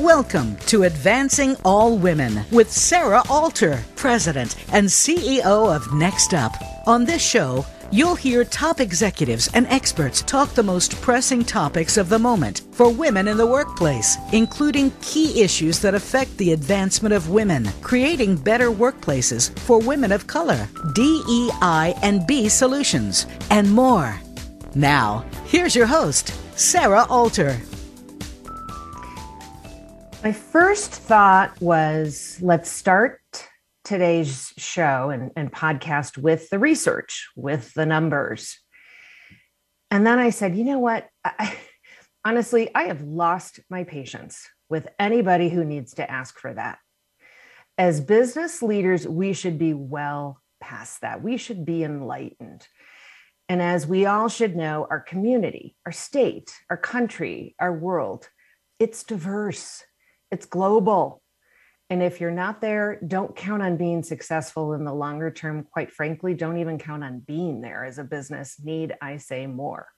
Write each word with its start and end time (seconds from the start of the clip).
Welcome 0.00 0.56
to 0.68 0.84
Advancing 0.84 1.56
All 1.62 1.98
Women 1.98 2.46
with 2.50 2.72
Sarah 2.72 3.22
Alter, 3.28 3.84
President 3.96 4.56
and 4.72 4.88
CEO 4.88 5.44
of 5.44 5.92
Next 5.92 6.32
Up. 6.32 6.54
On 6.86 7.04
this 7.04 7.20
show, 7.20 7.66
you'll 7.92 8.14
hear 8.14 8.42
top 8.42 8.80
executives 8.80 9.50
and 9.52 9.66
experts 9.66 10.22
talk 10.22 10.54
the 10.54 10.62
most 10.62 10.98
pressing 11.02 11.44
topics 11.44 11.98
of 11.98 12.08
the 12.08 12.18
moment 12.18 12.62
for 12.72 12.88
women 12.88 13.28
in 13.28 13.36
the 13.36 13.46
workplace, 13.46 14.16
including 14.32 14.90
key 15.02 15.42
issues 15.42 15.80
that 15.80 15.94
affect 15.94 16.34
the 16.38 16.54
advancement 16.54 17.14
of 17.14 17.28
women, 17.28 17.68
creating 17.82 18.36
better 18.36 18.70
workplaces 18.70 19.56
for 19.58 19.80
women 19.80 20.12
of 20.12 20.26
color, 20.26 20.66
DEI 20.94 21.94
and 22.02 22.26
B 22.26 22.48
solutions, 22.48 23.26
and 23.50 23.70
more. 23.70 24.18
Now, 24.74 25.26
here's 25.44 25.76
your 25.76 25.86
host, 25.86 26.32
Sarah 26.58 27.04
Alter. 27.10 27.60
My 30.22 30.32
first 30.32 30.90
thought 30.90 31.58
was 31.62 32.38
let's 32.42 32.70
start 32.70 33.22
today's 33.84 34.52
show 34.58 35.08
and, 35.08 35.30
and, 35.34 35.50
podcast 35.50 36.18
with 36.18 36.50
the 36.50 36.58
research, 36.58 37.30
with 37.36 37.72
the 37.72 37.86
numbers. 37.86 38.58
And 39.90 40.06
then 40.06 40.18
I 40.18 40.28
said, 40.28 40.56
you 40.56 40.64
know 40.64 40.78
what? 40.78 41.08
I, 41.24 41.56
honestly, 42.22 42.68
I 42.74 42.82
have 42.84 43.00
lost 43.00 43.60
my 43.70 43.84
patience 43.84 44.46
with 44.68 44.88
anybody 44.98 45.48
who 45.48 45.64
needs 45.64 45.94
to 45.94 46.10
ask 46.10 46.38
for 46.38 46.52
that. 46.52 46.80
As 47.78 48.02
business 48.02 48.62
leaders, 48.62 49.08
we 49.08 49.32
should 49.32 49.58
be 49.58 49.72
well 49.72 50.42
past 50.60 51.00
that. 51.00 51.22
We 51.22 51.38
should 51.38 51.64
be 51.64 51.82
enlightened. 51.82 52.68
And 53.48 53.62
as 53.62 53.86
we 53.86 54.04
all 54.04 54.28
should 54.28 54.54
know, 54.54 54.86
our 54.90 55.00
community, 55.00 55.76
our 55.86 55.92
state, 55.92 56.52
our 56.68 56.76
country, 56.76 57.54
our 57.58 57.72
world, 57.72 58.28
it's 58.78 59.02
diverse 59.02 59.82
it's 60.30 60.46
global. 60.46 61.22
And 61.88 62.02
if 62.02 62.20
you're 62.20 62.30
not 62.30 62.60
there, 62.60 63.00
don't 63.04 63.34
count 63.34 63.62
on 63.62 63.76
being 63.76 64.04
successful 64.04 64.74
in 64.74 64.84
the 64.84 64.94
longer 64.94 65.30
term. 65.30 65.64
Quite 65.64 65.90
frankly, 65.90 66.34
don't 66.34 66.58
even 66.58 66.78
count 66.78 67.02
on 67.02 67.18
being 67.20 67.60
there 67.60 67.84
as 67.84 67.98
a 67.98 68.04
business. 68.04 68.60
Need 68.62 68.94
I 69.02 69.16
say 69.16 69.46
more? 69.46 69.88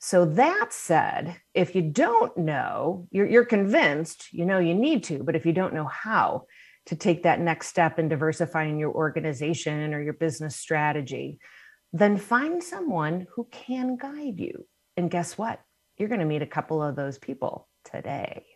So, 0.00 0.26
that 0.26 0.72
said, 0.72 1.36
if 1.54 1.74
you 1.74 1.82
don't 1.82 2.36
know, 2.36 3.08
you're, 3.10 3.26
you're 3.26 3.44
convinced, 3.44 4.32
you 4.32 4.44
know, 4.44 4.60
you 4.60 4.74
need 4.74 5.02
to, 5.04 5.24
but 5.24 5.34
if 5.34 5.44
you 5.44 5.52
don't 5.52 5.74
know 5.74 5.86
how 5.86 6.44
to 6.86 6.94
take 6.94 7.24
that 7.24 7.40
next 7.40 7.66
step 7.66 7.98
in 7.98 8.08
diversifying 8.08 8.78
your 8.78 8.92
organization 8.92 9.92
or 9.92 10.00
your 10.00 10.12
business 10.12 10.56
strategy, 10.56 11.40
then 11.92 12.16
find 12.16 12.62
someone 12.62 13.26
who 13.34 13.48
can 13.50 13.96
guide 13.96 14.38
you. 14.38 14.66
And 14.96 15.10
guess 15.10 15.36
what? 15.36 15.60
You're 15.96 16.08
going 16.08 16.20
to 16.20 16.26
meet 16.26 16.42
a 16.42 16.46
couple 16.46 16.82
of 16.82 16.94
those 16.94 17.18
people 17.18 17.68
today. 17.84 18.46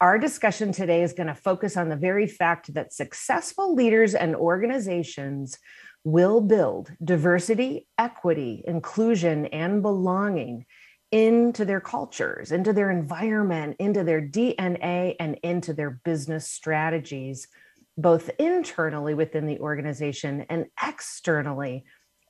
Our 0.00 0.16
discussion 0.16 0.70
today 0.70 1.02
is 1.02 1.12
going 1.12 1.26
to 1.26 1.34
focus 1.34 1.76
on 1.76 1.88
the 1.88 1.96
very 1.96 2.28
fact 2.28 2.72
that 2.74 2.92
successful 2.92 3.74
leaders 3.74 4.14
and 4.14 4.36
organizations 4.36 5.58
will 6.04 6.40
build 6.40 6.92
diversity, 7.02 7.88
equity, 7.98 8.62
inclusion, 8.64 9.46
and 9.46 9.82
belonging 9.82 10.66
into 11.10 11.64
their 11.64 11.80
cultures, 11.80 12.52
into 12.52 12.72
their 12.72 12.92
environment, 12.92 13.74
into 13.80 14.04
their 14.04 14.22
DNA, 14.22 15.16
and 15.18 15.40
into 15.42 15.72
their 15.72 15.90
business 16.04 16.46
strategies, 16.48 17.48
both 17.96 18.30
internally 18.38 19.14
within 19.14 19.46
the 19.46 19.58
organization 19.58 20.46
and 20.48 20.66
externally 20.80 21.84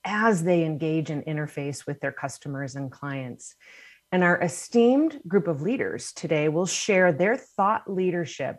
as 0.07 0.43
they 0.43 0.65
engage 0.65 1.11
and 1.11 1.23
interface 1.27 1.87
with 1.87 2.01
their 2.01 2.13
customers 2.13 2.77
and 2.77 2.91
clients. 2.91 3.57
And 4.11 4.25
our 4.25 4.41
esteemed 4.41 5.21
group 5.29 5.49
of 5.49 5.61
leaders 5.61 6.13
today 6.13 6.49
will 6.49 6.67
share 6.67 7.13
their 7.13 7.37
thought 7.37 7.93
leadership 7.93 8.57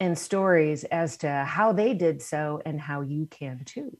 and 0.00 0.18
stories 0.18 0.82
as 0.84 1.18
to 1.18 1.30
how 1.30 1.72
they 1.72 1.94
did 1.94 2.20
so 2.20 2.60
and 2.64 2.80
how 2.80 3.02
you 3.02 3.26
can 3.30 3.64
too. 3.64 3.96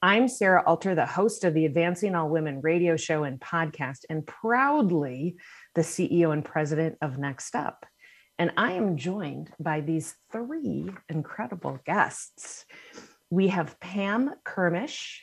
I'm 0.00 0.28
Sarah 0.28 0.64
Alter, 0.66 0.94
the 0.94 1.06
host 1.06 1.44
of 1.44 1.52
the 1.54 1.66
Advancing 1.66 2.14
All 2.14 2.28
Women 2.28 2.60
radio 2.62 2.96
show 2.96 3.24
and 3.24 3.38
podcast, 3.38 3.98
and 4.08 4.26
proudly 4.26 5.36
the 5.74 5.82
CEO 5.82 6.32
and 6.32 6.44
president 6.44 6.96
of 7.02 7.18
Next 7.18 7.54
Up. 7.54 7.84
And 8.38 8.50
I 8.56 8.72
am 8.72 8.96
joined 8.96 9.50
by 9.60 9.80
these 9.80 10.14
three 10.32 10.90
incredible 11.08 11.78
guests. 11.84 12.64
We 13.30 13.48
have 13.48 13.78
Pam 13.78 14.30
Kermisch, 14.44 15.20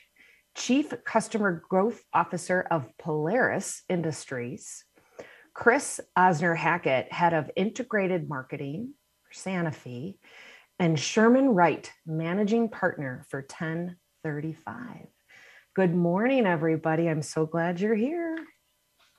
Chief 0.60 0.92
Customer 1.04 1.62
Growth 1.70 2.02
Officer 2.12 2.66
of 2.70 2.86
Polaris 2.98 3.82
Industries, 3.88 4.84
Chris 5.54 6.02
Osner 6.18 6.54
Hackett, 6.54 7.10
Head 7.10 7.32
of 7.32 7.50
Integrated 7.56 8.28
Marketing 8.28 8.92
for 9.22 9.32
Sanofi, 9.32 10.18
and 10.78 11.00
Sherman 11.00 11.48
Wright, 11.54 11.90
Managing 12.04 12.68
Partner 12.68 13.24
for 13.30 13.40
1035. 13.40 15.06
Good 15.74 15.94
morning, 15.94 16.44
everybody. 16.44 17.08
I'm 17.08 17.22
so 17.22 17.46
glad 17.46 17.80
you're 17.80 17.94
here. 17.94 18.36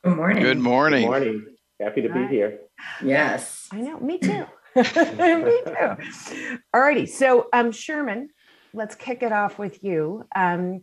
Good 0.03 0.17
morning. 0.17 0.43
Good 0.43 0.59
morning. 0.59 1.01
Good 1.01 1.07
morning. 1.07 1.45
Happy 1.81 2.03
to 2.03 2.13
be 2.13 2.27
here. 2.27 2.59
Yes. 3.03 3.67
I 3.71 3.81
know, 3.81 3.99
me 3.99 4.19
too. 4.19 4.45
me 4.75 4.83
too. 4.83 6.59
All 6.71 6.81
righty. 6.81 7.07
So, 7.07 7.47
um, 7.51 7.71
Sherman, 7.71 8.29
let's 8.75 8.93
kick 8.93 9.23
it 9.23 9.31
off 9.31 9.57
with 9.57 9.83
you. 9.83 10.23
Um, 10.35 10.81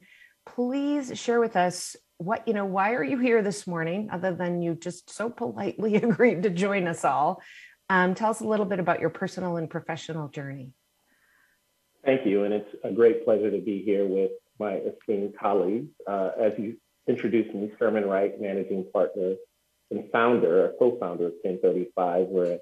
please 0.54 1.18
share 1.18 1.40
with 1.40 1.56
us 1.56 1.96
what 2.18 2.48
you 2.48 2.54
know 2.54 2.64
why 2.64 2.94
are 2.94 3.04
you 3.04 3.18
here 3.18 3.42
this 3.42 3.66
morning 3.66 4.08
other 4.10 4.34
than 4.34 4.60
you 4.60 4.74
just 4.74 5.10
so 5.10 5.30
politely 5.30 5.94
agreed 6.10 6.42
to 6.42 6.50
join 6.50 6.88
us 6.88 7.04
all? 7.04 7.42
Um, 7.90 8.14
tell 8.14 8.30
us 8.30 8.40
a 8.40 8.46
little 8.46 8.66
bit 8.66 8.80
about 8.80 9.00
your 9.00 9.10
personal 9.10 9.56
and 9.56 9.70
professional 9.70 10.28
journey. 10.28 10.72
Thank 12.04 12.26
you 12.26 12.44
and 12.44 12.54
it's 12.54 12.68
a 12.84 12.92
great 12.92 13.24
pleasure 13.24 13.50
to 13.50 13.60
be 13.60 13.82
here 13.82 14.06
with 14.06 14.32
my 14.58 14.74
esteemed 14.76 15.34
colleagues 15.38 15.90
uh, 16.06 16.30
as 16.40 16.52
you 16.58 16.76
introduced 17.06 17.54
me 17.54 17.72
sherman 17.78 18.04
wright 18.04 18.40
managing 18.40 18.84
partner 18.92 19.34
and 19.90 20.04
founder 20.12 20.72
co-founder 20.78 21.26
of 21.26 21.32
1035 21.42 22.26
we're 22.26 22.58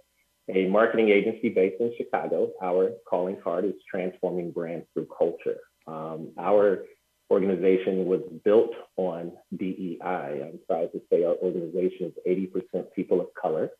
a 0.48 0.68
marketing 0.68 1.08
agency 1.08 1.48
based 1.48 1.80
in 1.80 1.92
chicago. 1.96 2.52
Our 2.62 2.92
calling 3.08 3.36
card 3.42 3.64
is 3.64 3.74
transforming 3.90 4.52
brands 4.52 4.86
through 4.94 5.08
culture. 5.16 5.58
Um, 5.86 6.32
our 6.38 6.84
organization 7.30 8.06
was 8.06 8.20
built 8.44 8.72
on 8.96 9.32
DEI. 9.56 9.98
I'm 10.02 10.60
proud 10.68 10.92
to 10.92 11.00
say 11.10 11.24
our 11.24 11.34
organization 11.34 12.12
is 12.26 12.48
80% 12.74 12.92
people 12.94 13.20
of 13.20 13.28
color, 13.40 13.70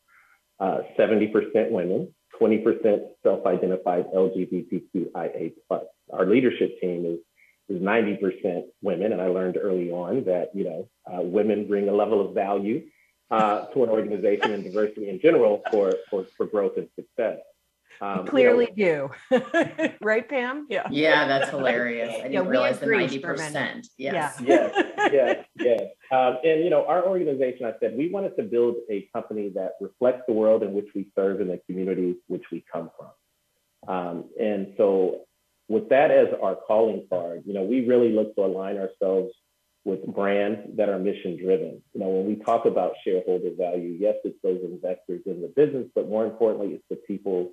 uh, 0.58 0.78
70% 0.98 1.70
women, 1.70 2.14
20% 2.40 3.00
self-identified 3.22 4.06
LGBTQIA+. 4.14 5.52
Our 6.12 6.26
leadership 6.26 6.80
team 6.80 7.04
is 7.06 7.18
is 7.68 7.82
90% 7.82 8.62
women, 8.80 9.12
and 9.12 9.20
I 9.20 9.26
learned 9.26 9.58
early 9.60 9.90
on 9.90 10.22
that 10.26 10.50
you 10.54 10.64
know 10.64 10.88
uh, 11.12 11.22
women 11.22 11.66
bring 11.66 11.88
a 11.88 11.92
level 11.92 12.24
of 12.24 12.32
value 12.32 12.84
uh, 13.30 13.66
to 13.66 13.82
an 13.82 13.90
organization 13.90 14.52
and 14.52 14.64
diversity 14.64 15.08
in 15.08 15.20
general 15.20 15.62
for, 15.70 15.94
for, 16.10 16.26
for 16.36 16.46
growth 16.46 16.76
and 16.76 16.88
success. 16.94 17.38
Um, 18.00 18.26
clearly 18.26 18.68
you 18.74 18.86
know, 18.86 19.10
do. 19.30 19.90
right, 20.00 20.28
Pam? 20.28 20.66
Yeah. 20.68 20.86
Yeah, 20.90 21.26
that's 21.26 21.50
hilarious. 21.50 22.10
I 22.10 22.28
didn't 22.28 22.32
yeah, 22.32 22.40
realize 22.40 22.78
the 22.78 22.86
90%. 22.86 23.88
Yes. 23.98 24.40
Yeah. 24.40 24.70
yeah. 24.96 25.08
yes, 25.12 25.44
yes. 25.58 25.80
Um, 26.12 26.38
and, 26.44 26.62
you 26.62 26.70
know, 26.70 26.84
our 26.86 27.06
organization, 27.06 27.66
I 27.66 27.72
said, 27.80 27.96
we 27.96 28.10
wanted 28.10 28.36
to 28.36 28.42
build 28.42 28.76
a 28.90 29.08
company 29.12 29.50
that 29.54 29.72
reflects 29.80 30.22
the 30.26 30.34
world 30.34 30.62
in 30.62 30.72
which 30.74 30.88
we 30.94 31.08
serve 31.14 31.40
and 31.40 31.50
the 31.50 31.60
communities 31.66 32.16
which 32.26 32.44
we 32.52 32.64
come 32.72 32.90
from. 32.96 33.94
Um, 33.94 34.24
and 34.40 34.74
so 34.76 35.26
with 35.68 35.88
that 35.88 36.10
as 36.10 36.28
our 36.42 36.54
calling 36.54 37.06
card, 37.10 37.42
you 37.46 37.54
know, 37.54 37.62
we 37.62 37.86
really 37.86 38.10
look 38.10 38.34
to 38.36 38.44
align 38.44 38.78
ourselves 38.78 39.32
with 39.84 40.04
brands 40.04 40.60
that 40.76 40.88
are 40.88 40.98
mission 40.98 41.36
driven. 41.36 41.80
You 41.94 42.00
know, 42.00 42.08
when 42.08 42.26
we 42.26 42.36
talk 42.44 42.66
about 42.66 42.94
shareholder 43.04 43.50
value, 43.56 43.96
yes, 43.98 44.16
it's 44.24 44.36
those 44.42 44.60
investors 44.64 45.22
in 45.26 45.40
the 45.40 45.52
business, 45.54 45.86
but 45.94 46.08
more 46.08 46.24
importantly, 46.24 46.74
it's 46.74 46.84
the 46.90 46.96
people 46.96 47.52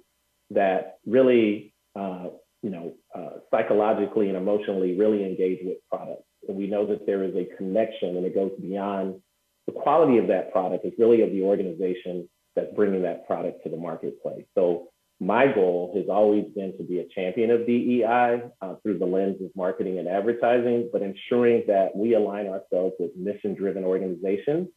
that 0.52 0.98
really, 1.06 1.74
uh, 1.96 2.28
you 2.62 2.70
know, 2.70 2.94
uh, 3.16 3.40
psychologically 3.52 4.30
and 4.30 4.38
emotionally 4.38 4.98
really 4.98 5.24
engage 5.24 5.60
with 5.64 5.78
products. 5.90 6.24
And 6.48 6.58
we 6.58 6.68
know 6.68 6.86
that 6.88 7.06
there 7.06 7.24
is 7.24 7.36
a 7.36 7.46
connection 7.58 8.18
and 8.18 8.26
it 8.26 8.36
goes 8.36 8.52
beyond 8.60 9.22
the 9.66 9.74
quality 9.74 10.18
of 10.18 10.28
that 10.28 10.52
product. 10.52 10.86
It's 10.86 11.00
really 11.00 11.22
of 11.22 11.32
the 11.32 11.44
organization 11.44 12.30
that's 12.56 12.74
bringing 12.76 13.02
that 13.04 13.26
product 13.28 13.64
to 13.64 13.70
the 13.70 13.78
marketplace. 13.78 14.46
So 14.56 14.90
my 15.20 15.48
goal 15.48 15.94
has 15.96 16.06
always 16.10 16.46
been 16.56 16.76
to 16.78 16.84
be 16.84 17.00
a 17.00 17.08
champion 17.08 17.52
of 17.52 17.66
DEI 17.66 18.42
uh, 18.62 18.76
through 18.84 19.00
the 19.00 19.06
lens 19.06 19.42
of 19.42 19.52
marketing 19.56 20.00
and 20.00 20.08
advertising, 20.08 20.90
but 20.92 21.02
ensuring 21.02 21.64
that 21.68 21.96
we 21.96 22.16
align 22.16 22.48
ourselves 22.48 22.96
with 23.00 23.16
mission 23.16 23.56
driven 23.56 23.84
organizations 23.84 24.68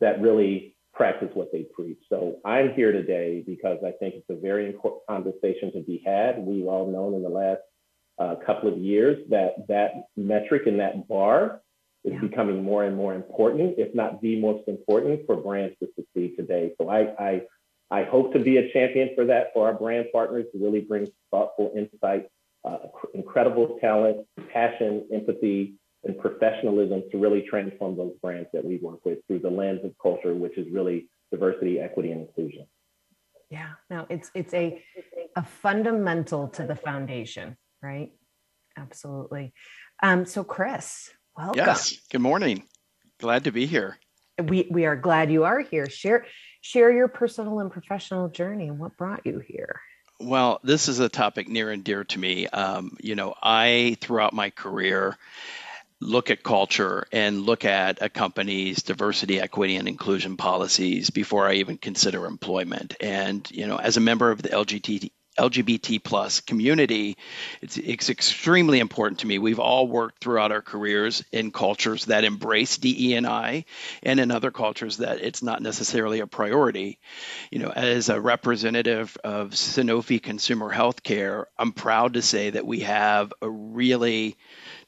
that 0.00 0.20
really 0.20 0.71
practice 0.92 1.30
what 1.34 1.50
they 1.52 1.64
preach. 1.74 1.98
So 2.08 2.36
I'm 2.44 2.74
here 2.74 2.92
today 2.92 3.42
because 3.46 3.78
I 3.84 3.92
think 3.92 4.14
it's 4.14 4.30
a 4.30 4.40
very 4.40 4.66
important 4.66 5.02
conversation 5.08 5.72
to 5.72 5.80
be 5.80 6.02
had. 6.04 6.38
We've 6.38 6.66
all 6.66 6.90
known 6.90 7.14
in 7.14 7.22
the 7.22 7.28
last 7.28 7.60
uh, 8.18 8.36
couple 8.44 8.72
of 8.72 8.78
years 8.78 9.18
that 9.30 9.66
that 9.68 10.08
metric 10.16 10.62
and 10.66 10.80
that 10.80 11.08
bar 11.08 11.62
is 12.04 12.12
yeah. 12.12 12.20
becoming 12.20 12.62
more 12.62 12.84
and 12.84 12.96
more 12.96 13.14
important, 13.14 13.76
if 13.78 13.94
not 13.94 14.20
the 14.20 14.38
most 14.40 14.68
important 14.68 15.20
for 15.26 15.36
brands 15.36 15.74
to 15.80 15.88
succeed 15.96 16.36
today. 16.36 16.72
So 16.80 16.88
I, 16.88 17.14
I, 17.18 17.42
I 17.90 18.04
hope 18.04 18.32
to 18.34 18.38
be 18.38 18.58
a 18.58 18.72
champion 18.72 19.10
for 19.14 19.24
that 19.26 19.52
for 19.54 19.66
our 19.66 19.74
brand 19.74 20.06
partners 20.12 20.46
to 20.52 20.62
really 20.62 20.80
bring 20.80 21.06
thoughtful 21.30 21.72
insight, 21.76 22.26
uh, 22.64 22.78
incredible 23.14 23.78
talent, 23.80 24.26
passion, 24.52 25.06
empathy, 25.12 25.74
and 26.04 26.18
professionalism 26.18 27.04
to 27.10 27.18
really 27.18 27.44
transform 27.48 27.96
those 27.96 28.14
brands 28.20 28.48
that 28.52 28.64
we 28.64 28.78
work 28.78 29.04
with 29.04 29.18
through 29.26 29.38
the 29.38 29.50
lens 29.50 29.80
of 29.84 29.92
culture, 30.02 30.34
which 30.34 30.58
is 30.58 30.66
really 30.72 31.08
diversity, 31.30 31.78
equity, 31.78 32.10
and 32.10 32.22
inclusion. 32.22 32.66
Yeah, 33.50 33.70
no, 33.90 34.06
it's 34.08 34.30
it's 34.34 34.54
a 34.54 34.82
a 35.36 35.44
fundamental 35.44 36.48
to 36.48 36.64
the 36.64 36.76
foundation, 36.76 37.56
right? 37.82 38.12
Absolutely. 38.76 39.52
Um, 40.02 40.24
so 40.24 40.42
Chris, 40.42 41.10
welcome. 41.36 41.56
Yes. 41.56 41.98
Good 42.10 42.22
morning. 42.22 42.64
Glad 43.20 43.44
to 43.44 43.52
be 43.52 43.66
here. 43.66 43.98
We 44.42 44.66
we 44.70 44.86
are 44.86 44.96
glad 44.96 45.30
you 45.30 45.44
are 45.44 45.60
here. 45.60 45.88
Share 45.88 46.24
share 46.62 46.90
your 46.90 47.08
personal 47.08 47.60
and 47.60 47.70
professional 47.70 48.28
journey 48.28 48.68
and 48.68 48.78
what 48.78 48.96
brought 48.96 49.26
you 49.26 49.40
here. 49.46 49.80
Well, 50.18 50.60
this 50.62 50.88
is 50.88 51.00
a 51.00 51.08
topic 51.08 51.48
near 51.48 51.70
and 51.70 51.84
dear 51.84 52.04
to 52.04 52.18
me. 52.18 52.46
Um, 52.46 52.96
you 53.00 53.14
know, 53.14 53.34
I 53.42 53.96
throughout 54.00 54.32
my 54.32 54.50
career 54.50 55.18
look 56.02 56.30
at 56.30 56.42
culture 56.42 57.06
and 57.12 57.42
look 57.42 57.64
at 57.64 58.02
a 58.02 58.08
company's 58.08 58.82
diversity, 58.82 59.40
equity, 59.40 59.76
and 59.76 59.88
inclusion 59.88 60.36
policies 60.36 61.10
before 61.10 61.48
I 61.48 61.54
even 61.54 61.78
consider 61.78 62.26
employment. 62.26 62.96
And 63.00 63.48
you 63.50 63.66
know, 63.66 63.76
as 63.76 63.96
a 63.96 64.00
member 64.00 64.30
of 64.30 64.42
the 64.42 64.50
LGBT 64.50 65.10
LGBT 65.38 66.02
plus 66.04 66.40
community, 66.40 67.16
it's, 67.62 67.78
it's 67.78 68.10
extremely 68.10 68.80
important 68.80 69.20
to 69.20 69.26
me. 69.26 69.38
We've 69.38 69.58
all 69.58 69.88
worked 69.88 70.22
throughout 70.22 70.52
our 70.52 70.60
careers 70.60 71.24
in 71.32 71.52
cultures 71.52 72.04
that 72.06 72.24
embrace 72.24 72.76
DE 72.76 73.14
and 73.14 73.26
I, 73.26 73.64
and 74.02 74.20
in 74.20 74.30
other 74.30 74.50
cultures 74.50 74.98
that 74.98 75.22
it's 75.22 75.42
not 75.42 75.62
necessarily 75.62 76.20
a 76.20 76.26
priority. 76.26 76.98
You 77.50 77.60
know, 77.60 77.70
as 77.70 78.10
a 78.10 78.20
representative 78.20 79.16
of 79.24 79.52
Sanofi 79.52 80.22
Consumer 80.22 80.70
Healthcare, 80.72 81.44
I'm 81.58 81.72
proud 81.72 82.14
to 82.14 82.22
say 82.22 82.50
that 82.50 82.66
we 82.66 82.80
have 82.80 83.32
a 83.40 83.48
really 83.48 84.36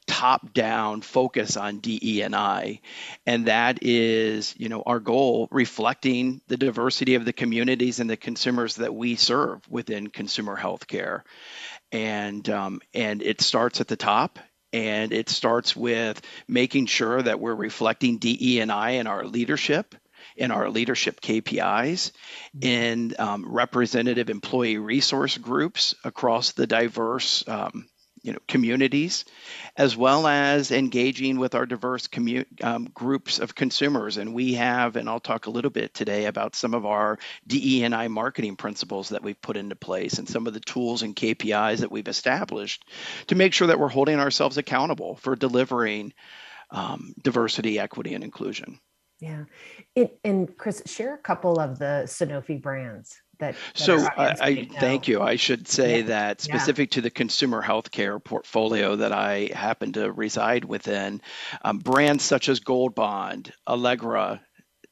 top 0.07 0.53
down 0.53 1.01
focus 1.01 1.57
on 1.57 1.79
DE 1.79 2.21
and 2.21 2.35
I. 2.35 2.81
And 3.25 3.47
that 3.47 3.79
is, 3.81 4.55
you 4.57 4.69
know, 4.69 4.83
our 4.85 4.99
goal 4.99 5.47
reflecting 5.51 6.41
the 6.47 6.57
diversity 6.57 7.15
of 7.15 7.25
the 7.25 7.33
communities 7.33 7.99
and 7.99 8.09
the 8.09 8.17
consumers 8.17 8.75
that 8.75 8.93
we 8.93 9.15
serve 9.15 9.61
within 9.69 10.07
consumer 10.07 10.57
healthcare. 10.57 11.21
And 11.91 12.47
um, 12.49 12.81
and 12.93 13.21
it 13.21 13.41
starts 13.41 13.81
at 13.81 13.87
the 13.87 13.95
top 13.95 14.39
and 14.73 15.13
it 15.13 15.29
starts 15.29 15.75
with 15.75 16.21
making 16.47 16.87
sure 16.87 17.21
that 17.21 17.39
we're 17.39 17.55
reflecting 17.55 18.17
DE 18.17 18.59
and 18.59 18.71
I 18.71 18.91
in 18.91 19.07
our 19.07 19.25
leadership 19.25 19.95
in 20.35 20.51
our 20.51 20.69
leadership 20.69 21.21
KPIs, 21.21 22.11
in 22.59 23.15
um, 23.19 23.45
representative 23.47 24.29
employee 24.29 24.77
resource 24.77 25.37
groups 25.37 25.95
across 26.03 26.51
the 26.51 26.67
diverse 26.67 27.47
um, 27.47 27.87
you 28.25 28.33
know 28.33 28.39
communities, 28.47 29.23
as 29.77 29.95
well 29.95 30.25
as 30.25 30.71
engaging 30.71 31.37
with 31.37 31.53
our 31.53 31.67
diverse 31.67 32.07
commu- 32.07 32.63
um, 32.63 32.89
groups 32.91 33.37
of 33.37 33.53
consumers. 33.53 34.17
And 34.17 34.33
we 34.33 34.55
have, 34.55 34.95
and 34.95 35.07
I'll 35.07 35.19
talk 35.19 35.45
a 35.45 35.51
little 35.51 35.69
bit 35.69 35.93
today 35.93 36.25
about 36.25 36.55
some 36.55 36.73
of 36.73 36.87
our 36.87 37.19
DE&I 37.45 38.07
marketing 38.07 38.55
principles 38.55 39.09
that 39.09 39.21
we've 39.21 39.39
put 39.39 39.57
into 39.57 39.75
place 39.75 40.17
and 40.17 40.27
some 40.27 40.47
of 40.47 40.55
the 40.55 40.59
tools 40.59 41.03
and 41.03 41.15
KPIs 41.15 41.79
that 41.79 41.91
we've 41.91 42.07
established 42.07 42.83
to 43.27 43.35
make 43.35 43.53
sure 43.53 43.67
that 43.67 43.79
we're 43.79 43.89
holding 43.89 44.19
ourselves 44.19 44.57
accountable 44.57 45.17
for 45.17 45.35
delivering 45.35 46.11
um, 46.71 47.13
diversity, 47.21 47.79
equity, 47.79 48.15
and 48.15 48.23
inclusion. 48.23 48.79
Yeah. 49.25 49.45
It, 49.95 50.19
and 50.23 50.55
Chris, 50.55 50.83
share 50.85 51.15
a 51.15 51.17
couple 51.17 51.59
of 51.59 51.79
the 51.79 52.03
Sanofi 52.05 52.61
brands 52.61 53.21
that, 53.39 53.55
that 53.55 53.77
so 53.77 53.97
I, 53.97 54.35
I 54.39 54.69
thank 54.79 55.07
you 55.07 55.21
i 55.21 55.35
should 55.35 55.67
say 55.67 55.99
yeah. 55.99 56.07
that 56.07 56.41
specific 56.41 56.91
yeah. 56.91 56.95
to 56.95 57.01
the 57.01 57.09
consumer 57.09 57.61
healthcare 57.61 58.23
portfolio 58.23 58.95
that 58.95 59.11
i 59.11 59.49
happen 59.53 59.93
to 59.93 60.11
reside 60.11 60.63
within 60.63 61.21
um, 61.61 61.79
brands 61.79 62.23
such 62.23 62.49
as 62.49 62.61
gold 62.61 62.95
bond 62.95 63.51
allegra 63.67 64.41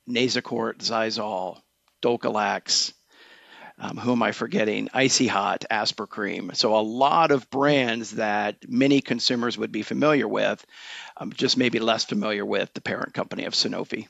nasacort 0.10 0.80
xyzal 0.80 1.62
dulcolax 2.02 2.94
um, 3.80 3.98
who 3.98 4.12
am 4.12 4.22
I 4.22 4.34
forgetting? 4.34 4.90
Icy 4.94 5.26
Hot, 5.26 5.66
Aspercreme. 5.70 6.56
So 6.56 6.76
a 6.76 6.82
lot 6.82 7.32
of 7.32 7.50
brands 7.50 8.12
that 8.12 8.58
many 8.68 9.02
consumers 9.02 9.58
would 9.58 9.72
be 9.72 9.82
familiar 9.82 10.28
with, 10.28 10.64
um, 11.18 11.34
just 11.34 11.58
maybe 11.58 11.80
less 11.80 12.06
familiar 12.06 12.46
with 12.46 12.72
the 12.76 12.82
parent 12.82 13.16
company 13.16 13.46
of 13.46 13.54
Sanofi. 13.54 14.08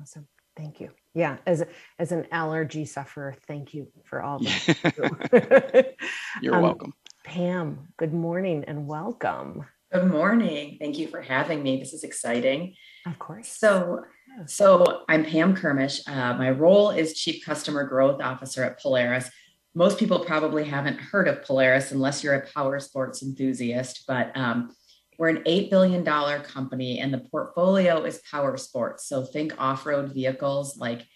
Awesome. 0.00 0.26
Thank 0.56 0.80
you. 0.80 0.90
Yeah, 1.14 1.38
as 1.46 1.64
as 1.98 2.12
an 2.12 2.26
allergy 2.30 2.84
sufferer, 2.84 3.34
thank 3.46 3.72
you 3.72 3.88
for 4.04 4.22
all 4.22 4.38
that. 4.38 5.94
You 6.42 6.52
are 6.52 6.56
um, 6.56 6.62
welcome. 6.62 6.94
Pam, 7.24 7.88
good 7.96 8.12
morning 8.12 8.64
and 8.66 8.86
welcome. 8.86 9.64
Good 9.92 10.10
morning. 10.10 10.78
Thank 10.80 10.98
you 10.98 11.08
for 11.08 11.20
having 11.20 11.62
me. 11.62 11.78
This 11.78 11.92
is 11.92 12.02
exciting. 12.02 12.74
Of 13.06 13.18
course. 13.18 13.48
So, 13.48 14.04
so 14.46 15.02
I'm 15.08 15.24
Pam 15.24 15.54
Kermisch. 15.54 16.00
Uh, 16.08 16.34
my 16.34 16.50
role 16.50 16.90
is 16.90 17.14
Chief 17.14 17.44
Customer 17.44 17.84
Growth 17.84 18.22
Officer 18.22 18.64
at 18.64 18.80
Polaris. 18.80 19.30
Most 19.74 19.98
people 19.98 20.20
probably 20.20 20.64
haven't 20.64 20.98
heard 20.98 21.28
of 21.28 21.42
Polaris 21.42 21.92
unless 21.92 22.24
you're 22.24 22.34
a 22.34 22.46
power 22.52 22.80
sports 22.80 23.22
enthusiast, 23.22 24.04
but 24.08 24.34
um, 24.36 24.74
we're 25.18 25.28
an 25.28 25.42
$8 25.44 25.70
billion 25.70 26.04
company 26.04 26.98
and 26.98 27.12
the 27.12 27.18
portfolio 27.18 28.02
is 28.04 28.22
power 28.30 28.56
sports. 28.56 29.06
So 29.06 29.24
think 29.24 29.54
off-road 29.58 30.12
vehicles 30.12 30.76
like 30.76 31.06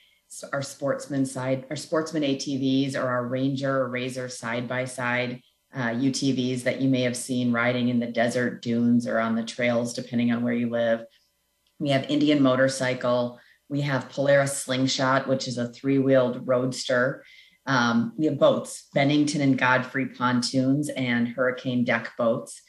our 0.53 0.63
sportsman 0.63 1.25
side, 1.25 1.67
our 1.71 1.77
sportsman 1.77 2.23
ATVs 2.23 2.97
or 2.97 3.09
our 3.09 3.27
Ranger 3.27 3.83
or 3.85 3.91
RZR 3.91 4.31
side 4.31 4.69
by 4.69 4.85
side 4.85 5.41
uh, 5.75 5.89
UTVs 5.91 6.63
that 6.63 6.81
you 6.81 6.89
may 6.89 7.03
have 7.03 7.17
seen 7.17 7.53
riding 7.53 7.89
in 7.89 8.01
the 8.01 8.07
desert 8.07 8.63
dunes 8.63 9.07
or 9.07 9.19
on 9.19 9.35
the 9.35 9.45
trails, 9.45 9.93
depending 9.93 10.33
on 10.33 10.43
where 10.43 10.55
you 10.55 10.71
live. 10.71 11.05
We 11.79 11.91
have 11.91 12.11
Indian 12.11 12.43
motorcycle. 12.43 13.39
We 13.69 13.83
have 13.83 14.09
Polaris 14.09 14.57
Slingshot, 14.57 15.29
which 15.29 15.47
is 15.47 15.59
a 15.59 15.69
three 15.69 15.99
wheeled 15.99 16.47
roadster. 16.47 17.25
Um, 17.67 18.13
we 18.17 18.27
have 18.27 18.39
boats, 18.39 18.89
Bennington 18.95 19.41
and 19.41 19.59
Godfrey 19.59 20.07
pontoons 20.07 20.89
and 20.89 21.29
hurricane 21.29 21.85
deck 21.85 22.13
boats. 22.17 22.63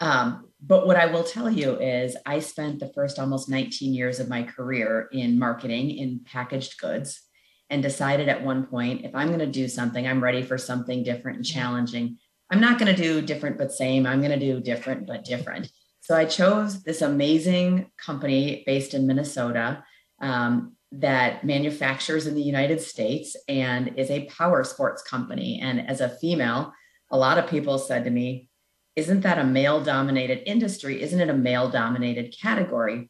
Um, 0.00 0.48
but 0.62 0.86
what 0.86 0.96
I 0.96 1.06
will 1.06 1.24
tell 1.24 1.50
you 1.50 1.78
is, 1.78 2.16
I 2.26 2.40
spent 2.40 2.80
the 2.80 2.92
first 2.94 3.18
almost 3.18 3.48
19 3.48 3.94
years 3.94 4.20
of 4.20 4.28
my 4.28 4.42
career 4.42 5.08
in 5.12 5.38
marketing 5.38 5.96
in 5.96 6.20
packaged 6.24 6.78
goods 6.78 7.22
and 7.70 7.82
decided 7.82 8.28
at 8.28 8.44
one 8.44 8.66
point 8.66 9.04
if 9.04 9.14
I'm 9.14 9.28
going 9.28 9.40
to 9.40 9.46
do 9.46 9.68
something, 9.68 10.06
I'm 10.06 10.22
ready 10.22 10.42
for 10.42 10.58
something 10.58 11.02
different 11.02 11.36
and 11.36 11.46
challenging. 11.46 12.18
I'm 12.50 12.60
not 12.60 12.78
going 12.78 12.94
to 12.94 13.02
do 13.02 13.22
different 13.22 13.56
but 13.56 13.72
same. 13.72 14.06
I'm 14.06 14.20
going 14.20 14.38
to 14.38 14.38
do 14.38 14.60
different 14.60 15.06
but 15.06 15.24
different. 15.24 15.70
So 16.00 16.16
I 16.16 16.24
chose 16.24 16.82
this 16.82 17.02
amazing 17.02 17.90
company 17.96 18.64
based 18.66 18.94
in 18.94 19.06
Minnesota 19.06 19.84
um, 20.20 20.76
that 20.92 21.44
manufactures 21.44 22.26
in 22.26 22.34
the 22.34 22.42
United 22.42 22.80
States 22.80 23.36
and 23.48 23.96
is 23.96 24.10
a 24.10 24.26
power 24.26 24.64
sports 24.64 25.02
company. 25.02 25.60
And 25.62 25.88
as 25.88 26.00
a 26.00 26.08
female, 26.08 26.72
a 27.10 27.16
lot 27.16 27.38
of 27.38 27.48
people 27.48 27.78
said 27.78 28.04
to 28.04 28.10
me, 28.10 28.49
isn't 28.96 29.20
that 29.22 29.38
a 29.38 29.44
male 29.44 29.82
dominated 29.82 30.48
industry? 30.48 31.02
Isn't 31.02 31.20
it 31.20 31.30
a 31.30 31.34
male 31.34 31.70
dominated 31.70 32.34
category? 32.36 33.08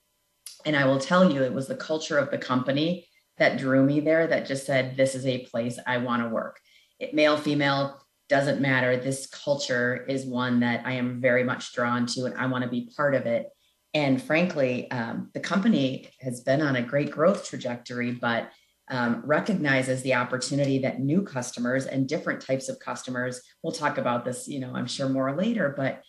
And 0.67 0.77
I 0.77 0.87
will 0.87 0.99
tell 0.99 1.33
you, 1.33 1.43
it 1.43 1.53
was 1.53 1.69
the 1.69 1.77
culture 1.77 2.19
of 2.19 2.31
the 2.31 2.39
company 2.39 3.09
that 3.39 3.59
drew 3.59 3.83
me 3.83 4.01
there 4.01 4.27
that 4.27 4.47
just 4.47 4.67
said, 4.67 4.97
this 4.97 5.15
is 5.15 5.27
a 5.27 5.47
place 5.47 5.79
I 5.87 5.99
want 5.99 6.23
to 6.23 6.29
work. 6.29 6.61
It, 6.99 7.15
male, 7.15 7.37
female, 7.37 8.01
doesn't 8.29 8.61
matter. 8.61 8.97
This 8.97 9.27
culture 9.27 10.05
is 10.09 10.25
one 10.25 10.61
that 10.61 10.87
I 10.87 10.93
am 10.93 11.21
very 11.21 11.43
much 11.43 11.73
drawn 11.73 12.07
to 12.07 12.27
and 12.27 12.37
I 12.37 12.47
want 12.47 12.63
to 12.63 12.71
be 12.71 12.91
part 12.97 13.15
of 13.15 13.27
it. 13.27 13.49
And 13.93 14.23
frankly, 14.23 14.89
um, 14.91 15.31
the 15.35 15.41
company 15.41 16.09
has 16.21 16.43
been 16.43 16.63
on 16.63 16.77
a 16.77 16.83
great 16.83 17.11
growth 17.11 17.49
trajectory, 17.49 18.13
but 18.13 18.51
um, 18.91 19.23
recognizes 19.25 20.03
the 20.03 20.15
opportunity 20.15 20.81
that 20.81 21.01
new 21.01 21.23
customers 21.23 21.87
and 21.87 22.09
different 22.09 22.41
types 22.41 22.69
of 22.69 22.79
customers, 22.81 23.41
we'll 23.63 23.73
talk 23.73 23.99
about 23.99 24.25
this, 24.25 24.49
you 24.49 24.59
know, 24.59 24.73
I'm 24.75 24.87
sure 24.87 25.09
more 25.09 25.35
later, 25.37 25.73
but 25.77 26.03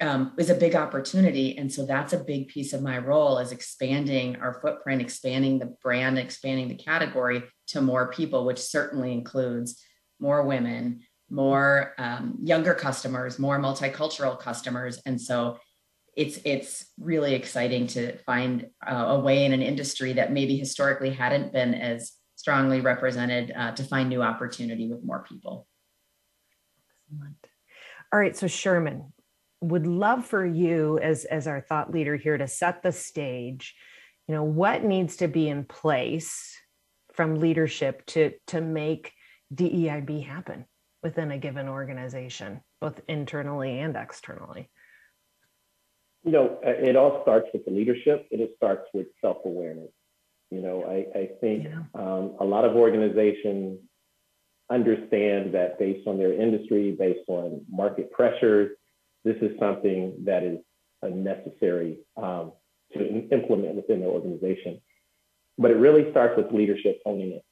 um, 0.00 0.32
is 0.36 0.50
a 0.50 0.54
big 0.54 0.74
opportunity. 0.74 1.56
And 1.56 1.72
so 1.72 1.86
that's 1.86 2.12
a 2.12 2.24
big 2.24 2.48
piece 2.48 2.72
of 2.72 2.82
my 2.82 2.98
role 2.98 3.38
is 3.38 3.52
expanding 3.52 4.36
our 4.36 4.60
footprint, 4.60 5.00
expanding 5.00 5.58
the 5.58 5.76
brand, 5.82 6.18
expanding 6.18 6.68
the 6.68 6.74
category 6.74 7.44
to 7.68 7.80
more 7.80 8.10
people, 8.10 8.44
which 8.44 8.58
certainly 8.58 9.12
includes 9.12 9.80
more 10.18 10.42
women, 10.42 11.02
more 11.30 11.94
um, 11.98 12.38
younger 12.42 12.74
customers, 12.74 13.38
more 13.38 13.60
multicultural 13.60 14.38
customers. 14.38 15.00
And 15.06 15.20
so 15.20 15.58
it's 16.16 16.38
it's 16.44 16.86
really 16.98 17.34
exciting 17.34 17.86
to 17.86 18.18
find 18.18 18.66
uh, 18.86 19.06
a 19.08 19.20
way 19.20 19.44
in 19.44 19.52
an 19.52 19.62
industry 19.62 20.14
that 20.14 20.32
maybe 20.32 20.56
historically 20.56 21.10
hadn't 21.10 21.52
been 21.52 21.74
as 21.74 22.12
strongly 22.42 22.80
represented 22.80 23.52
uh, 23.56 23.70
to 23.70 23.84
find 23.84 24.08
new 24.08 24.20
opportunity 24.20 24.88
with 24.88 25.04
more 25.04 25.24
people. 25.28 25.68
Excellent. 27.12 27.36
All 28.12 28.18
right, 28.18 28.36
so 28.36 28.48
Sherman, 28.48 29.12
would 29.60 29.86
love 29.86 30.26
for 30.26 30.44
you 30.44 30.98
as 30.98 31.24
as 31.24 31.46
our 31.46 31.60
thought 31.60 31.92
leader 31.92 32.16
here 32.16 32.36
to 32.36 32.48
set 32.48 32.82
the 32.82 32.90
stage. 32.90 33.76
You 34.26 34.34
know 34.34 34.42
what 34.42 34.82
needs 34.82 35.18
to 35.18 35.28
be 35.28 35.48
in 35.48 35.64
place 35.64 36.58
from 37.12 37.38
leadership 37.38 38.04
to 38.06 38.32
to 38.48 38.60
make 38.60 39.12
DEIB 39.54 40.26
happen 40.26 40.66
within 41.00 41.30
a 41.30 41.38
given 41.38 41.68
organization, 41.68 42.60
both 42.80 43.00
internally 43.06 43.78
and 43.78 43.96
externally? 43.96 44.68
You 46.24 46.32
know, 46.32 46.58
it 46.64 46.96
all 46.96 47.22
starts 47.22 47.46
with 47.52 47.64
the 47.66 47.70
leadership 47.70 48.26
and 48.32 48.40
it 48.40 48.54
starts 48.56 48.88
with 48.92 49.06
self 49.20 49.38
awareness. 49.44 49.92
You 50.52 50.60
know, 50.60 50.84
I, 50.84 51.18
I 51.18 51.30
think 51.40 51.64
yeah. 51.64 51.80
um, 51.94 52.36
a 52.38 52.44
lot 52.44 52.66
of 52.66 52.76
organizations 52.76 53.78
understand 54.70 55.54
that 55.54 55.78
based 55.78 56.06
on 56.06 56.18
their 56.18 56.34
industry, 56.34 56.92
based 56.92 57.26
on 57.28 57.64
market 57.70 58.12
pressures, 58.12 58.76
this 59.24 59.36
is 59.40 59.58
something 59.58 60.14
that 60.24 60.42
is 60.42 60.58
necessary 61.02 62.00
um, 62.18 62.52
to 62.92 63.28
implement 63.30 63.76
within 63.76 64.00
their 64.00 64.10
organization. 64.10 64.78
But 65.56 65.70
it 65.70 65.76
really 65.76 66.10
starts 66.10 66.36
with 66.36 66.52
leadership 66.52 67.00
owning 67.06 67.32
it, 67.32 67.44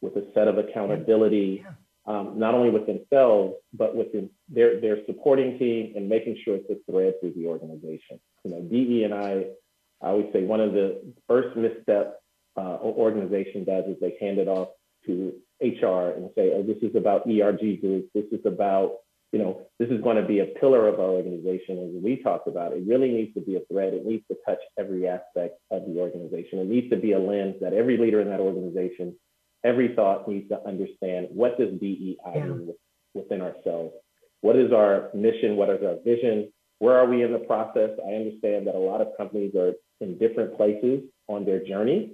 with 0.00 0.14
a 0.14 0.26
set 0.32 0.46
of 0.46 0.56
accountability, 0.58 1.64
yeah. 1.64 1.72
um, 2.06 2.38
not 2.38 2.54
only 2.54 2.70
with 2.70 2.86
themselves, 2.86 3.54
but 3.72 3.96
within 3.96 4.30
their, 4.48 4.80
their 4.80 5.04
supporting 5.06 5.58
team 5.58 5.94
and 5.96 6.08
making 6.08 6.38
sure 6.44 6.54
it's 6.54 6.70
a 6.70 6.92
thread 6.92 7.14
through 7.20 7.32
the 7.34 7.46
organization. 7.46 8.20
You 8.44 8.52
know, 8.52 8.60
DE 8.60 9.02
and 9.02 9.14
I, 9.14 9.46
I 10.00 10.10
always 10.10 10.26
say 10.32 10.44
one 10.44 10.60
of 10.60 10.74
the 10.74 11.12
first 11.26 11.56
missteps 11.56 12.14
uh, 12.56 12.78
organization 12.82 13.64
does 13.64 13.84
is 13.86 13.96
they 14.00 14.16
hand 14.20 14.38
it 14.38 14.48
off 14.48 14.68
to 15.06 15.32
HR 15.60 16.12
and 16.16 16.30
say, 16.34 16.52
oh, 16.54 16.62
this 16.62 16.78
is 16.82 16.94
about 16.96 17.28
ERG 17.28 17.80
group. 17.80 18.08
This 18.14 18.26
is 18.32 18.44
about, 18.44 18.96
you 19.32 19.38
know, 19.38 19.62
this 19.78 19.88
is 19.88 20.00
going 20.02 20.16
to 20.16 20.26
be 20.26 20.40
a 20.40 20.46
pillar 20.46 20.88
of 20.88 21.00
our 21.00 21.10
organization. 21.10 21.78
As 21.78 22.02
we 22.02 22.22
talked 22.22 22.48
about, 22.48 22.72
it 22.72 22.82
really 22.86 23.10
needs 23.10 23.34
to 23.34 23.40
be 23.40 23.56
a 23.56 23.60
thread. 23.72 23.94
It 23.94 24.04
needs 24.04 24.24
to 24.30 24.36
touch 24.46 24.58
every 24.78 25.08
aspect 25.08 25.58
of 25.70 25.86
the 25.86 25.98
organization. 25.98 26.58
It 26.58 26.68
needs 26.68 26.90
to 26.90 26.96
be 26.96 27.12
a 27.12 27.18
lens 27.18 27.56
that 27.60 27.72
every 27.72 27.96
leader 27.96 28.20
in 28.20 28.28
that 28.28 28.40
organization, 28.40 29.16
every 29.64 29.94
thought 29.94 30.28
needs 30.28 30.48
to 30.50 30.60
understand 30.66 31.28
what 31.30 31.58
does 31.58 31.78
DEI 31.80 32.16
yeah. 32.34 32.44
mean 32.44 32.74
within 33.14 33.40
ourselves? 33.40 33.94
What 34.42 34.56
is 34.56 34.72
our 34.72 35.10
mission? 35.14 35.56
What 35.56 35.70
is 35.70 35.82
our 35.82 35.96
vision? 36.04 36.52
Where 36.78 36.96
are 36.96 37.06
we 37.06 37.22
in 37.22 37.32
the 37.32 37.38
process? 37.38 37.90
I 38.06 38.12
understand 38.12 38.66
that 38.66 38.74
a 38.74 38.78
lot 38.78 39.00
of 39.00 39.08
companies 39.16 39.54
are 39.54 39.72
in 40.00 40.18
different 40.18 40.56
places 40.56 41.04
on 41.28 41.46
their 41.46 41.64
journey 41.64 42.12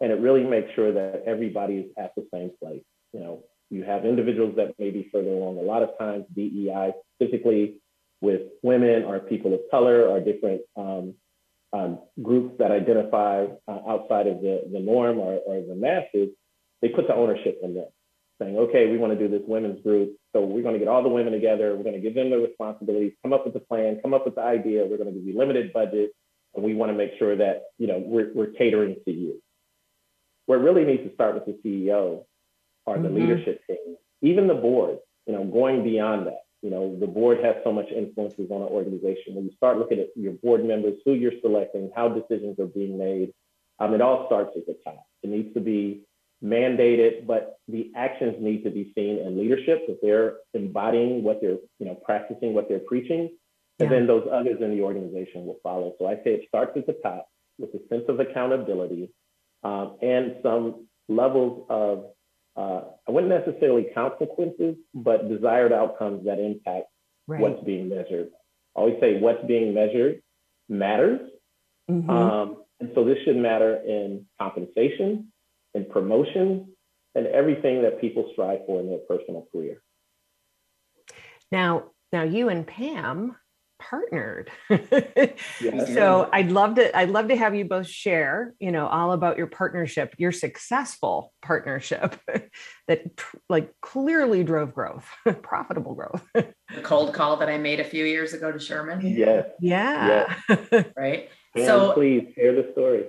and 0.00 0.10
it 0.10 0.20
really 0.20 0.44
makes 0.44 0.72
sure 0.74 0.92
that 0.92 1.22
everybody 1.26 1.76
is 1.78 1.90
at 1.98 2.14
the 2.16 2.26
same 2.32 2.50
place. 2.62 2.82
You 3.12 3.20
know, 3.20 3.44
you 3.70 3.84
have 3.84 4.04
individuals 4.04 4.56
that 4.56 4.74
may 4.78 4.90
be 4.90 5.08
further 5.12 5.30
along. 5.30 5.58
A 5.58 5.62
lot 5.62 5.82
of 5.82 5.90
times, 5.98 6.24
DEI, 6.34 6.92
specifically 7.16 7.76
with 8.20 8.42
women 8.62 9.04
or 9.04 9.20
people 9.20 9.54
of 9.54 9.60
color 9.70 10.06
or 10.06 10.20
different 10.20 10.62
um, 10.76 11.14
um, 11.72 12.00
groups 12.22 12.56
that 12.58 12.70
identify 12.70 13.46
uh, 13.68 13.78
outside 13.88 14.26
of 14.26 14.40
the, 14.40 14.68
the 14.72 14.80
norm 14.80 15.18
or, 15.18 15.38
or 15.46 15.62
the 15.62 15.74
masses, 15.74 16.30
they 16.82 16.88
put 16.88 17.06
the 17.06 17.14
ownership 17.14 17.60
in 17.62 17.74
them, 17.74 17.86
saying, 18.40 18.56
okay, 18.56 18.90
we 18.90 18.98
want 18.98 19.16
to 19.16 19.18
do 19.18 19.28
this 19.28 19.46
women's 19.46 19.82
group. 19.82 20.16
So 20.34 20.44
we're 20.44 20.62
going 20.62 20.74
to 20.74 20.78
get 20.78 20.88
all 20.88 21.02
the 21.02 21.08
women 21.08 21.32
together. 21.32 21.76
We're 21.76 21.84
going 21.84 21.94
to 21.94 22.00
give 22.00 22.14
them 22.14 22.30
the 22.30 22.38
responsibilities, 22.38 23.12
come 23.22 23.32
up 23.32 23.44
with 23.44 23.54
the 23.54 23.60
plan, 23.60 24.00
come 24.02 24.14
up 24.14 24.24
with 24.24 24.34
the 24.34 24.42
idea. 24.42 24.84
We're 24.84 24.96
going 24.96 25.12
to 25.12 25.18
give 25.18 25.24
you 25.24 25.38
limited 25.38 25.72
budget. 25.72 26.10
And 26.54 26.64
we 26.64 26.74
want 26.74 26.90
to 26.90 26.98
make 26.98 27.12
sure 27.18 27.36
that, 27.36 27.64
you 27.78 27.86
know, 27.86 28.02
we're, 28.04 28.32
we're 28.34 28.50
catering 28.50 28.96
to 29.04 29.12
you 29.12 29.40
where 30.50 30.58
it 30.58 30.62
really 30.62 30.84
needs 30.84 31.04
to 31.04 31.14
start 31.14 31.34
with 31.34 31.46
the 31.46 31.56
CEO 31.64 32.24
or 32.84 32.98
the 32.98 33.06
mm-hmm. 33.06 33.18
leadership 33.18 33.64
team, 33.68 33.94
even 34.20 34.48
the 34.48 34.54
board, 34.54 34.98
you 35.24 35.32
know, 35.32 35.44
going 35.44 35.84
beyond 35.84 36.26
that. 36.26 36.40
You 36.60 36.70
know, 36.70 36.98
the 36.98 37.06
board 37.06 37.38
has 37.44 37.54
so 37.62 37.70
much 37.70 37.88
influences 37.96 38.50
on 38.50 38.62
an 38.62 38.66
organization. 38.66 39.36
When 39.36 39.44
you 39.44 39.52
start 39.56 39.78
looking 39.78 40.00
at 40.00 40.08
your 40.16 40.32
board 40.32 40.64
members, 40.64 40.94
who 41.04 41.12
you're 41.12 41.38
selecting, 41.40 41.92
how 41.94 42.08
decisions 42.08 42.58
are 42.58 42.66
being 42.66 42.98
made, 42.98 43.32
um, 43.78 43.94
it 43.94 44.00
all 44.00 44.26
starts 44.26 44.50
at 44.56 44.66
the 44.66 44.76
top. 44.82 45.06
It 45.22 45.30
needs 45.30 45.54
to 45.54 45.60
be 45.60 46.02
mandated, 46.42 47.28
but 47.28 47.60
the 47.68 47.92
actions 47.94 48.34
need 48.40 48.64
to 48.64 48.70
be 48.70 48.90
seen 48.96 49.18
in 49.18 49.38
leadership 49.38 49.86
that 49.86 50.00
they're 50.02 50.38
embodying 50.52 51.22
what 51.22 51.40
they're, 51.40 51.58
you 51.78 51.86
know, 51.86 51.94
practicing 51.94 52.54
what 52.54 52.68
they're 52.68 52.80
preaching, 52.80 53.30
and 53.78 53.88
yeah. 53.88 53.98
then 53.98 54.08
those 54.08 54.26
others 54.32 54.60
in 54.60 54.72
the 54.72 54.82
organization 54.82 55.46
will 55.46 55.60
follow. 55.62 55.94
So 56.00 56.08
I 56.08 56.16
say 56.16 56.32
it 56.32 56.48
starts 56.48 56.72
at 56.76 56.88
the 56.88 56.96
top 57.04 57.28
with 57.56 57.70
a 57.74 57.88
sense 57.88 58.06
of 58.08 58.18
accountability 58.18 59.10
um, 59.62 59.96
and 60.02 60.36
some 60.42 60.86
levels 61.08 61.66
of, 61.68 62.04
uh, 62.56 62.82
I 63.06 63.10
wouldn't 63.10 63.32
necessarily 63.32 63.88
consequences, 63.94 64.76
but 64.94 65.28
desired 65.28 65.72
outcomes 65.72 66.24
that 66.26 66.38
impact 66.38 66.86
right. 67.26 67.40
what's 67.40 67.62
being 67.64 67.88
measured. 67.88 68.30
I 68.76 68.80
always 68.80 69.00
say 69.00 69.20
what's 69.20 69.44
being 69.46 69.74
measured 69.74 70.22
matters. 70.68 71.20
Mm-hmm. 71.90 72.08
Um, 72.08 72.64
and 72.78 72.90
so 72.94 73.04
this 73.04 73.18
should 73.24 73.36
matter 73.36 73.76
in 73.76 74.26
compensation, 74.40 75.32
in 75.74 75.84
promotion, 75.86 76.72
and 77.14 77.26
everything 77.26 77.82
that 77.82 78.00
people 78.00 78.30
strive 78.32 78.60
for 78.66 78.80
in 78.80 78.88
their 78.88 78.98
personal 78.98 79.46
career. 79.52 79.82
Now, 81.50 81.90
now 82.12 82.22
you 82.22 82.48
and 82.48 82.66
Pam 82.66 83.36
partnered. 83.80 84.50
yes. 84.70 85.94
So 85.94 86.28
I'd 86.32 86.52
love 86.52 86.76
to 86.76 86.96
I'd 86.96 87.10
love 87.10 87.28
to 87.28 87.36
have 87.36 87.54
you 87.54 87.64
both 87.64 87.88
share, 87.88 88.54
you 88.60 88.70
know, 88.70 88.86
all 88.86 89.12
about 89.12 89.38
your 89.38 89.48
partnership, 89.48 90.14
your 90.18 90.30
successful 90.30 91.32
partnership 91.42 92.16
that 92.88 93.02
like 93.48 93.74
clearly 93.80 94.44
drove 94.44 94.74
growth, 94.74 95.08
profitable 95.42 95.94
growth. 95.94 96.22
the 96.34 96.82
cold 96.82 97.14
call 97.14 97.38
that 97.38 97.48
I 97.48 97.58
made 97.58 97.80
a 97.80 97.84
few 97.84 98.04
years 98.04 98.32
ago 98.32 98.52
to 98.52 98.58
Sherman. 98.58 99.00
Yes. 99.04 99.46
Yeah. 99.60 100.34
Yes. 100.48 100.84
right. 100.96 101.30
And 101.56 101.64
so 101.64 101.92
please 101.92 102.32
share 102.34 102.54
the 102.54 102.70
story. 102.72 103.06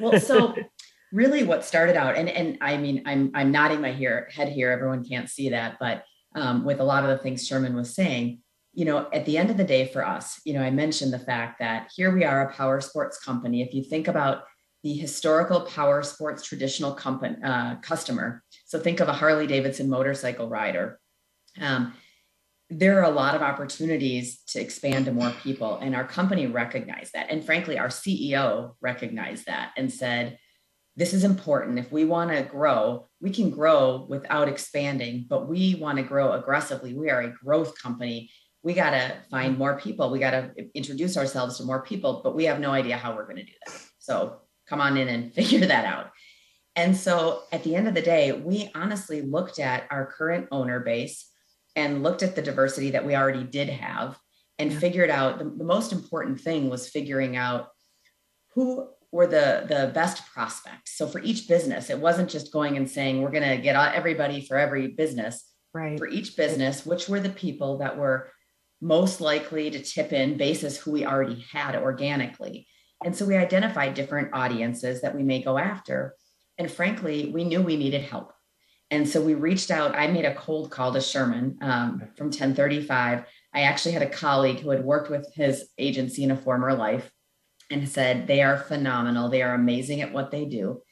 Well, 0.00 0.18
so 0.18 0.54
really 1.12 1.42
what 1.44 1.64
started 1.64 1.96
out 1.96 2.16
and 2.16 2.28
and 2.28 2.58
I 2.62 2.78
mean 2.78 3.02
I'm 3.04 3.32
I'm 3.34 3.50
nodding 3.50 3.82
my 3.82 3.92
here, 3.92 4.30
head 4.32 4.48
here 4.48 4.70
everyone 4.70 5.04
can't 5.04 5.28
see 5.28 5.50
that 5.50 5.76
but 5.78 6.04
um, 6.34 6.64
with 6.64 6.80
a 6.80 6.84
lot 6.84 7.04
of 7.04 7.10
the 7.10 7.18
things 7.18 7.46
Sherman 7.46 7.76
was 7.76 7.94
saying 7.94 8.41
you 8.74 8.84
know, 8.84 9.08
at 9.12 9.26
the 9.26 9.36
end 9.36 9.50
of 9.50 9.56
the 9.56 9.64
day 9.64 9.86
for 9.86 10.06
us, 10.06 10.40
you 10.44 10.54
know, 10.54 10.62
I 10.62 10.70
mentioned 10.70 11.12
the 11.12 11.18
fact 11.18 11.58
that 11.58 11.90
here 11.94 12.14
we 12.14 12.24
are 12.24 12.48
a 12.48 12.52
power 12.52 12.80
sports 12.80 13.18
company. 13.18 13.62
If 13.62 13.74
you 13.74 13.84
think 13.84 14.08
about 14.08 14.44
the 14.82 14.94
historical 14.94 15.60
power 15.60 16.02
sports 16.02 16.42
traditional 16.42 16.92
company, 16.92 17.36
uh, 17.44 17.76
customer, 17.76 18.42
so 18.64 18.78
think 18.78 19.00
of 19.00 19.08
a 19.08 19.12
Harley 19.12 19.46
Davidson 19.46 19.88
motorcycle 19.90 20.48
rider. 20.48 20.98
Um, 21.60 21.94
there 22.70 22.98
are 22.98 23.04
a 23.04 23.14
lot 23.14 23.34
of 23.34 23.42
opportunities 23.42 24.40
to 24.48 24.60
expand 24.60 25.04
to 25.04 25.12
more 25.12 25.30
people, 25.42 25.76
and 25.76 25.94
our 25.94 26.06
company 26.06 26.46
recognized 26.46 27.12
that. 27.12 27.26
And 27.28 27.44
frankly, 27.44 27.78
our 27.78 27.88
CEO 27.88 28.74
recognized 28.80 29.44
that 29.46 29.72
and 29.76 29.92
said, 29.92 30.38
this 30.96 31.14
is 31.14 31.24
important. 31.24 31.78
If 31.78 31.90
we 31.92 32.04
want 32.04 32.30
to 32.30 32.42
grow, 32.42 33.08
we 33.20 33.30
can 33.30 33.50
grow 33.50 34.06
without 34.08 34.48
expanding, 34.48 35.26
but 35.28 35.48
we 35.48 35.74
want 35.74 35.98
to 35.98 36.02
grow 36.02 36.32
aggressively. 36.32 36.94
We 36.94 37.10
are 37.10 37.22
a 37.22 37.32
growth 37.32 37.80
company 37.80 38.30
we 38.62 38.74
got 38.74 38.90
to 38.90 39.14
find 39.30 39.52
mm-hmm. 39.52 39.58
more 39.58 39.78
people. 39.78 40.10
We 40.10 40.18
got 40.18 40.30
to 40.30 40.52
introduce 40.74 41.16
ourselves 41.16 41.58
to 41.58 41.64
more 41.64 41.82
people, 41.82 42.20
but 42.22 42.34
we 42.34 42.44
have 42.44 42.60
no 42.60 42.70
idea 42.70 42.96
how 42.96 43.14
we're 43.14 43.24
going 43.24 43.36
to 43.36 43.44
do 43.44 43.52
that. 43.66 43.80
So 43.98 44.38
come 44.68 44.80
on 44.80 44.96
in 44.96 45.08
and 45.08 45.32
figure 45.34 45.66
that 45.66 45.84
out. 45.84 46.10
And 46.74 46.96
so 46.96 47.42
at 47.52 47.64
the 47.64 47.76
end 47.76 47.88
of 47.88 47.94
the 47.94 48.02
day, 48.02 48.32
we 48.32 48.70
honestly 48.74 49.20
looked 49.20 49.58
at 49.58 49.84
our 49.90 50.06
current 50.06 50.48
owner 50.50 50.80
base 50.80 51.28
and 51.76 52.02
looked 52.02 52.22
at 52.22 52.34
the 52.34 52.42
diversity 52.42 52.90
that 52.90 53.04
we 53.04 53.14
already 53.14 53.44
did 53.44 53.68
have 53.68 54.18
and 54.58 54.72
yeah. 54.72 54.78
figured 54.78 55.10
out 55.10 55.38
the, 55.38 55.44
the 55.44 55.64
most 55.64 55.92
important 55.92 56.40
thing 56.40 56.70
was 56.70 56.88
figuring 56.88 57.36
out 57.36 57.68
who 58.54 58.88
were 59.10 59.26
the 59.26 59.66
the 59.68 59.90
best 59.94 60.26
prospects. 60.32 60.96
So 60.96 61.06
for 61.06 61.20
each 61.20 61.48
business, 61.48 61.90
it 61.90 61.98
wasn't 61.98 62.30
just 62.30 62.52
going 62.52 62.76
and 62.76 62.90
saying 62.90 63.20
we're 63.20 63.30
going 63.30 63.48
to 63.48 63.62
get 63.62 63.76
everybody 63.94 64.44
for 64.46 64.56
every 64.56 64.88
business. 64.88 65.44
Right. 65.74 65.98
For 65.98 66.06
each 66.06 66.36
business, 66.36 66.84
which 66.84 67.08
were 67.08 67.20
the 67.20 67.30
people 67.30 67.78
that 67.78 67.96
were 67.96 68.30
most 68.82 69.20
likely 69.20 69.70
to 69.70 69.80
tip 69.80 70.12
in 70.12 70.36
basis 70.36 70.76
who 70.76 70.90
we 70.90 71.06
already 71.06 71.42
had 71.52 71.76
organically. 71.76 72.66
And 73.04 73.16
so 73.16 73.24
we 73.24 73.36
identified 73.36 73.94
different 73.94 74.34
audiences 74.34 75.00
that 75.00 75.14
we 75.14 75.22
may 75.22 75.40
go 75.40 75.56
after. 75.56 76.16
And 76.58 76.70
frankly, 76.70 77.30
we 77.32 77.44
knew 77.44 77.62
we 77.62 77.76
needed 77.76 78.02
help. 78.02 78.32
And 78.90 79.08
so 79.08 79.22
we 79.22 79.34
reached 79.34 79.70
out. 79.70 79.94
I 79.94 80.08
made 80.08 80.24
a 80.24 80.34
cold 80.34 80.70
call 80.70 80.92
to 80.92 81.00
Sherman 81.00 81.58
um, 81.62 82.02
from 82.16 82.26
1035. 82.26 83.24
I 83.54 83.60
actually 83.62 83.92
had 83.92 84.02
a 84.02 84.10
colleague 84.10 84.60
who 84.60 84.70
had 84.70 84.84
worked 84.84 85.10
with 85.10 85.32
his 85.34 85.68
agency 85.78 86.24
in 86.24 86.32
a 86.32 86.36
former 86.36 86.74
life 86.74 87.10
and 87.70 87.88
said, 87.88 88.26
they 88.26 88.42
are 88.42 88.58
phenomenal. 88.58 89.30
They 89.30 89.42
are 89.42 89.54
amazing 89.54 90.02
at 90.02 90.12
what 90.12 90.30
they 90.30 90.44
do. 90.44 90.82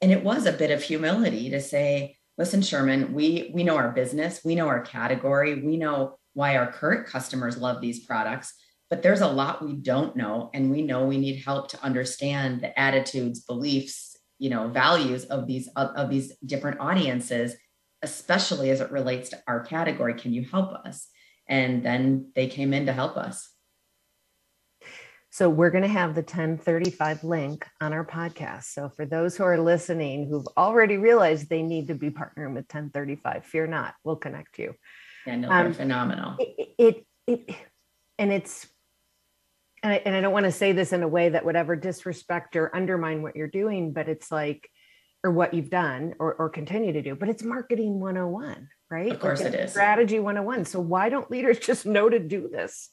And 0.00 0.12
it 0.12 0.24
was 0.24 0.46
a 0.46 0.52
bit 0.52 0.70
of 0.70 0.82
humility 0.82 1.50
to 1.50 1.60
say, 1.60 2.16
listen, 2.38 2.62
Sherman, 2.62 3.12
we, 3.12 3.50
we 3.52 3.64
know 3.64 3.76
our 3.76 3.92
business, 3.92 4.40
we 4.44 4.54
know 4.54 4.68
our 4.68 4.80
category, 4.80 5.62
we 5.62 5.76
know 5.76 6.18
why 6.34 6.56
our 6.56 6.70
current 6.70 7.06
customers 7.06 7.58
love 7.58 7.80
these 7.80 8.04
products 8.04 8.54
but 8.90 9.02
there's 9.02 9.22
a 9.22 9.26
lot 9.26 9.64
we 9.64 9.74
don't 9.74 10.16
know 10.16 10.50
and 10.52 10.70
we 10.70 10.82
know 10.82 11.06
we 11.06 11.16
need 11.16 11.42
help 11.42 11.68
to 11.68 11.82
understand 11.82 12.60
the 12.60 12.78
attitudes 12.78 13.40
beliefs 13.40 14.16
you 14.38 14.50
know 14.50 14.68
values 14.68 15.24
of 15.26 15.46
these 15.46 15.68
of, 15.76 15.88
of 15.96 16.10
these 16.10 16.36
different 16.44 16.80
audiences 16.80 17.54
especially 18.02 18.70
as 18.70 18.80
it 18.80 18.90
relates 18.90 19.30
to 19.30 19.42
our 19.46 19.60
category 19.60 20.14
can 20.14 20.32
you 20.32 20.44
help 20.44 20.72
us 20.84 21.08
and 21.48 21.84
then 21.84 22.30
they 22.34 22.46
came 22.46 22.72
in 22.72 22.86
to 22.86 22.92
help 22.92 23.16
us 23.16 23.52
So 25.34 25.48
we're 25.48 25.70
going 25.70 25.82
to 25.82 25.88
have 25.88 26.14
the 26.14 26.20
1035 26.20 27.24
link 27.24 27.66
on 27.80 27.94
our 27.94 28.04
podcast. 28.04 28.64
So 28.64 28.90
for 28.90 29.06
those 29.06 29.34
who 29.34 29.44
are 29.44 29.58
listening 29.58 30.28
who've 30.28 30.46
already 30.58 30.98
realized 30.98 31.48
they 31.48 31.62
need 31.62 31.86
to 31.86 31.94
be 31.94 32.10
partnering 32.10 32.52
with 32.52 32.68
1035, 32.68 33.46
fear 33.46 33.66
not, 33.66 33.94
we'll 34.04 34.16
connect 34.16 34.58
you. 34.58 34.74
Yeah, 35.26 35.36
no, 35.36 35.48
they're 35.48 35.66
um, 35.66 35.72
phenomenal. 35.72 36.36
It, 36.38 36.74
it, 36.78 37.06
it, 37.26 37.56
and 38.18 38.32
it's, 38.32 38.66
and 39.82 39.92
I, 39.92 39.96
and 40.04 40.14
I 40.14 40.20
don't 40.20 40.32
want 40.32 40.46
to 40.46 40.52
say 40.52 40.72
this 40.72 40.92
in 40.92 41.02
a 41.02 41.08
way 41.08 41.28
that 41.28 41.44
would 41.44 41.56
ever 41.56 41.76
disrespect 41.76 42.56
or 42.56 42.74
undermine 42.74 43.22
what 43.22 43.36
you're 43.36 43.48
doing, 43.48 43.92
but 43.92 44.08
it's 44.08 44.30
like, 44.30 44.68
or 45.24 45.30
what 45.30 45.54
you've 45.54 45.70
done 45.70 46.14
or, 46.18 46.34
or 46.34 46.48
continue 46.48 46.92
to 46.92 47.02
do, 47.02 47.14
but 47.14 47.28
it's 47.28 47.44
marketing 47.44 48.00
101, 48.00 48.68
right? 48.90 49.12
Of 49.12 49.20
course 49.20 49.40
like 49.40 49.52
it 49.52 49.60
is. 49.60 49.70
Strategy 49.70 50.18
101. 50.18 50.64
So 50.64 50.80
why 50.80 51.08
don't 51.08 51.30
leaders 51.30 51.58
just 51.60 51.86
know 51.86 52.08
to 52.08 52.18
do 52.18 52.48
this? 52.48 52.90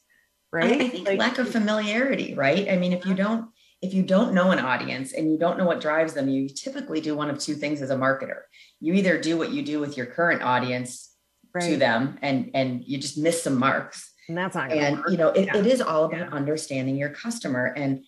right? 0.52 0.80
I, 0.80 0.84
I 0.84 0.88
think 0.88 1.08
like, 1.08 1.18
lack 1.18 1.38
of 1.38 1.48
familiarity, 1.48 2.34
right? 2.34 2.68
I 2.68 2.76
mean, 2.76 2.92
if 2.92 3.06
you 3.06 3.14
don't 3.14 3.48
if 3.82 3.94
you 3.94 4.02
don't 4.02 4.34
know 4.34 4.50
an 4.50 4.58
audience 4.58 5.14
and 5.14 5.30
you 5.30 5.38
don't 5.38 5.56
know 5.56 5.64
what 5.64 5.80
drives 5.80 6.12
them, 6.12 6.28
you 6.28 6.50
typically 6.50 7.00
do 7.00 7.16
one 7.16 7.30
of 7.30 7.38
two 7.38 7.54
things 7.54 7.80
as 7.80 7.88
a 7.88 7.96
marketer. 7.96 8.42
You 8.78 8.92
either 8.92 9.18
do 9.18 9.38
what 9.38 9.52
you 9.52 9.62
do 9.62 9.80
with 9.80 9.96
your 9.96 10.04
current 10.04 10.42
audience 10.42 11.09
right. 11.54 11.70
to 11.70 11.76
them 11.76 12.18
and 12.22 12.50
and 12.54 12.84
you 12.84 12.98
just 12.98 13.18
miss 13.18 13.42
some 13.42 13.58
marks. 13.58 14.12
And 14.28 14.36
that's 14.36 14.54
not 14.54 14.70
and 14.70 14.98
work. 14.98 15.10
you 15.10 15.16
know, 15.16 15.28
it, 15.30 15.46
yeah. 15.46 15.56
it 15.56 15.66
is 15.66 15.80
all 15.80 16.04
about 16.04 16.30
yeah. 16.30 16.36
understanding 16.36 16.96
your 16.96 17.08
customer. 17.08 17.66
And 17.66 18.04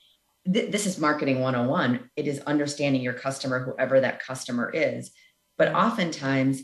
th- 0.50 0.70
this 0.70 0.86
is 0.86 0.98
marketing 0.98 1.40
101. 1.40 2.10
It 2.16 2.28
is 2.28 2.38
understanding 2.40 3.02
your 3.02 3.14
customer, 3.14 3.58
whoever 3.64 4.00
that 4.00 4.22
customer 4.22 4.70
is. 4.72 5.10
But 5.58 5.74
oftentimes 5.74 6.62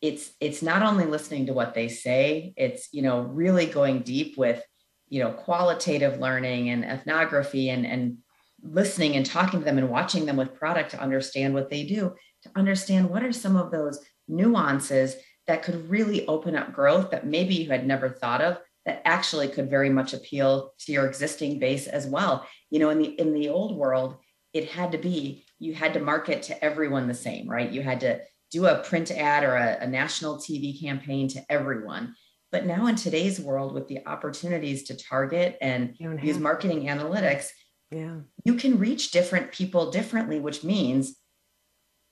it's 0.00 0.32
it's 0.40 0.62
not 0.62 0.82
only 0.82 1.06
listening 1.06 1.46
to 1.46 1.52
what 1.52 1.74
they 1.74 1.88
say, 1.88 2.54
it's 2.56 2.88
you 2.92 3.02
know, 3.02 3.20
really 3.20 3.66
going 3.66 4.02
deep 4.02 4.38
with 4.38 4.62
you 5.08 5.22
know 5.22 5.32
qualitative 5.32 6.18
learning 6.18 6.70
and 6.70 6.84
ethnography 6.84 7.68
and 7.68 7.84
and 7.84 8.18
listening 8.62 9.16
and 9.16 9.26
talking 9.26 9.60
to 9.60 9.64
them 9.64 9.78
and 9.78 9.90
watching 9.90 10.26
them 10.26 10.36
with 10.36 10.54
product 10.54 10.90
to 10.90 11.00
understand 11.00 11.54
what 11.54 11.70
they 11.70 11.84
do 11.84 12.14
to 12.42 12.50
understand 12.56 13.08
what 13.08 13.22
are 13.22 13.32
some 13.32 13.56
of 13.56 13.70
those 13.70 13.98
nuances 14.28 15.16
that 15.50 15.64
could 15.64 15.90
really 15.90 16.24
open 16.28 16.54
up 16.54 16.72
growth 16.72 17.10
that 17.10 17.26
maybe 17.26 17.56
you 17.56 17.68
had 17.68 17.84
never 17.84 18.08
thought 18.08 18.40
of 18.40 18.58
that 18.86 19.02
actually 19.04 19.48
could 19.48 19.68
very 19.68 19.90
much 19.90 20.14
appeal 20.14 20.72
to 20.78 20.92
your 20.92 21.06
existing 21.06 21.58
base 21.58 21.88
as 21.88 22.06
well. 22.06 22.46
You 22.70 22.78
know 22.78 22.90
in 22.90 22.98
the 22.98 23.08
in 23.20 23.34
the 23.34 23.48
old 23.48 23.76
world 23.76 24.16
it 24.52 24.70
had 24.70 24.92
to 24.92 24.98
be 24.98 25.44
you 25.58 25.74
had 25.74 25.94
to 25.94 26.00
market 26.00 26.44
to 26.44 26.64
everyone 26.64 27.08
the 27.08 27.14
same 27.14 27.48
right? 27.48 27.68
You 27.68 27.82
had 27.82 27.98
to 28.00 28.20
do 28.52 28.66
a 28.66 28.78
print 28.78 29.10
ad 29.10 29.42
or 29.42 29.56
a, 29.56 29.78
a 29.80 29.88
national 29.88 30.36
tv 30.36 30.80
campaign 30.80 31.26
to 31.30 31.44
everyone. 31.50 32.14
But 32.52 32.66
now 32.66 32.86
in 32.86 32.94
today's 32.94 33.40
world, 33.40 33.74
with 33.74 33.88
the 33.88 34.06
opportunities 34.06 34.84
to 34.84 34.96
target 34.96 35.58
and 35.60 35.94
use 35.98 36.38
marketing 36.38 36.84
analytics, 36.84 37.48
yeah, 37.90 38.18
you 38.44 38.54
can 38.54 38.78
reach 38.78 39.10
different 39.10 39.50
people 39.50 39.90
differently, 39.90 40.38
which 40.38 40.62
means 40.62 41.16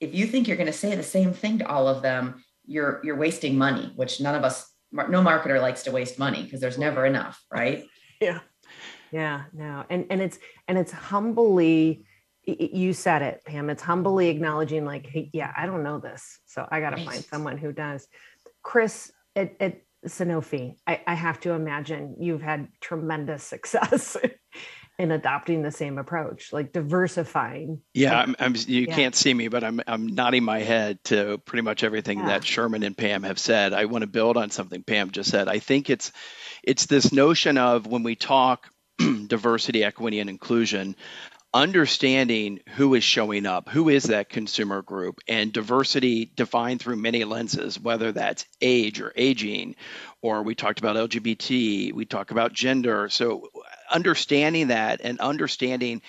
if 0.01 0.13
you 0.13 0.27
think 0.27 0.47
you're 0.47 0.57
going 0.57 0.67
to 0.67 0.73
say 0.73 0.95
the 0.95 1.03
same 1.03 1.33
thing 1.33 1.59
to 1.59 1.67
all 1.67 1.87
of 1.87 2.01
them, 2.01 2.43
you're 2.69 3.01
you're 3.03 3.17
wasting 3.17 3.57
money, 3.57 3.91
which 3.95 4.21
none 4.21 4.35
of 4.35 4.43
us 4.43 4.71
no 4.91 5.21
marketer 5.21 5.61
likes 5.61 5.83
to 5.83 5.91
waste 5.91 6.17
money 6.17 6.43
because 6.43 6.61
there's 6.61 6.77
never 6.77 7.05
enough, 7.05 7.41
right? 7.51 7.85
Yeah. 8.21 8.41
Yeah, 9.13 9.43
no. 9.53 9.85
And 9.89 10.07
and 10.09 10.21
it's 10.21 10.39
and 10.67 10.77
it's 10.77 10.91
humbly 10.91 12.05
you 12.45 12.93
said 12.93 13.21
it, 13.21 13.41
Pam. 13.45 13.69
It's 13.69 13.81
humbly 13.81 14.29
acknowledging, 14.29 14.85
like, 14.85 15.05
hey, 15.05 15.29
yeah, 15.33 15.53
I 15.55 15.65
don't 15.65 15.83
know 15.83 15.99
this. 15.99 16.39
So 16.45 16.67
I 16.69 16.79
got 16.79 16.91
to 16.91 17.03
find 17.03 17.23
someone 17.23 17.57
who 17.57 17.71
does. 17.71 18.07
Chris, 18.63 19.11
at, 19.35 19.55
at 19.59 19.81
Sanofi, 20.07 20.75
I, 20.87 21.01
I 21.05 21.13
have 21.13 21.39
to 21.41 21.51
imagine 21.51 22.15
you've 22.19 22.41
had 22.41 22.69
tremendous 22.81 23.43
success 23.55 24.17
in 24.99 25.11
adopting 25.11 25.61
the 25.61 25.71
same 25.71 25.97
approach, 25.97 26.51
like 26.51 26.73
diversifying. 26.73 27.81
Yeah, 27.93 28.19
I'm, 28.19 28.35
I'm 28.37 28.55
you 28.67 28.81
yeah. 28.81 28.95
can't 28.95 29.15
see 29.15 29.33
me, 29.33 29.47
but 29.47 29.63
I'm 29.63 29.79
I'm 29.87 30.07
nodding 30.07 30.43
my 30.43 30.59
head 30.59 31.01
to 31.05 31.37
pretty 31.39 31.61
much 31.61 31.85
everything 31.85 32.19
yeah. 32.19 32.27
that 32.27 32.43
Sherman 32.43 32.83
and 32.83 32.95
Pam 32.95 33.23
have 33.23 33.39
said. 33.39 33.71
I 33.73 33.85
want 33.85 34.01
to 34.01 34.07
build 34.07 34.35
on 34.35 34.51
something 34.51 34.83
Pam 34.83 35.11
just 35.11 35.31
said. 35.31 35.47
I 35.47 35.59
think 35.59 35.89
it's 35.89 36.11
it's 36.63 36.85
this 36.85 37.13
notion 37.13 37.57
of 37.57 37.87
when 37.87 38.03
we 38.03 38.15
talk 38.15 38.69
diversity, 39.27 39.85
equity, 39.85 40.19
and 40.19 40.29
inclusion, 40.29 40.97
understanding 41.53 42.59
who 42.75 42.93
is 42.93 43.03
showing 43.03 43.45
up, 43.45 43.69
who 43.69 43.87
is 43.87 44.03
that 44.03 44.29
consumer 44.29 44.81
group, 44.81 45.21
and 45.29 45.53
diversity 45.53 46.25
defined 46.25 46.81
through 46.81 46.97
many 46.97 47.23
lenses, 47.23 47.79
whether 47.79 48.11
that's 48.11 48.45
age 48.61 48.99
or 48.99 49.13
aging, 49.15 49.75
or 50.21 50.43
we 50.43 50.55
talked 50.55 50.79
about 50.79 50.97
LGBT, 50.97 51.93
we 51.93 52.05
talk 52.05 52.31
about 52.31 52.51
gender. 52.51 53.07
So 53.07 53.47
understanding 53.89 54.67
that 54.67 55.01
and 55.03 55.19
understanding 55.19 56.01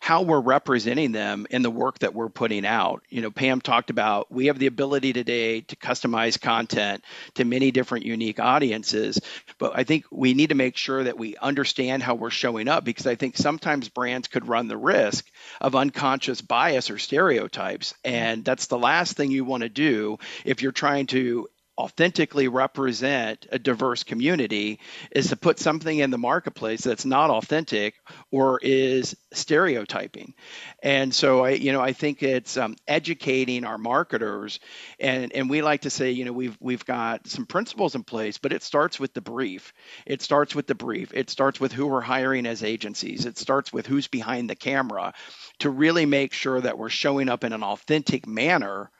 how 0.00 0.22
we're 0.22 0.40
representing 0.40 1.12
them 1.12 1.46
in 1.50 1.60
the 1.60 1.70
work 1.70 1.98
that 1.98 2.14
we're 2.14 2.30
putting 2.30 2.64
out. 2.64 3.02
You 3.10 3.20
know, 3.20 3.30
Pam 3.30 3.60
talked 3.60 3.90
about 3.90 4.32
we 4.32 4.46
have 4.46 4.58
the 4.58 4.66
ability 4.66 5.12
today 5.12 5.60
to 5.60 5.76
customize 5.76 6.40
content 6.40 7.04
to 7.34 7.44
many 7.44 7.70
different 7.70 8.06
unique 8.06 8.40
audiences, 8.40 9.20
but 9.58 9.72
I 9.74 9.84
think 9.84 10.06
we 10.10 10.32
need 10.32 10.48
to 10.48 10.54
make 10.54 10.78
sure 10.78 11.04
that 11.04 11.18
we 11.18 11.36
understand 11.36 12.02
how 12.02 12.14
we're 12.14 12.30
showing 12.30 12.66
up 12.66 12.82
because 12.82 13.06
I 13.06 13.14
think 13.14 13.36
sometimes 13.36 13.90
brands 13.90 14.26
could 14.26 14.48
run 14.48 14.68
the 14.68 14.76
risk 14.78 15.30
of 15.60 15.76
unconscious 15.76 16.40
bias 16.40 16.90
or 16.90 16.96
stereotypes. 16.96 17.92
And 18.02 18.42
that's 18.42 18.66
the 18.66 18.78
last 18.78 19.18
thing 19.18 19.30
you 19.30 19.44
want 19.44 19.64
to 19.64 19.68
do 19.68 20.18
if 20.46 20.62
you're 20.62 20.72
trying 20.72 21.08
to 21.08 21.46
authentically 21.80 22.48
represent 22.48 23.46
a 23.50 23.58
diverse 23.58 24.04
community 24.04 24.80
is 25.10 25.28
to 25.28 25.36
put 25.36 25.58
something 25.58 25.98
in 25.98 26.10
the 26.10 26.18
marketplace 26.18 26.82
that's 26.82 27.06
not 27.06 27.30
authentic 27.30 27.94
or 28.30 28.58
is 28.62 29.16
stereotyping. 29.32 30.34
And 30.82 31.14
so 31.14 31.44
i 31.44 31.50
you 31.50 31.72
know 31.72 31.80
i 31.80 31.92
think 31.92 32.22
it's 32.22 32.56
um, 32.56 32.76
educating 32.86 33.64
our 33.64 33.78
marketers 33.78 34.60
and 34.98 35.32
and 35.32 35.48
we 35.48 35.62
like 35.62 35.82
to 35.82 35.90
say 35.90 36.10
you 36.10 36.24
know 36.24 36.32
we've 36.32 36.56
we've 36.60 36.84
got 36.84 37.26
some 37.26 37.46
principles 37.46 37.94
in 37.94 38.02
place 38.02 38.38
but 38.38 38.52
it 38.52 38.62
starts 38.62 39.00
with 39.00 39.14
the 39.14 39.20
brief. 39.20 39.72
It 40.06 40.22
starts 40.22 40.54
with 40.54 40.66
the 40.66 40.74
brief. 40.74 41.12
It 41.14 41.30
starts 41.30 41.60
with 41.60 41.72
who 41.72 41.86
we're 41.86 42.00
hiring 42.00 42.46
as 42.46 42.62
agencies. 42.62 43.26
It 43.26 43.38
starts 43.38 43.72
with 43.72 43.86
who's 43.86 44.08
behind 44.08 44.50
the 44.50 44.54
camera 44.54 45.14
to 45.60 45.70
really 45.70 46.06
make 46.06 46.32
sure 46.32 46.60
that 46.60 46.78
we're 46.78 46.88
showing 46.88 47.28
up 47.28 47.44
in 47.44 47.52
an 47.52 47.62
authentic 47.62 48.26
manner 48.26 48.90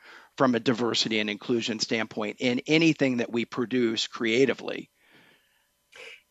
from 0.41 0.55
a 0.55 0.59
diversity 0.59 1.19
and 1.19 1.29
inclusion 1.29 1.77
standpoint 1.77 2.37
in 2.39 2.63
anything 2.65 3.17
that 3.17 3.31
we 3.31 3.45
produce 3.45 4.07
creatively. 4.07 4.89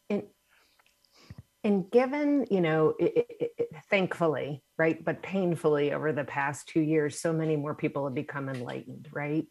And, 0.09 0.25
and 1.63 1.89
given, 1.93 2.45
you 2.51 2.61
know, 2.61 2.95
it, 2.99 3.29
it, 3.39 3.51
it, 3.57 3.69
thankfully, 3.89 4.65
right, 4.77 4.99
but 5.05 5.23
painfully 5.23 5.93
over 5.93 6.13
the 6.13 6.25
past 6.25 6.67
two 6.67 6.81
years, 6.81 7.21
so 7.21 7.33
many 7.33 7.55
more 7.55 7.77
people 7.77 8.05
have 8.05 8.15
become 8.17 8.49
enlightened, 8.49 9.07
right, 9.13 9.47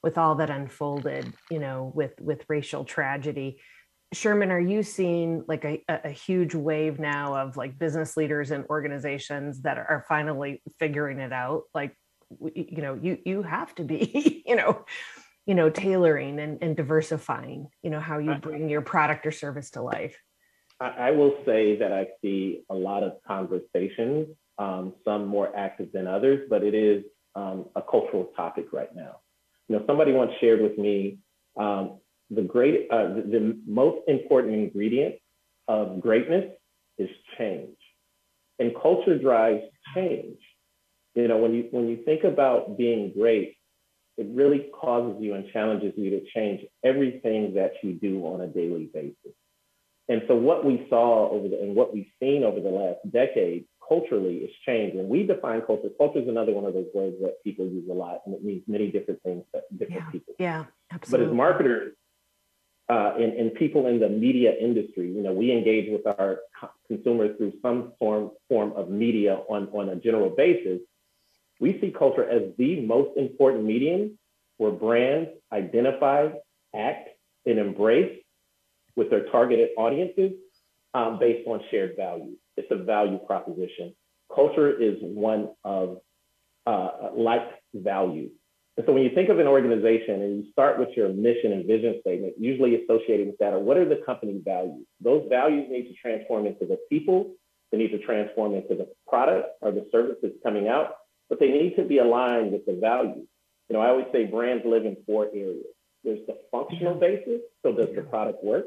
with 0.00 0.16
all 0.16 0.36
that 0.36 0.48
unfolded, 0.48 1.34
you 1.50 1.58
know, 1.58 1.90
with 1.92 2.12
with 2.20 2.44
racial 2.48 2.84
tragedy. 2.84 3.58
Sherman, 4.12 4.52
are 4.52 4.60
you 4.60 4.84
seeing 4.84 5.42
like 5.48 5.64
a, 5.64 5.82
a 5.88 6.10
huge 6.10 6.54
wave 6.54 7.00
now 7.00 7.34
of 7.34 7.56
like 7.56 7.80
business 7.80 8.16
leaders 8.16 8.52
and 8.52 8.64
organizations 8.70 9.62
that 9.62 9.76
are 9.76 10.04
finally 10.08 10.62
figuring 10.78 11.18
it 11.18 11.32
out? 11.32 11.62
Like 11.74 11.96
you 12.54 12.82
know 12.82 12.94
you 12.94 13.18
you 13.24 13.42
have 13.42 13.74
to 13.76 13.84
be 13.84 14.42
you 14.46 14.56
know 14.56 14.84
you 15.46 15.54
know 15.54 15.70
tailoring 15.70 16.38
and, 16.38 16.58
and 16.62 16.76
diversifying 16.76 17.68
you 17.82 17.90
know 17.90 18.00
how 18.00 18.18
you 18.18 18.34
bring 18.34 18.68
your 18.68 18.82
product 18.82 19.26
or 19.26 19.30
service 19.30 19.70
to 19.70 19.82
life. 19.82 20.16
I, 20.80 20.88
I 20.88 21.10
will 21.12 21.34
say 21.46 21.76
that 21.76 21.92
i 21.92 22.06
see 22.20 22.62
a 22.70 22.74
lot 22.74 23.02
of 23.02 23.12
conversations 23.26 24.28
um, 24.58 24.94
some 25.04 25.26
more 25.26 25.54
active 25.56 25.90
than 25.92 26.06
others 26.06 26.46
but 26.48 26.62
it 26.62 26.74
is 26.74 27.04
um, 27.34 27.66
a 27.74 27.82
cultural 27.82 28.30
topic 28.36 28.66
right 28.72 28.94
now. 28.94 29.16
You 29.68 29.76
know 29.76 29.84
somebody 29.86 30.12
once 30.12 30.32
shared 30.40 30.60
with 30.60 30.78
me 30.78 31.18
um, 31.58 31.98
the 32.30 32.42
great 32.42 32.88
uh, 32.90 33.14
the, 33.14 33.22
the 33.22 33.58
most 33.66 33.98
important 34.08 34.54
ingredient 34.54 35.16
of 35.68 36.00
greatness 36.00 36.52
is 36.98 37.08
change. 37.38 37.76
And 38.58 38.72
culture 38.80 39.18
drives 39.18 39.62
change 39.94 40.38
you 41.14 41.28
know, 41.28 41.38
when 41.38 41.54
you 41.54 41.68
when 41.70 41.88
you 41.88 41.98
think 42.04 42.24
about 42.24 42.76
being 42.76 43.12
great, 43.16 43.56
it 44.16 44.26
really 44.30 44.70
causes 44.80 45.16
you 45.20 45.34
and 45.34 45.50
challenges 45.52 45.92
you 45.96 46.10
to 46.10 46.24
change 46.34 46.62
everything 46.84 47.54
that 47.54 47.72
you 47.82 47.94
do 47.94 48.24
on 48.26 48.40
a 48.40 48.46
daily 48.46 48.90
basis. 48.92 49.34
And 50.08 50.22
so 50.28 50.34
what 50.34 50.64
we 50.64 50.86
saw 50.90 51.30
over 51.30 51.48
the 51.48 51.60
and 51.60 51.74
what 51.74 51.94
we've 51.94 52.10
seen 52.20 52.44
over 52.44 52.60
the 52.60 52.68
last 52.68 52.98
decade 53.10 53.64
culturally 53.86 54.36
is 54.38 54.50
change. 54.66 54.94
And 54.94 55.08
we 55.08 55.24
define 55.24 55.62
culture. 55.62 55.88
Culture 55.96 56.20
is 56.20 56.28
another 56.28 56.52
one 56.52 56.64
of 56.64 56.74
those 56.74 56.88
words 56.94 57.16
that 57.22 57.42
people 57.44 57.66
use 57.66 57.88
a 57.90 57.94
lot, 57.94 58.20
and 58.26 58.34
it 58.34 58.44
means 58.44 58.62
many 58.66 58.90
different 58.90 59.22
things 59.22 59.44
to 59.54 59.62
different 59.72 60.04
yeah, 60.06 60.10
people. 60.10 60.34
Yeah, 60.38 60.64
absolutely. 60.92 61.26
But 61.26 61.32
as 61.32 61.36
marketers 61.36 61.94
uh, 62.88 63.14
and, 63.16 63.32
and 63.34 63.54
people 63.54 63.86
in 63.86 64.00
the 64.00 64.08
media 64.08 64.52
industry, 64.60 65.10
you 65.10 65.22
know, 65.22 65.32
we 65.32 65.52
engage 65.52 65.90
with 65.90 66.06
our 66.06 66.40
consumers 66.88 67.36
through 67.38 67.52
some 67.62 67.92
form 67.98 68.30
form 68.48 68.72
of 68.72 68.90
media 68.90 69.38
on, 69.48 69.68
on 69.68 69.88
a 69.90 69.96
general 69.96 70.30
basis 70.30 70.80
we 71.64 71.80
see 71.80 71.90
culture 71.98 72.28
as 72.28 72.42
the 72.58 72.82
most 72.82 73.16
important 73.16 73.64
medium 73.64 74.18
where 74.58 74.70
brands 74.70 75.30
identify, 75.50 76.28
act, 76.76 77.08
and 77.46 77.58
embrace 77.58 78.20
with 78.96 79.08
their 79.08 79.24
targeted 79.30 79.70
audiences 79.78 80.32
um, 80.92 81.18
based 81.18 81.48
on 81.48 81.62
shared 81.70 81.94
values. 81.96 82.36
It's 82.58 82.70
a 82.70 82.76
value 82.76 83.18
proposition. 83.26 83.94
Culture 84.34 84.70
is 84.78 84.96
one 85.00 85.54
of 85.64 86.00
uh, 86.66 86.90
like 87.16 87.48
values. 87.72 88.32
And 88.76 88.84
so 88.84 88.92
when 88.92 89.02
you 89.02 89.14
think 89.14 89.30
of 89.30 89.38
an 89.38 89.46
organization 89.46 90.20
and 90.20 90.44
you 90.44 90.52
start 90.52 90.78
with 90.78 90.90
your 90.94 91.08
mission 91.08 91.52
and 91.52 91.64
vision 91.66 91.96
statement, 92.02 92.34
usually 92.38 92.84
associated 92.84 93.28
with 93.28 93.38
that 93.38 93.54
are 93.54 93.58
what 93.58 93.78
are 93.78 93.88
the 93.88 94.02
company 94.04 94.38
values? 94.44 94.84
Those 95.00 95.24
values 95.30 95.68
need 95.70 95.88
to 95.88 95.94
transform 95.94 96.46
into 96.46 96.66
the 96.66 96.76
people, 96.90 97.32
they 97.72 97.78
need 97.78 97.92
to 97.92 98.04
transform 98.04 98.54
into 98.54 98.74
the 98.74 98.86
product 99.08 99.48
or 99.62 99.72
the 99.72 99.88
service 99.90 100.16
that's 100.20 100.34
coming 100.44 100.68
out, 100.68 100.96
but 101.28 101.40
they 101.40 101.48
need 101.48 101.76
to 101.76 101.84
be 101.84 101.98
aligned 101.98 102.52
with 102.52 102.66
the 102.66 102.74
values. 102.74 103.26
You 103.68 103.74
know, 103.74 103.80
I 103.80 103.88
always 103.88 104.06
say 104.12 104.24
brands 104.26 104.64
live 104.66 104.84
in 104.84 104.96
four 105.06 105.26
areas. 105.26 105.64
There's 106.02 106.26
the 106.26 106.36
functional 106.50 106.94
basis, 106.94 107.40
so 107.62 107.72
does 107.72 107.94
the 107.94 108.02
product 108.02 108.44
work? 108.44 108.66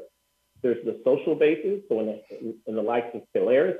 There's 0.62 0.84
the 0.84 1.00
social 1.04 1.36
basis, 1.36 1.82
so 1.88 2.00
in 2.00 2.06
the, 2.06 2.54
in 2.66 2.74
the 2.74 2.82
likes 2.82 3.14
of 3.14 3.22
Polaris, 3.32 3.76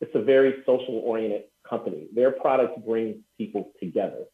it's 0.00 0.14
a 0.14 0.22
very 0.22 0.62
social 0.66 1.00
oriented 1.04 1.44
company. 1.68 2.06
Their 2.14 2.30
products 2.32 2.80
bring 2.86 3.24
people 3.38 3.72
together. 3.80 4.24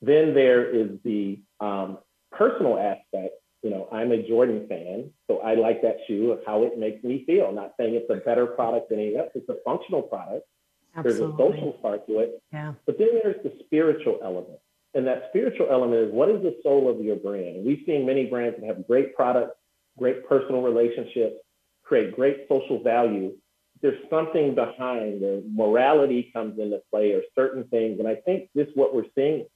Then 0.00 0.34
there 0.34 0.68
is 0.68 0.90
the 1.04 1.40
um, 1.60 1.98
personal 2.30 2.78
aspect. 2.78 3.34
You 3.62 3.70
know, 3.70 3.88
I'm 3.92 4.10
a 4.10 4.26
Jordan 4.26 4.66
fan, 4.68 5.10
so 5.28 5.38
I 5.38 5.54
like 5.54 5.82
that 5.82 5.98
shoe 6.08 6.32
of 6.32 6.40
how 6.46 6.64
it 6.64 6.78
makes 6.78 7.04
me 7.04 7.24
feel. 7.26 7.52
Not 7.52 7.74
saying 7.78 7.94
it's 7.94 8.10
a 8.10 8.16
better 8.16 8.46
product 8.46 8.90
than 8.90 8.98
any 8.98 9.16
else. 9.16 9.30
It's 9.34 9.48
a 9.48 9.56
functional 9.64 10.02
product. 10.02 10.46
Absolutely. 10.94 11.20
There's 11.20 11.34
a 11.34 11.54
social 11.54 11.72
part 11.72 12.06
to 12.06 12.18
it. 12.18 12.42
Yeah. 12.52 12.74
But 12.86 12.98
then 12.98 13.08
there's 13.22 13.42
the 13.42 13.52
spiritual 13.64 14.18
element. 14.22 14.58
And 14.94 15.06
that 15.06 15.24
spiritual 15.30 15.68
element 15.70 16.08
is 16.08 16.12
what 16.12 16.28
is 16.28 16.42
the 16.42 16.56
soul 16.62 16.90
of 16.90 17.02
your 17.02 17.16
brand? 17.16 17.56
And 17.56 17.66
we've 17.66 17.82
seen 17.86 18.04
many 18.04 18.26
brands 18.26 18.60
that 18.60 18.66
have 18.66 18.86
great 18.86 19.16
products, 19.16 19.56
great 19.98 20.28
personal 20.28 20.62
relationships, 20.62 21.36
create 21.82 22.14
great 22.14 22.46
social 22.48 22.82
value. 22.82 23.32
There's 23.80 23.98
something 24.10 24.54
behind 24.54 25.22
the 25.22 25.42
morality 25.50 26.30
comes 26.32 26.58
into 26.58 26.80
play 26.90 27.12
or 27.12 27.22
certain 27.34 27.64
things. 27.64 27.98
And 28.00 28.06
I 28.06 28.16
think 28.16 28.50
this 28.54 28.68
what 28.74 28.94
we're 28.94 29.06
seeing 29.14 29.46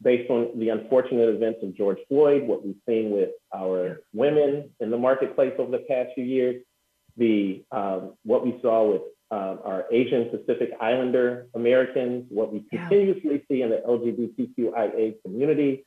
based 0.00 0.30
on 0.30 0.58
the 0.58 0.70
unfortunate 0.70 1.28
events 1.28 1.58
of 1.62 1.76
George 1.76 1.98
Floyd, 2.08 2.44
what 2.44 2.64
we've 2.64 2.76
seen 2.88 3.10
with 3.10 3.30
our 3.54 4.00
women 4.14 4.70
in 4.80 4.90
the 4.90 4.96
marketplace 4.96 5.52
over 5.58 5.70
the 5.70 5.84
past 5.88 6.10
few 6.14 6.24
years, 6.24 6.62
the 7.16 7.64
um, 7.72 8.14
what 8.24 8.44
we 8.44 8.58
saw 8.62 8.90
with 8.92 9.02
um, 9.30 9.60
our 9.64 9.84
Asian 9.92 10.30
Pacific 10.30 10.70
Islander 10.80 11.48
Americans, 11.54 12.26
what 12.30 12.52
we 12.52 12.64
continuously 12.70 13.44
see 13.50 13.62
in 13.62 13.70
the 13.70 13.82
LGBTQIA 13.86 15.22
community. 15.22 15.84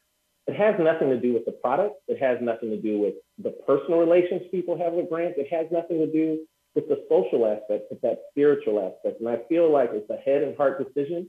It 0.48 0.56
has 0.56 0.76
nothing 0.80 1.10
to 1.10 1.20
do 1.20 1.34
with 1.34 1.46
the 1.46 1.52
product. 1.52 1.96
It 2.08 2.22
has 2.22 2.40
nothing 2.42 2.70
to 2.72 2.78
do 2.78 3.00
with 3.00 3.16
the 3.38 3.52
personal 3.66 4.00
relations 4.00 4.42
people 4.52 4.78
have 4.78 4.94
with 4.94 5.10
brands. 5.10 5.38
It 5.38 5.52
has 5.52 5.68
nothing 5.72 6.00
to 6.00 6.12
do 6.12 6.46
with 6.76 6.88
the 6.88 7.04
social 7.10 7.46
aspect, 7.46 7.86
with 7.90 8.02
that 8.02 8.20
spiritual 8.32 8.80
aspect. 8.80 9.20
And 9.20 9.30
I 9.30 9.40
feel 9.50 9.72
like 9.72 9.90
it's 9.94 10.10
a 10.10 10.18
head 10.18 10.44
and 10.44 10.56
heart 10.56 10.84
decision 10.84 11.28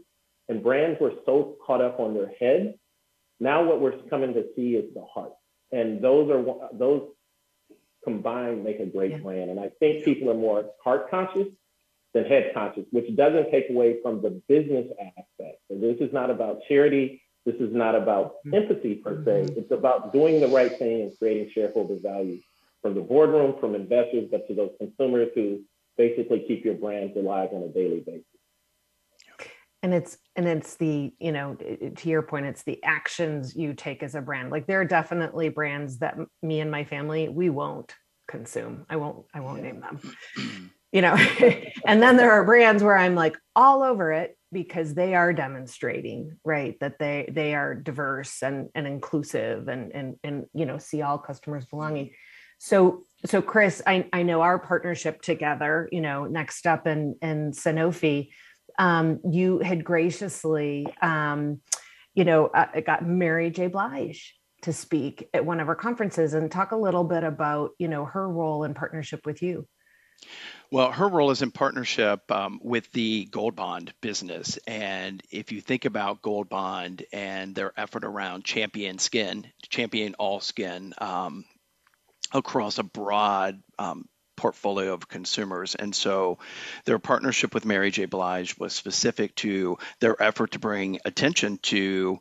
and 0.49 0.63
brands 0.63 1.01
were 1.01 1.13
so 1.25 1.57
caught 1.65 1.81
up 1.81 2.01
on 2.01 2.15
their 2.15 2.31
head. 2.39 2.75
Now 3.41 3.65
what 3.65 3.81
we're 3.81 3.97
coming 4.11 4.35
to 4.35 4.45
see 4.55 4.75
is 4.75 4.93
the 4.95 5.05
heart, 5.05 5.33
and 5.73 6.03
those 6.03 6.31
are 6.31 6.69
those 6.73 7.09
combined 8.05 8.65
make 8.65 8.81
a 8.81 8.87
great 8.87 9.13
yeah. 9.13 9.19
brand. 9.19 9.51
And 9.51 9.59
I 9.59 9.71
think 9.81 10.05
people 10.05 10.31
are 10.31 10.35
more 10.35 10.67
heart 10.85 11.11
conscious 11.11 11.49
than 12.15 12.25
head 12.25 12.53
conscious, 12.55 12.85
which 12.91 13.15
doesn't 13.17 13.51
take 13.51 13.71
away 13.71 14.01
from 14.03 14.21
the 14.21 14.43
business 14.49 14.87
aspect. 15.01 15.61
So 15.69 15.79
this 15.79 15.97
is 16.01 16.13
not 16.13 16.31
about 16.31 16.61
charity. 16.69 17.23
This 17.47 17.57
is 17.57 17.75
not 17.75 17.95
about 17.95 18.35
mm-hmm. 18.47 18.55
empathy 18.55 18.97
per 18.97 19.25
se. 19.25 19.31
Mm-hmm. 19.31 19.61
It's 19.61 19.73
about 19.73 20.13
doing 20.13 20.41
the 20.41 20.49
right 20.49 20.77
thing 20.79 21.03
and 21.03 21.19
creating 21.19 21.51
shareholder 21.55 21.97
value 22.03 22.41
from 22.83 22.95
the 22.95 23.01
boardroom, 23.01 23.57
from 23.61 23.75
investors, 23.75 24.29
but 24.31 24.47
to 24.49 24.55
those 24.55 24.73
consumers 24.79 25.29
who 25.35 25.61
basically 25.97 26.45
keep 26.47 26.65
your 26.65 26.75
brands 26.75 27.17
alive 27.17 27.51
on 27.53 27.63
a 27.63 27.69
daily 27.69 28.01
basis 28.01 28.25
and 29.83 29.93
it's 29.93 30.17
and 30.37 30.47
it's 30.47 30.77
the 30.77 31.13
you 31.19 31.33
know 31.33 31.57
to 31.97 32.09
your 32.09 32.23
point 32.23 32.47
it's 32.47 32.63
the 32.63 32.83
actions 32.85 33.55
you 33.55 33.75
take 33.75 34.03
as 34.03 34.15
a 34.15 34.21
brand 34.21 34.51
like 34.51 34.67
there 34.67 34.81
are 34.81 34.85
definitely 34.85 35.49
brands 35.49 35.99
that 35.99 36.17
me 36.43 36.61
and 36.61 36.71
my 36.71 36.85
family 36.85 37.29
we 37.29 37.51
won't 37.51 37.95
consume 38.29 38.87
i 38.89 38.97
won't 38.97 39.27
i 39.35 39.41
won't 39.41 39.63
name 39.63 39.81
them 39.81 40.01
you 40.93 41.01
know 41.01 41.15
and 41.87 42.03
then 42.03 42.17
there 42.17 42.33
are 42.33 42.45
brands 42.45 42.83
where 42.83 42.97
i'm 42.97 43.15
like 43.15 43.37
all 43.57 43.83
over 43.83 44.13
it 44.13 44.37
because 44.53 44.95
they 44.95 45.15
are 45.15 45.33
demonstrating 45.33 46.37
right 46.45 46.79
that 46.81 46.99
they 46.99 47.29
they 47.31 47.55
are 47.55 47.75
diverse 47.75 48.43
and 48.43 48.69
and 48.75 48.87
inclusive 48.87 49.69
and 49.69 49.93
and 49.93 50.17
and 50.23 50.47
you 50.55 50.67
know 50.67 50.79
see 50.79 51.03
all 51.03 51.19
customers 51.19 51.65
belonging 51.67 52.11
so 52.59 53.05
so 53.25 53.43
chris 53.43 53.83
i 53.87 54.07
i 54.13 54.23
know 54.23 54.43
our 54.43 54.59
partnership 54.59 55.23
together 55.23 55.89
you 55.91 56.01
know 56.01 56.27
next 56.27 56.67
up 56.67 56.87
and 56.87 57.17
and 57.23 57.55
sanofi 57.55 58.29
um, 58.79 59.21
you 59.31 59.59
had 59.59 59.85
graciously, 59.85 60.87
um, 61.01 61.61
you 62.15 62.25
know, 62.25 62.47
uh, 62.47 62.81
got 62.81 63.07
Mary 63.07 63.51
J. 63.51 63.69
Blige 63.69 64.35
to 64.63 64.73
speak 64.73 65.29
at 65.35 65.45
one 65.45 65.61
of 65.61 65.69
our 65.69 65.75
conferences 65.75 66.35
and 66.35 66.51
talk 66.51 66.73
a 66.73 66.77
little 66.77 67.05
bit 67.05 67.25
about, 67.25 67.71
you 67.79 67.89
know, 67.89 68.05
her 68.05 68.29
role 68.29 68.65
in 68.65 68.75
partnership 68.75 69.27
with 69.27 69.43
you. 69.43 69.67
Well, 70.73 70.91
her 70.91 71.07
role 71.07 71.31
is 71.31 71.43
in 71.43 71.51
partnership 71.51 72.33
um, 72.33 72.59
with 72.63 72.91
the 72.93 73.27
Gold 73.27 73.55
Bond 73.55 73.93
business. 74.01 74.59
And 74.67 75.23
if 75.31 75.53
you 75.53 75.61
think 75.61 75.85
about 75.85 76.23
Gold 76.23 76.49
Bond 76.49 77.05
and 77.13 77.55
their 77.55 77.75
effort 77.77 78.05
around 78.05 78.47
champion 78.47 78.99
skin, 78.99 79.47
champion 79.69 80.15
all 80.15 80.41
skin 80.41 80.95
um, 80.97 81.45
across 82.33 82.79
a 82.79 82.85
broad 82.85 83.63
um, 83.79 84.09
portfolio 84.39 84.95
of 84.95 85.09
consumers. 85.09 85.75
And 85.75 85.95
so 85.95 86.39
their 86.87 86.99
partnership 86.99 87.53
with 87.53 87.67
Mary 87.67 87.91
J. 87.91 88.07
Blige 88.07 88.59
was 88.59 88.73
specific 88.73 89.35
to 89.37 89.77
their 90.01 90.21
effort 90.23 90.53
to 90.53 90.59
bring 90.59 91.01
attention 91.05 91.59
to 91.65 92.19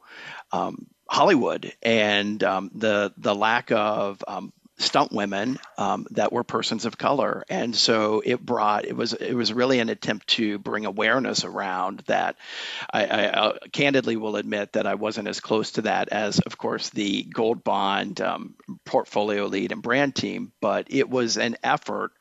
um, 0.51 0.87
Hollywood 1.09 1.71
and 1.81 2.43
um, 2.43 2.69
the 2.75 3.13
the 3.15 3.33
lack 3.33 3.71
of 3.71 4.21
um, 4.27 4.51
stunt 4.81 5.11
women 5.11 5.59
um, 5.77 6.07
that 6.11 6.31
were 6.31 6.43
persons 6.43 6.85
of 6.85 6.97
color, 6.97 7.43
and 7.49 7.75
so 7.75 8.21
it 8.25 8.43
brought 8.43 8.85
it 8.85 8.95
was 8.95 9.13
it 9.13 9.33
was 9.33 9.53
really 9.53 9.79
an 9.79 9.89
attempt 9.89 10.27
to 10.27 10.57
bring 10.57 10.85
awareness 10.85 11.43
around 11.43 12.03
that. 12.07 12.35
I, 12.91 13.05
I 13.05 13.25
uh, 13.27 13.57
candidly 13.71 14.17
will 14.17 14.35
admit 14.35 14.73
that 14.73 14.87
I 14.87 14.95
wasn't 14.95 15.27
as 15.27 15.39
close 15.39 15.71
to 15.73 15.83
that 15.83 16.09
as, 16.09 16.39
of 16.39 16.57
course, 16.57 16.89
the 16.89 17.23
Gold 17.23 17.63
Bond 17.63 18.21
um, 18.21 18.55
portfolio 18.85 19.45
lead 19.45 19.71
and 19.71 19.81
brand 19.81 20.15
team, 20.15 20.51
but 20.61 20.87
it 20.89 21.09
was 21.09 21.37
an 21.37 21.57
effort, 21.63 22.11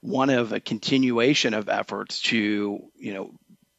one 0.00 0.30
of 0.30 0.52
a 0.52 0.60
continuation 0.60 1.54
of 1.54 1.68
efforts 1.68 2.20
to 2.22 2.90
you 2.96 3.14
know 3.14 3.32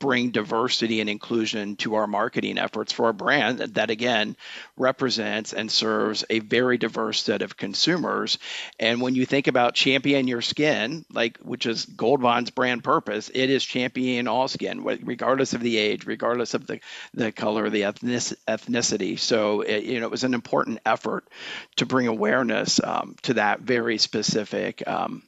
bring 0.04 0.32
diversity 0.32 1.00
and 1.00 1.10
inclusion 1.10 1.78
to 1.78 1.96
our 1.96 2.08
marketing 2.08 2.58
efforts 2.58 2.92
for 2.92 3.08
a 3.08 3.14
brand 3.14 3.60
that 3.60 3.90
again 3.90 4.36
represents 4.76 5.54
and 5.54 5.72
serves 5.72 6.26
a 6.30 6.40
very 6.40 6.78
diverse 6.78 7.24
set 7.24 7.42
of 7.42 7.56
consumers. 7.56 8.38
And 8.78 9.00
when 9.00 9.16
you 9.16 9.26
think 9.26 9.48
about 9.48 9.76
champion 9.76 10.28
your 10.28 10.42
skin 10.42 11.06
like 11.10 11.38
which 11.38 11.66
is 11.66 11.86
gold 11.86 12.22
bond's 12.22 12.52
brand 12.52 12.84
purpose 12.84 13.32
it 13.34 13.50
is 13.50 13.64
champion 13.64 14.28
all 14.28 14.50
skin 14.50 14.84
regardless 14.84 15.54
of 15.54 15.62
the 15.62 15.78
age 15.78 16.06
regardless 16.06 16.54
of 16.54 16.68
the, 16.68 16.82
the 17.14 17.32
color 17.32 17.70
the 17.70 17.84
ethnicity. 17.84 19.18
So 19.18 19.62
it, 19.62 19.86
you 19.86 20.02
know 20.02 20.08
it 20.08 20.12
was 20.12 20.26
an 20.26 20.34
important 20.34 20.80
effort 20.86 21.30
to 21.78 21.86
bring 21.86 22.08
awareness 22.08 22.82
um, 22.84 23.16
to 23.22 23.36
that 23.36 23.62
very 23.62 23.98
specific 23.98 24.86
um, 24.86 25.24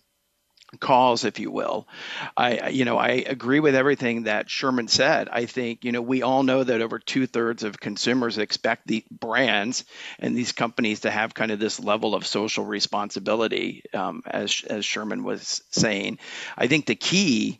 cause, 0.77 1.25
if 1.25 1.39
you 1.39 1.51
will. 1.51 1.87
I, 2.35 2.69
you 2.69 2.85
know, 2.85 2.97
I 2.97 3.09
agree 3.09 3.59
with 3.59 3.75
everything 3.75 4.23
that 4.23 4.49
Sherman 4.49 4.87
said. 4.87 5.29
I 5.31 5.45
think, 5.45 5.85
you 5.85 5.91
know, 5.91 6.01
we 6.01 6.21
all 6.21 6.43
know 6.43 6.63
that 6.63 6.81
over 6.81 6.99
two 6.99 7.27
thirds 7.27 7.63
of 7.63 7.79
consumers 7.79 8.37
expect 8.37 8.87
the 8.87 9.03
brands 9.11 9.85
and 10.19 10.35
these 10.35 10.51
companies 10.51 11.01
to 11.01 11.11
have 11.11 11.33
kind 11.33 11.51
of 11.51 11.59
this 11.59 11.79
level 11.79 12.15
of 12.15 12.25
social 12.25 12.65
responsibility, 12.65 13.83
um, 13.93 14.23
as 14.25 14.63
as 14.69 14.85
Sherman 14.85 15.23
was 15.23 15.61
saying. 15.71 16.19
I 16.57 16.67
think 16.67 16.85
the 16.85 16.95
key. 16.95 17.59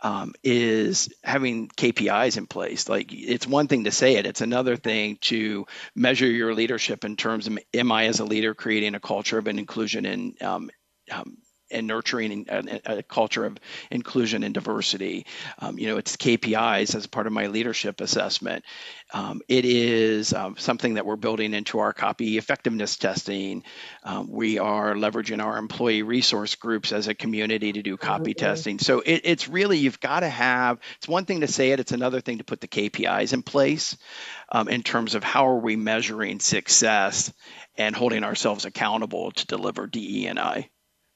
Um, 0.00 0.34
is 0.42 1.08
having 1.22 1.68
KPIs 1.68 2.36
in 2.36 2.46
place. 2.46 2.90
Like 2.90 3.10
it's 3.10 3.46
one 3.46 3.68
thing 3.68 3.84
to 3.84 3.90
say 3.90 4.16
it, 4.16 4.26
it's 4.26 4.42
another 4.42 4.76
thing 4.76 5.16
to 5.22 5.66
measure 5.94 6.26
your 6.26 6.52
leadership 6.52 7.06
in 7.06 7.16
terms 7.16 7.46
of 7.46 7.58
am 7.72 7.90
I 7.90 8.06
as 8.06 8.20
a 8.20 8.26
leader 8.26 8.52
creating 8.54 8.94
a 8.94 9.00
culture 9.00 9.38
of 9.38 9.46
an 9.46 9.58
inclusion 9.58 10.04
and 10.04 10.42
um, 10.42 10.70
um, 11.10 11.38
and 11.70 11.86
nurturing 11.86 12.46
a, 12.48 12.80
a, 12.84 13.02
culture 13.02 13.44
of 13.44 13.56
inclusion 13.90 14.42
and 14.42 14.54
diversity. 14.54 15.26
Um, 15.58 15.78
you 15.78 15.88
know, 15.88 15.96
it's 15.96 16.16
KPIs 16.16 16.94
as 16.94 17.06
part 17.06 17.26
of 17.26 17.32
my 17.32 17.46
leadership 17.46 18.00
assessment. 18.00 18.64
Um, 19.12 19.40
it 19.48 19.64
is 19.64 20.32
um, 20.32 20.56
something 20.58 20.94
that 20.94 21.06
we're 21.06 21.16
building 21.16 21.54
into 21.54 21.78
our 21.78 21.92
copy 21.92 22.38
effectiveness 22.38 22.96
testing. 22.96 23.64
Um, 24.02 24.28
we 24.30 24.58
are 24.58 24.94
leveraging 24.94 25.42
our 25.42 25.56
employee 25.56 26.02
resource 26.02 26.54
groups 26.54 26.92
as 26.92 27.08
a 27.08 27.14
community 27.14 27.72
to 27.72 27.82
do 27.82 27.96
copy 27.96 28.34
mm-hmm. 28.34 28.44
testing. 28.44 28.78
So 28.78 29.00
it, 29.00 29.22
it's 29.24 29.48
really, 29.48 29.78
you've 29.78 30.00
got 30.00 30.20
to 30.20 30.28
have, 30.28 30.78
it's 30.98 31.08
one 31.08 31.24
thing 31.24 31.40
to 31.40 31.48
say 31.48 31.70
it, 31.70 31.80
it's 31.80 31.92
another 31.92 32.20
thing 32.20 32.38
to 32.38 32.44
put 32.44 32.60
the 32.60 32.68
KPIs 32.68 33.32
in 33.32 33.42
place 33.42 33.96
um, 34.50 34.68
in 34.68 34.82
terms 34.82 35.14
of 35.14 35.24
how 35.24 35.46
are 35.48 35.58
we 35.58 35.76
measuring 35.76 36.40
success 36.40 37.32
and 37.76 37.96
holding 37.96 38.24
ourselves 38.24 38.64
accountable 38.64 39.32
to 39.32 39.46
deliver 39.46 39.86
DE 39.86 40.26
and 40.26 40.38
I. 40.38 40.70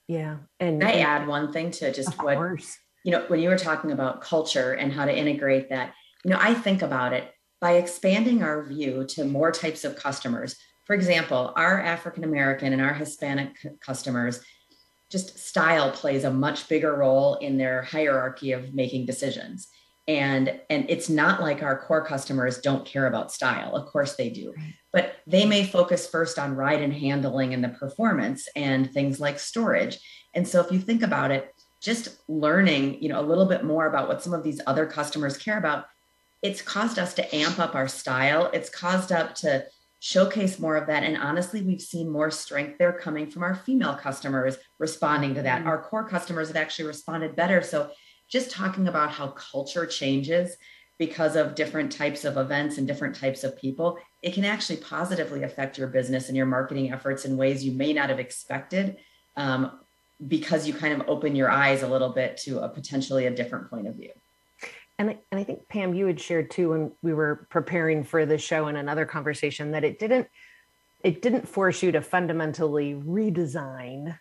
Yeah. 0.08 0.38
And 0.58 0.80
Can 0.80 0.90
I 0.90 1.00
add 1.00 1.28
one 1.28 1.52
thing 1.52 1.70
to 1.72 1.92
just 1.92 2.20
what, 2.22 2.36
course. 2.36 2.78
you 3.04 3.12
know, 3.12 3.24
when 3.28 3.40
you 3.40 3.50
were 3.50 3.58
talking 3.58 3.92
about 3.92 4.22
culture 4.22 4.72
and 4.72 4.92
how 4.92 5.04
to 5.04 5.16
integrate 5.16 5.68
that, 5.68 5.92
you 6.24 6.30
know, 6.30 6.38
I 6.40 6.54
think 6.54 6.82
about 6.82 7.12
it 7.12 7.30
by 7.60 7.72
expanding 7.72 8.42
our 8.42 8.64
view 8.64 9.04
to 9.10 9.24
more 9.24 9.52
types 9.52 9.84
of 9.84 9.96
customers. 9.96 10.56
For 10.86 10.94
example, 10.94 11.52
our 11.56 11.80
African 11.80 12.24
American 12.24 12.72
and 12.72 12.80
our 12.80 12.94
Hispanic 12.94 13.54
customers, 13.80 14.40
just 15.10 15.38
style 15.38 15.90
plays 15.90 16.24
a 16.24 16.30
much 16.30 16.68
bigger 16.68 16.94
role 16.94 17.36
in 17.36 17.56
their 17.56 17.82
hierarchy 17.82 18.52
of 18.52 18.74
making 18.74 19.06
decisions 19.06 19.68
and 20.08 20.58
and 20.70 20.86
it's 20.88 21.10
not 21.10 21.40
like 21.40 21.62
our 21.62 21.78
core 21.78 22.04
customers 22.04 22.58
don't 22.58 22.86
care 22.86 23.06
about 23.06 23.30
style. 23.30 23.76
Of 23.76 23.86
course 23.86 24.16
they 24.16 24.30
do. 24.30 24.54
But 24.90 25.16
they 25.26 25.44
may 25.44 25.64
focus 25.64 26.08
first 26.08 26.38
on 26.38 26.56
ride 26.56 26.80
and 26.80 26.94
handling 26.94 27.52
and 27.52 27.62
the 27.62 27.68
performance 27.68 28.48
and 28.56 28.90
things 28.90 29.20
like 29.20 29.38
storage. 29.38 29.98
And 30.34 30.48
so 30.48 30.60
if 30.60 30.72
you 30.72 30.80
think 30.80 31.02
about 31.02 31.30
it 31.30 31.54
just 31.80 32.16
learning 32.26 33.00
you 33.00 33.08
know 33.08 33.20
a 33.20 33.22
little 33.22 33.46
bit 33.46 33.62
more 33.62 33.86
about 33.86 34.08
what 34.08 34.22
some 34.22 34.32
of 34.32 34.42
these 34.42 34.60
other 34.66 34.84
customers 34.84 35.36
care 35.36 35.58
about 35.58 35.84
it's 36.42 36.62
caused 36.62 36.98
us 36.98 37.14
to 37.14 37.34
amp 37.34 37.58
up 37.58 37.74
our 37.74 37.88
style. 37.88 38.48
It's 38.52 38.70
caused 38.70 39.10
up 39.10 39.34
to 39.36 39.66
showcase 39.98 40.60
more 40.60 40.76
of 40.76 40.86
that. 40.86 41.02
And 41.02 41.16
honestly 41.16 41.62
we've 41.62 41.82
seen 41.82 42.08
more 42.08 42.30
strength 42.30 42.78
there 42.78 42.92
coming 42.92 43.30
from 43.30 43.42
our 43.42 43.56
female 43.56 43.94
customers 43.94 44.56
responding 44.78 45.34
to 45.34 45.42
that. 45.42 45.60
Mm-hmm. 45.60 45.68
our 45.68 45.82
core 45.82 46.08
customers 46.08 46.48
have 46.48 46.56
actually 46.56 46.86
responded 46.86 47.36
better. 47.36 47.60
So 47.62 47.90
just 48.28 48.50
talking 48.50 48.88
about 48.88 49.10
how 49.10 49.28
culture 49.28 49.86
changes 49.86 50.56
because 50.98 51.36
of 51.36 51.54
different 51.54 51.92
types 51.92 52.24
of 52.24 52.36
events 52.36 52.76
and 52.76 52.86
different 52.86 53.14
types 53.14 53.44
of 53.44 53.56
people, 53.56 53.98
it 54.22 54.34
can 54.34 54.44
actually 54.44 54.76
positively 54.76 55.44
affect 55.44 55.78
your 55.78 55.86
business 55.86 56.28
and 56.28 56.36
your 56.36 56.46
marketing 56.46 56.92
efforts 56.92 57.24
in 57.24 57.36
ways 57.36 57.64
you 57.64 57.72
may 57.72 57.92
not 57.92 58.08
have 58.08 58.18
expected 58.18 58.96
um, 59.36 59.78
because 60.26 60.66
you 60.66 60.74
kind 60.74 61.00
of 61.00 61.08
open 61.08 61.36
your 61.36 61.50
eyes 61.50 61.82
a 61.82 61.88
little 61.88 62.08
bit 62.08 62.36
to 62.36 62.58
a 62.58 62.68
potentially 62.68 63.26
a 63.26 63.30
different 63.30 63.70
point 63.70 63.86
of 63.86 63.94
view. 63.94 64.10
And 64.98 65.10
I, 65.10 65.18
and 65.30 65.40
I 65.40 65.44
think 65.44 65.68
Pam, 65.68 65.94
you 65.94 66.06
had 66.06 66.20
shared 66.20 66.50
too 66.50 66.70
when 66.70 66.92
we 67.02 67.14
were 67.14 67.46
preparing 67.50 68.02
for 68.02 68.26
the 68.26 68.36
show 68.36 68.66
in 68.66 68.74
another 68.74 69.06
conversation 69.06 69.70
that 69.70 69.84
it 69.84 69.98
didn't 69.98 70.28
it 71.04 71.22
didn't 71.22 71.46
force 71.46 71.80
you 71.80 71.92
to 71.92 72.02
fundamentally 72.02 72.94
redesign, 72.94 74.18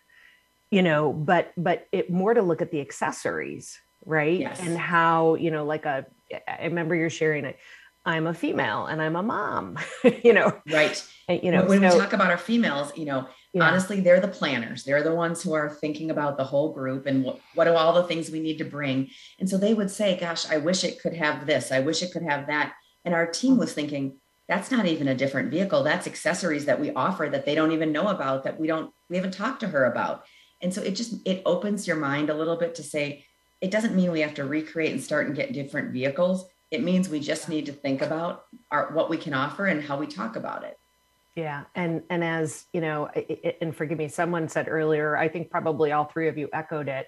you 0.70 0.82
know, 0.82 1.12
but 1.12 1.52
but 1.56 1.88
it 1.90 2.08
more 2.08 2.32
to 2.32 2.42
look 2.42 2.62
at 2.62 2.70
the 2.70 2.80
accessories 2.80 3.80
right? 4.08 4.40
Yes. 4.40 4.60
and 4.60 4.76
how 4.76 5.34
you 5.34 5.50
know 5.50 5.64
like 5.64 5.84
a 5.84 6.06
i 6.46 6.64
remember 6.64 6.94
you're 6.94 7.10
sharing 7.10 7.44
it 7.44 7.58
i'm 8.04 8.26
a 8.26 8.34
female 8.34 8.86
and 8.86 9.00
i'm 9.00 9.16
a 9.16 9.22
mom 9.22 9.78
you 10.24 10.32
know? 10.32 10.60
Right. 10.70 11.02
And, 11.28 11.42
you 11.42 11.52
know 11.52 11.64
when 11.66 11.80
so, 11.80 11.94
we 11.94 12.00
talk 12.00 12.12
about 12.12 12.30
our 12.30 12.38
females 12.38 12.92
you 12.96 13.04
know 13.04 13.28
yeah. 13.52 13.64
honestly 13.68 14.00
they're 14.00 14.20
the 14.20 14.28
planners. 14.28 14.84
They're 14.84 15.02
the 15.02 15.14
ones 15.14 15.42
who 15.42 15.52
are 15.54 15.70
thinking 15.70 16.10
about 16.10 16.36
the 16.36 16.44
whole 16.44 16.72
group 16.72 17.06
and 17.06 17.24
what, 17.24 17.40
what 17.54 17.68
are 17.68 17.76
all 17.76 17.94
the 17.94 18.04
things 18.04 18.30
we 18.30 18.40
need 18.40 18.58
to 18.58 18.64
bring. 18.64 19.08
And 19.38 19.48
so 19.48 19.56
they 19.56 19.74
would 19.74 19.90
say 19.90 20.18
gosh 20.18 20.48
i 20.50 20.56
wish 20.56 20.84
it 20.84 21.00
could 21.00 21.14
have 21.14 21.46
this. 21.46 21.72
I 21.72 21.80
wish 21.80 22.02
it 22.02 22.12
could 22.12 22.22
have 22.22 22.46
that. 22.46 22.74
And 23.04 23.14
our 23.14 23.26
team 23.26 23.56
was 23.56 23.72
thinking 23.72 24.18
that's 24.48 24.70
not 24.70 24.86
even 24.86 25.08
a 25.08 25.14
different 25.14 25.50
vehicle. 25.50 25.82
That's 25.82 26.06
accessories 26.06 26.64
that 26.64 26.80
we 26.80 26.92
offer 26.92 27.28
that 27.28 27.44
they 27.44 27.54
don't 27.54 27.72
even 27.72 27.92
know 27.92 28.08
about 28.08 28.44
that 28.44 28.58
we 28.58 28.66
don't 28.66 28.92
we 29.08 29.16
haven't 29.16 29.34
talked 29.34 29.60
to 29.60 29.68
her 29.68 29.84
about. 29.84 30.24
And 30.60 30.72
so 30.74 30.82
it 30.82 30.92
just 30.92 31.14
it 31.26 31.42
opens 31.46 31.86
your 31.86 31.96
mind 31.96 32.30
a 32.30 32.34
little 32.34 32.56
bit 32.56 32.74
to 32.76 32.82
say 32.82 33.24
it 33.60 33.70
doesn't 33.70 33.94
mean 33.94 34.12
we 34.12 34.20
have 34.20 34.34
to 34.34 34.44
recreate 34.44 34.92
and 34.92 35.02
start 35.02 35.26
and 35.26 35.36
get 35.36 35.52
different 35.52 35.92
vehicles. 35.92 36.46
It 36.70 36.82
means 36.82 37.08
we 37.08 37.20
just 37.20 37.48
need 37.48 37.66
to 37.66 37.72
think 37.72 38.02
about 38.02 38.46
our, 38.70 38.92
what 38.92 39.10
we 39.10 39.16
can 39.16 39.34
offer 39.34 39.66
and 39.66 39.82
how 39.82 39.98
we 39.98 40.06
talk 40.06 40.36
about 40.36 40.64
it. 40.64 40.78
Yeah, 41.34 41.64
and 41.76 42.02
and 42.10 42.24
as 42.24 42.64
you 42.72 42.80
know, 42.80 43.06
and 43.60 43.74
forgive 43.74 43.96
me, 43.96 44.08
someone 44.08 44.48
said 44.48 44.66
earlier, 44.68 45.16
I 45.16 45.28
think 45.28 45.50
probably 45.50 45.92
all 45.92 46.04
three 46.04 46.26
of 46.26 46.36
you 46.36 46.48
echoed 46.52 46.88
it. 46.88 47.06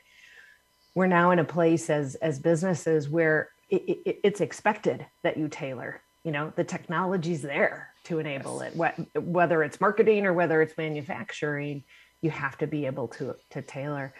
We're 0.94 1.08
now 1.08 1.32
in 1.32 1.40
a 1.40 1.44
place 1.44 1.90
as 1.90 2.14
as 2.16 2.38
businesses 2.38 3.08
where 3.08 3.50
it, 3.68 3.82
it, 4.06 4.20
it's 4.22 4.40
expected 4.40 5.04
that 5.22 5.36
you 5.36 5.48
tailor. 5.48 6.00
You 6.22 6.30
know, 6.30 6.52
the 6.54 6.62
technology's 6.62 7.42
there 7.42 7.88
to 8.04 8.20
enable 8.20 8.62
yes. 8.62 9.00
it, 9.14 9.22
whether 9.22 9.64
it's 9.64 9.80
marketing 9.80 10.26
or 10.26 10.32
whether 10.32 10.62
it's 10.62 10.76
manufacturing 10.78 11.82
you 12.22 12.30
have 12.30 12.56
to 12.59 12.66
be 12.66 12.87
able 12.87 13.09
to 13.09 13.35
to 13.50 13.62
tailor. 13.62 14.14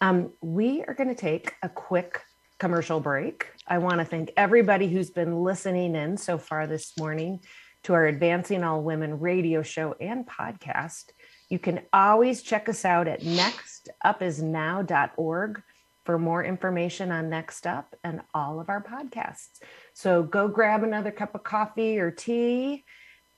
Um, 0.00 0.32
we 0.40 0.84
are 0.84 0.94
going 0.94 1.08
to 1.08 1.14
take 1.14 1.54
a 1.62 1.68
quick 1.68 2.20
commercial 2.58 3.00
break. 3.00 3.48
I 3.66 3.78
want 3.78 3.98
to 3.98 4.04
thank 4.04 4.30
everybody 4.36 4.88
who's 4.88 5.10
been 5.10 5.42
listening 5.42 5.96
in 5.96 6.16
so 6.16 6.38
far 6.38 6.66
this 6.66 6.96
morning 6.98 7.40
to 7.84 7.94
our 7.94 8.06
Advancing 8.06 8.62
All 8.62 8.82
Women 8.82 9.18
radio 9.18 9.62
show 9.62 9.96
and 10.00 10.26
podcast. 10.26 11.06
You 11.48 11.58
can 11.58 11.80
always 11.92 12.42
check 12.42 12.68
us 12.68 12.84
out 12.84 13.08
at 13.08 13.22
nextupisnow.org 13.22 15.62
for 16.04 16.18
more 16.18 16.44
information 16.44 17.12
on 17.12 17.28
Next 17.28 17.66
Up 17.66 17.94
and 18.02 18.22
all 18.34 18.60
of 18.60 18.68
our 18.68 18.82
podcasts. 18.82 19.60
So 19.92 20.22
go 20.22 20.48
grab 20.48 20.84
another 20.84 21.10
cup 21.10 21.34
of 21.34 21.44
coffee 21.44 21.98
or 21.98 22.10
tea, 22.10 22.84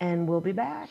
and 0.00 0.28
we'll 0.28 0.40
be 0.40 0.52
back. 0.52 0.90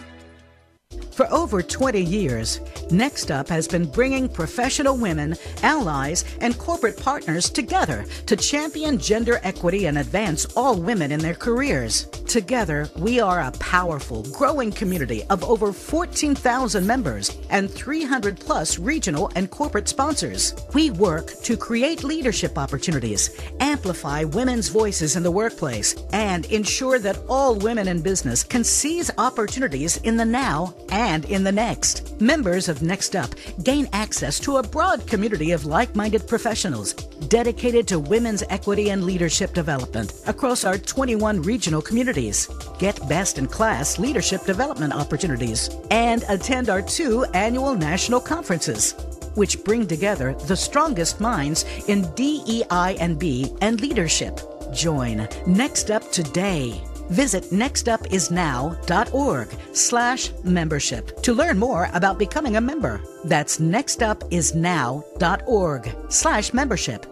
For 1.11 1.31
over 1.31 1.61
20 1.61 2.01
years, 2.01 2.61
Next 2.89 3.31
Up 3.31 3.49
has 3.49 3.67
been 3.67 3.85
bringing 3.85 4.29
professional 4.29 4.97
women, 4.97 5.35
allies, 5.61 6.23
and 6.39 6.57
corporate 6.57 6.97
partners 6.97 7.49
together 7.49 8.05
to 8.25 8.35
champion 8.35 8.97
gender 8.97 9.39
equity 9.43 9.87
and 9.87 9.97
advance 9.97 10.45
all 10.55 10.75
women 10.75 11.11
in 11.11 11.19
their 11.19 11.35
careers. 11.35 12.05
Together, 12.27 12.89
we 12.97 13.19
are 13.19 13.41
a 13.41 13.51
powerful, 13.51 14.23
growing 14.31 14.71
community 14.71 15.23
of 15.29 15.43
over 15.43 15.73
14,000 15.73 16.87
members 16.87 17.37
and 17.49 17.69
300 17.69 18.39
plus 18.39 18.79
regional 18.79 19.29
and 19.35 19.51
corporate 19.51 19.89
sponsors. 19.89 20.55
We 20.73 20.91
work 20.91 21.33
to 21.43 21.57
create 21.57 22.05
leadership 22.05 22.57
opportunities, 22.57 23.37
amplify 23.59 24.23
women's 24.23 24.69
voices 24.69 25.17
in 25.17 25.23
the 25.23 25.31
workplace, 25.31 25.95
and 26.13 26.45
ensure 26.45 26.99
that 26.99 27.19
all 27.27 27.55
women 27.55 27.89
in 27.89 28.01
business 28.01 28.43
can 28.43 28.63
seize 28.63 29.11
opportunities 29.17 29.97
in 29.97 30.15
the 30.15 30.25
now 30.25 30.73
and 31.01 31.25
in 31.25 31.43
the 31.43 31.51
next. 31.51 32.21
Members 32.21 32.69
of 32.69 32.83
Next 32.83 33.15
Up 33.15 33.31
gain 33.63 33.87
access 33.91 34.39
to 34.41 34.57
a 34.57 34.63
broad 34.63 35.07
community 35.07 35.51
of 35.51 35.65
like 35.65 35.95
minded 35.95 36.27
professionals 36.27 36.93
dedicated 37.37 37.87
to 37.87 37.97
women's 37.97 38.43
equity 38.49 38.91
and 38.91 39.03
leadership 39.03 39.51
development 39.53 40.13
across 40.27 40.63
our 40.63 40.77
21 40.77 41.41
regional 41.41 41.81
communities. 41.81 42.47
Get 42.77 43.07
best 43.09 43.39
in 43.39 43.47
class 43.47 43.97
leadership 43.97 44.43
development 44.45 44.93
opportunities 44.93 45.71
and 45.89 46.23
attend 46.29 46.69
our 46.69 46.83
two 46.83 47.23
annual 47.33 47.73
national 47.73 48.19
conferences 48.19 48.93
which 49.35 49.63
bring 49.63 49.87
together 49.87 50.35
the 50.47 50.55
strongest 50.55 51.19
minds 51.19 51.65
in 51.87 52.01
DEI 52.15 52.97
and 52.99 53.17
B 53.17 53.51
and 53.61 53.81
leadership. 53.81 54.39
Join 54.73 55.27
Next 55.47 55.89
Up 55.89 56.11
today. 56.11 56.90
Visit 57.09 57.45
nextupisnow.org 57.45 59.47
slash 59.73 60.29
membership 60.43 61.23
to 61.23 61.33
learn 61.33 61.57
more 61.57 61.89
about 61.93 62.19
becoming 62.19 62.57
a 62.57 62.61
member. 62.61 63.01
That's 63.23 63.59
nextupisnow.org 63.59 65.95
slash 66.09 66.53
membership. 66.53 67.05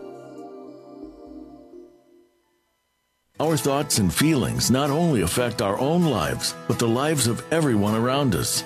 Our 3.42 3.56
thoughts 3.56 4.00
and 4.00 4.14
feelings 4.14 4.70
not 4.70 4.90
only 4.90 5.22
affect 5.22 5.62
our 5.62 5.80
own 5.80 6.04
lives, 6.04 6.54
but 6.68 6.78
the 6.78 6.90
lives 6.90 7.26
of 7.26 7.42
everyone 7.54 7.96
around 7.96 8.36
us. 8.36 8.66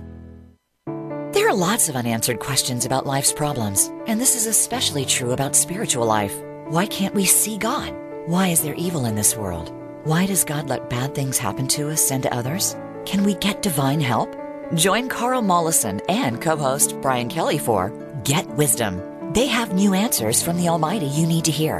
There 1.33 1.47
are 1.47 1.53
lots 1.53 1.87
of 1.87 1.95
unanswered 1.95 2.39
questions 2.39 2.85
about 2.85 3.05
life's 3.05 3.31
problems, 3.31 3.89
and 4.05 4.19
this 4.19 4.35
is 4.35 4.47
especially 4.47 5.05
true 5.05 5.31
about 5.31 5.55
spiritual 5.55 6.05
life. 6.05 6.37
Why 6.67 6.85
can't 6.87 7.15
we 7.15 7.23
see 7.23 7.57
God? 7.57 7.95
Why 8.25 8.49
is 8.49 8.61
there 8.61 8.73
evil 8.73 9.05
in 9.05 9.15
this 9.15 9.37
world? 9.37 9.71
Why 10.03 10.25
does 10.25 10.43
God 10.43 10.67
let 10.67 10.89
bad 10.89 11.15
things 11.15 11.37
happen 11.37 11.69
to 11.69 11.89
us 11.89 12.11
and 12.11 12.21
to 12.23 12.35
others? 12.35 12.75
Can 13.05 13.23
we 13.23 13.35
get 13.35 13.61
divine 13.61 14.01
help? 14.01 14.35
Join 14.75 15.07
Carl 15.07 15.41
Mollison 15.41 16.01
and 16.09 16.41
co 16.41 16.57
host 16.57 16.99
Brian 17.01 17.29
Kelly 17.29 17.57
for 17.57 17.93
Get 18.25 18.45
Wisdom. 18.57 19.01
They 19.31 19.47
have 19.47 19.73
new 19.73 19.93
answers 19.93 20.43
from 20.43 20.57
the 20.57 20.67
Almighty 20.67 21.05
you 21.05 21.25
need 21.25 21.45
to 21.45 21.51
hear, 21.51 21.77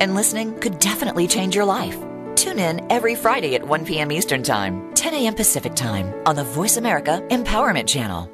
and 0.00 0.14
listening 0.14 0.58
could 0.60 0.78
definitely 0.78 1.28
change 1.28 1.54
your 1.54 1.66
life. 1.66 1.98
Tune 2.36 2.58
in 2.58 2.90
every 2.90 3.16
Friday 3.16 3.54
at 3.54 3.68
1 3.68 3.84
p.m. 3.84 4.10
Eastern 4.10 4.42
Time, 4.42 4.94
10 4.94 5.12
a.m. 5.12 5.34
Pacific 5.34 5.74
Time 5.74 6.14
on 6.24 6.36
the 6.36 6.44
Voice 6.44 6.78
America 6.78 7.22
Empowerment 7.28 7.86
Channel. 7.86 8.33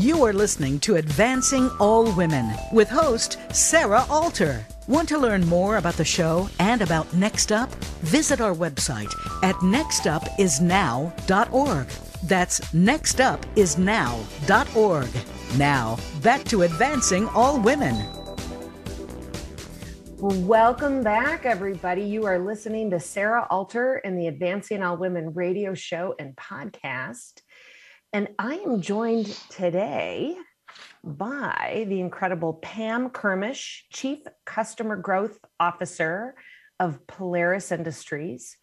You 0.00 0.24
are 0.24 0.32
listening 0.32 0.80
to 0.80 0.96
Advancing 0.96 1.70
All 1.78 2.10
Women 2.14 2.56
with 2.72 2.88
host 2.88 3.36
Sarah 3.54 4.06
Alter. 4.08 4.66
Want 4.88 5.06
to 5.10 5.18
learn 5.18 5.46
more 5.46 5.76
about 5.76 5.92
the 5.92 6.06
show 6.06 6.48
and 6.58 6.80
about 6.80 7.12
Next 7.12 7.52
Up? 7.52 7.70
Visit 8.00 8.40
our 8.40 8.54
website 8.54 9.12
at 9.44 9.56
nextupisnow.org. 9.56 11.86
That's 12.22 12.60
nextupisnow.org. 12.60 15.58
Now, 15.58 15.98
back 16.22 16.44
to 16.44 16.62
Advancing 16.62 17.28
All 17.28 17.60
Women. 17.60 17.94
Welcome 20.16 21.02
back, 21.02 21.44
everybody. 21.44 22.04
You 22.04 22.24
are 22.24 22.38
listening 22.38 22.90
to 22.92 23.00
Sarah 23.00 23.46
Alter 23.50 23.98
in 23.98 24.16
the 24.16 24.28
Advancing 24.28 24.82
All 24.82 24.96
Women 24.96 25.34
radio 25.34 25.74
show 25.74 26.14
and 26.18 26.34
podcast. 26.36 27.42
And 28.12 28.26
I 28.40 28.56
am 28.56 28.80
joined 28.80 29.26
today 29.50 30.36
by 31.04 31.86
the 31.88 32.00
incredible 32.00 32.54
Pam 32.54 33.10
Kermisch, 33.10 33.82
Chief 33.92 34.18
Customer 34.44 34.96
Growth 34.96 35.38
Officer 35.60 36.34
of 36.80 37.06
Polaris 37.06 37.70
Industries, 37.70 38.56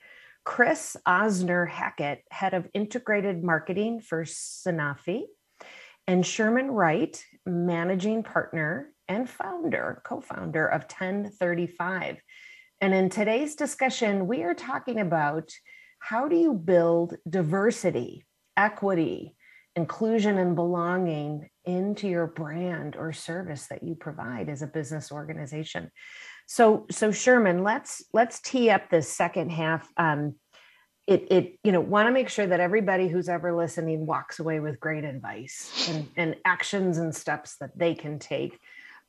Chris 0.44 0.98
Osner 1.08 1.66
Hackett, 1.66 2.24
Head 2.30 2.56
of 2.56 2.68
Integrated 2.74 3.42
Marketing 3.42 4.02
for 4.02 4.26
Sanofi, 4.26 5.24
and 6.08 6.26
Sherman 6.26 6.70
Wright, 6.70 7.24
Managing 7.46 8.24
Partner 8.24 8.92
and 9.08 9.30
Founder, 9.30 10.02
Co 10.04 10.20
founder 10.20 10.68
of 10.68 10.82
1035. 10.82 12.18
And 12.82 12.94
in 12.94 13.10
today's 13.10 13.56
discussion, 13.56 14.28
we 14.28 14.44
are 14.44 14.54
talking 14.54 15.00
about 15.00 15.52
how 16.00 16.28
do 16.28 16.36
you 16.36 16.54
build 16.54 17.16
diversity, 17.30 18.26
equity, 18.58 19.37
inclusion 19.78 20.40
and 20.40 20.56
belonging 20.56 21.48
into 21.64 22.08
your 22.08 22.26
brand 22.26 22.96
or 22.98 23.14
service 23.14 23.68
that 23.68 23.84
you 23.84 23.94
provide 23.94 24.50
as 24.50 24.64
a 24.64 24.68
business 24.68 25.12
organization. 25.12 25.92
So 26.48 26.88
so 26.90 27.12
sherman 27.12 27.64
let's 27.64 28.04
let's 28.12 28.42
tee 28.42 28.72
up 28.72 28.90
this 28.90 29.08
second 29.08 29.52
half. 29.52 29.88
Um 29.96 30.36
it 31.06 31.28
it 31.30 31.60
you 31.64 31.72
know 31.72 31.80
want 31.80 32.08
to 32.08 32.12
make 32.12 32.28
sure 32.28 32.48
that 32.48 32.60
everybody 32.60 33.08
who's 33.08 33.30
ever 33.30 33.56
listening 33.56 34.08
walks 34.08 34.40
away 34.40 34.60
with 34.60 34.80
great 34.80 35.04
advice 35.04 35.88
and, 35.90 36.08
and 36.18 36.36
actions 36.44 36.98
and 36.98 37.16
steps 37.16 37.58
that 37.62 37.78
they 37.78 37.94
can 37.94 38.18
take. 38.18 38.60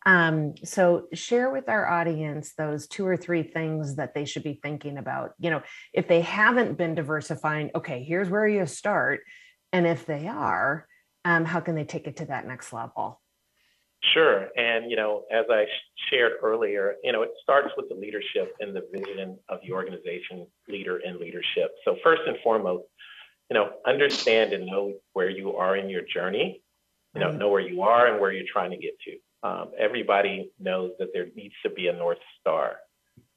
Um, 0.07 0.55
so 0.65 1.07
share 1.13 1.51
with 1.51 1.69
our 1.69 1.89
audience 1.89 2.55
those 2.55 2.87
two 2.87 3.05
or 3.05 3.17
three 3.17 3.43
things 3.43 3.97
that 3.97 4.15
they 4.15 4.25
should 4.27 4.45
be 4.45 4.61
thinking 4.63 4.99
about. 4.99 5.33
You 5.39 5.51
know 5.51 5.63
if 5.95 6.09
they 6.09 6.21
haven't 6.21 6.77
been 6.77 6.95
diversifying 6.95 7.71
okay 7.75 8.03
here's 8.03 8.29
where 8.29 8.47
you 8.47 8.67
start 8.67 9.21
and 9.73 9.87
if 9.87 10.07
they 10.07 10.29
are, 10.29 10.87
um, 11.25 11.45
how 11.45 11.61
can 11.61 11.75
they 11.75 11.85
take 11.85 12.07
it 12.07 12.17
to 12.17 12.27
that 12.27 12.47
next 12.47 12.73
level? 12.73 13.21
Sure. 14.15 14.49
And, 14.57 14.91
you 14.91 14.97
know, 14.97 15.25
as 15.33 15.45
I 15.51 15.67
shared 16.09 16.33
earlier, 16.43 16.95
you 17.03 17.13
know, 17.13 17.23
it 17.23 17.31
starts 17.43 17.71
with 17.77 17.89
the 17.89 17.97
leadership 17.97 18.55
and 18.61 18.75
the 18.75 18.87
vision 18.93 19.39
of 19.49 19.59
the 19.67 19.73
organization 19.73 20.47
leader 20.69 21.01
and 21.05 21.19
leadership. 21.19 21.73
So, 21.85 21.97
first 22.03 22.23
and 22.27 22.37
foremost, 22.45 22.85
you 23.51 23.55
know, 23.55 23.71
understand 23.87 24.53
and 24.53 24.67
know 24.67 24.95
where 25.15 25.29
you 25.29 25.57
are 25.57 25.77
in 25.77 25.91
your 25.91 26.03
journey, 26.03 26.63
you 27.15 27.21
know, 27.21 27.33
know 27.33 27.49
where 27.49 27.61
you 27.61 27.83
are 27.83 28.07
and 28.07 28.21
where 28.21 28.33
you're 28.33 28.47
trying 28.51 28.71
to 28.71 28.77
get 28.77 28.95
to. 29.01 29.49
Um, 29.49 29.71
everybody 29.79 30.53
knows 30.61 30.93
that 30.99 31.09
there 31.13 31.27
needs 31.35 31.55
to 31.65 31.71
be 31.71 31.89
a 31.89 31.93
North 31.93 32.19
Star. 32.41 32.77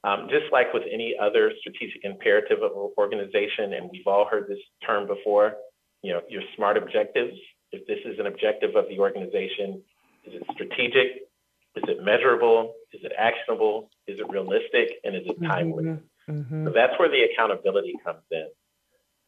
Um, 0.04 0.28
just 0.28 0.52
like 0.52 0.72
with 0.74 0.82
any 0.92 1.14
other 1.20 1.52
strategic 1.60 2.04
imperative 2.04 2.62
of 2.62 2.72
an 2.72 2.90
organization, 2.98 3.72
and 3.72 3.88
we've 3.90 4.06
all 4.06 4.26
heard 4.28 4.46
this 4.48 4.58
term 4.84 5.06
before, 5.06 5.54
you 6.02 6.12
know, 6.12 6.20
your 6.28 6.42
SMART 6.56 6.76
objectives. 6.76 7.38
If 7.70 7.86
this 7.86 7.98
is 8.04 8.18
an 8.18 8.26
objective 8.26 8.76
of 8.76 8.88
the 8.88 8.98
organization, 8.98 9.82
is 10.26 10.34
it 10.34 10.42
strategic? 10.52 11.28
Is 11.74 11.84
it 11.88 12.04
measurable? 12.04 12.74
Is 12.92 13.00
it 13.02 13.12
actionable? 13.16 13.88
Is 14.06 14.18
it 14.18 14.28
realistic? 14.28 14.98
And 15.04 15.16
is 15.16 15.22
it 15.24 15.40
timely? 15.42 15.84
Mm-hmm. 15.84 16.32
Mm-hmm. 16.32 16.66
So 16.66 16.72
that's 16.74 16.98
where 16.98 17.08
the 17.08 17.24
accountability 17.32 17.94
comes 18.04 18.22
in. 18.30 18.46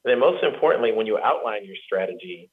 And 0.04 0.12
then 0.12 0.20
most 0.20 0.44
importantly, 0.44 0.92
when 0.92 1.06
you 1.06 1.18
outline 1.18 1.64
your 1.64 1.76
strategy, 1.86 2.50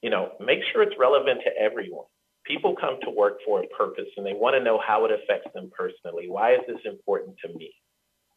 you 0.00 0.10
know, 0.10 0.32
make 0.40 0.60
sure 0.72 0.82
it's 0.82 0.94
relevant 0.98 1.40
to 1.44 1.50
everyone. 1.60 2.06
People 2.44 2.74
come 2.78 2.98
to 3.02 3.10
work 3.10 3.38
for 3.44 3.62
a 3.62 3.66
purpose 3.68 4.08
and 4.16 4.26
they 4.26 4.34
want 4.34 4.54
to 4.56 4.62
know 4.62 4.80
how 4.84 5.04
it 5.04 5.12
affects 5.12 5.52
them 5.54 5.70
personally. 5.76 6.28
Why 6.28 6.54
is 6.54 6.60
this 6.66 6.80
important 6.84 7.36
to 7.44 7.52
me? 7.52 7.72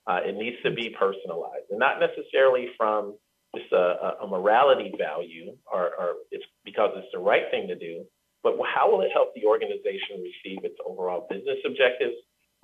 Uh, 0.07 0.19
it 0.23 0.35
needs 0.35 0.57
to 0.63 0.71
be 0.71 0.89
personalized 0.89 1.69
and 1.71 1.79
not 1.79 1.99
necessarily 1.99 2.69
from 2.77 3.17
just 3.55 3.71
a, 3.71 4.23
a 4.23 4.27
morality 4.27 4.93
value, 4.97 5.55
or, 5.71 5.91
or 5.99 6.13
it's 6.31 6.45
because 6.63 6.91
it's 6.95 7.07
the 7.13 7.19
right 7.19 7.43
thing 7.51 7.67
to 7.67 7.75
do, 7.75 8.05
but 8.43 8.53
how 8.73 8.91
will 8.91 9.01
it 9.01 9.11
help 9.13 9.33
the 9.33 9.45
organization 9.45 10.21
receive 10.21 10.63
its 10.63 10.75
overall 10.85 11.27
business 11.29 11.57
objectives? 11.65 12.15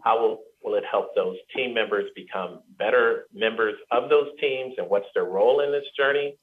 How 0.04 0.20
will, 0.20 0.44
will 0.64 0.76
it 0.76 0.84
help 0.90 1.16
those 1.16 1.38
team 1.56 1.74
members 1.74 2.10
become 2.16 2.62
better 2.78 3.28
members 3.34 3.76
of 3.92 4.10
those 4.10 4.28
teams 4.40 4.74
and 4.78 4.90
what's 4.90 5.08
their 5.14 5.26
role 5.26 5.62
in 5.62 5.72
this 5.72 5.86
journey? 5.98 6.38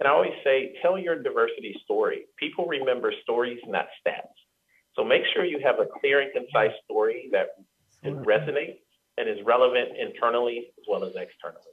And 0.00 0.08
I 0.08 0.10
always 0.10 0.32
say, 0.42 0.74
tell 0.82 0.98
your 0.98 1.22
diversity 1.22 1.76
story. 1.84 2.26
People 2.36 2.66
remember 2.66 3.12
stories, 3.22 3.60
not 3.66 3.86
stats. 4.00 4.36
So 4.96 5.04
make 5.04 5.22
sure 5.32 5.44
you 5.44 5.60
have 5.64 5.78
a 5.80 5.86
clear 6.00 6.20
and 6.20 6.32
concise 6.32 6.72
story 6.84 7.28
that 7.32 7.48
resonates 8.04 8.78
and 9.16 9.28
is 9.28 9.38
relevant 9.44 9.96
internally 9.96 10.72
as 10.78 10.84
well 10.88 11.04
as 11.04 11.14
externally. 11.16 11.72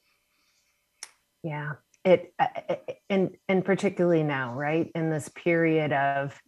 Yeah, 1.43 1.73
it 2.03 2.33
uh, 2.39 2.47
uh, 2.55 2.73
uh, 2.73 2.93
and 3.09 3.35
and 3.47 3.63
particularly 3.63 4.23
now 4.23 4.53
right 4.53 4.91
in 4.95 5.09
this 5.09 5.29
period 5.29 5.93
of 5.93 6.39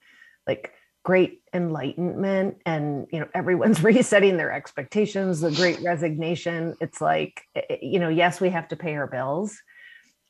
like 0.48 0.74
great 1.04 1.42
enlightenment 1.54 2.58
and 2.66 3.08
you 3.12 3.20
know 3.20 3.28
everyone's 3.34 3.84
resetting 3.84 4.38
their 4.38 4.52
expectations 4.52 5.42
the 5.42 5.52
great 5.52 5.80
resignation 5.82 6.76
it's 6.80 7.02
like 7.02 7.42
you 7.82 8.00
know 8.00 8.10
yes 8.10 8.39
we 8.39 8.50
have 8.50 8.68
to 8.68 8.76
pay 8.76 8.96
our 8.96 9.08
bills 9.08 9.58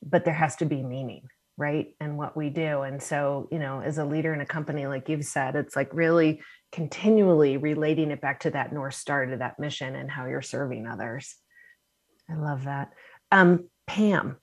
but 0.02 0.24
there 0.24 0.34
has 0.34 0.56
to 0.56 0.66
be 0.66 0.82
meaning 0.82 1.28
right 1.56 1.94
and 2.00 2.18
what 2.18 2.36
we 2.36 2.50
do. 2.50 2.82
And 2.82 3.02
so 3.02 3.48
you 3.50 3.58
know 3.58 3.80
as 3.80 3.98
a 3.98 4.04
leader 4.04 4.34
in 4.34 4.40
a 4.40 4.46
company 4.46 4.86
like 4.86 5.08
you've 5.08 5.24
said 5.24 5.56
it's 5.56 5.76
like 5.76 5.92
really 5.92 6.42
continually 6.72 7.56
relating 7.56 8.10
it 8.10 8.20
back 8.20 8.40
to 8.40 8.50
that 8.50 8.72
north 8.72 8.94
star 8.94 9.26
to 9.26 9.36
that 9.36 9.58
mission 9.58 9.94
and 9.94 10.10
how 10.10 10.26
you're 10.26 10.42
serving 10.42 10.86
others. 10.86 11.34
I 12.28 12.34
love 12.34 12.64
that. 12.64 12.92
Um 13.30 13.68
pam 13.86 14.36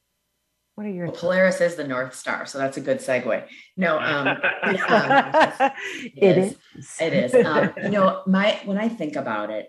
what 0.82 0.90
are 0.90 0.94
your 0.94 1.08
well, 1.08 1.16
Polaris 1.16 1.62
is 1.62 1.76
the 1.76 1.88
North 1.88 2.16
Star, 2.16 2.48
so 2.48 2.58
that's 2.58 2.76
a 2.76 2.82
good 2.82 2.98
segue. 2.98 3.46
No, 3.78 4.00
um, 4.00 4.28
um 4.28 4.38
it, 4.64 6.14
it 6.16 6.38
is. 6.40 6.56
is. 6.76 6.98
It 7.00 7.14
is. 7.14 7.46
Um, 7.46 7.72
you 7.84 7.90
know, 7.90 8.24
my 8.26 8.60
when 8.66 8.80
I 8.80 8.90
think 8.90 9.16
about 9.16 9.52
it, 9.52 9.68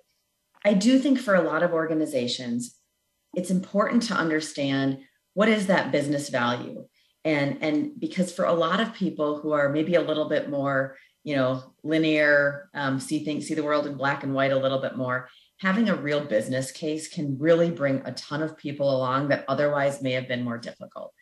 I 0.64 0.72
do 0.72 0.98
think 0.98 1.18
for 1.18 1.34
a 1.34 1.42
lot 1.42 1.62
of 1.62 1.72
organizations, 1.72 2.78
it's 3.34 3.50
important 3.50 4.04
to 4.04 4.14
understand 4.14 5.00
what 5.34 5.50
is 5.50 5.66
that 5.66 5.92
business 5.92 6.30
value, 6.30 6.86
and 7.26 7.58
and 7.60 8.00
because 8.00 8.32
for 8.32 8.46
a 8.46 8.54
lot 8.54 8.80
of 8.80 8.94
people 8.94 9.38
who 9.38 9.52
are 9.52 9.68
maybe 9.68 9.96
a 9.96 10.00
little 10.00 10.30
bit 10.30 10.48
more, 10.48 10.96
you 11.24 11.36
know, 11.36 11.74
linear, 11.84 12.70
um, 12.72 12.98
see 12.98 13.22
things, 13.22 13.46
see 13.46 13.54
the 13.54 13.62
world 13.62 13.86
in 13.86 13.98
black 13.98 14.22
and 14.22 14.32
white 14.32 14.52
a 14.52 14.58
little 14.58 14.80
bit 14.80 14.96
more 14.96 15.28
having 15.62 15.88
a 15.88 15.94
real 15.94 16.24
business 16.24 16.72
case 16.72 17.06
can 17.06 17.38
really 17.38 17.70
bring 17.70 18.02
a 18.04 18.12
ton 18.12 18.42
of 18.42 18.56
people 18.56 18.90
along 18.90 19.28
that 19.28 19.44
otherwise 19.46 20.02
may 20.02 20.10
have 20.10 20.26
been 20.26 20.42
more 20.42 20.58
difficult. 20.58 21.14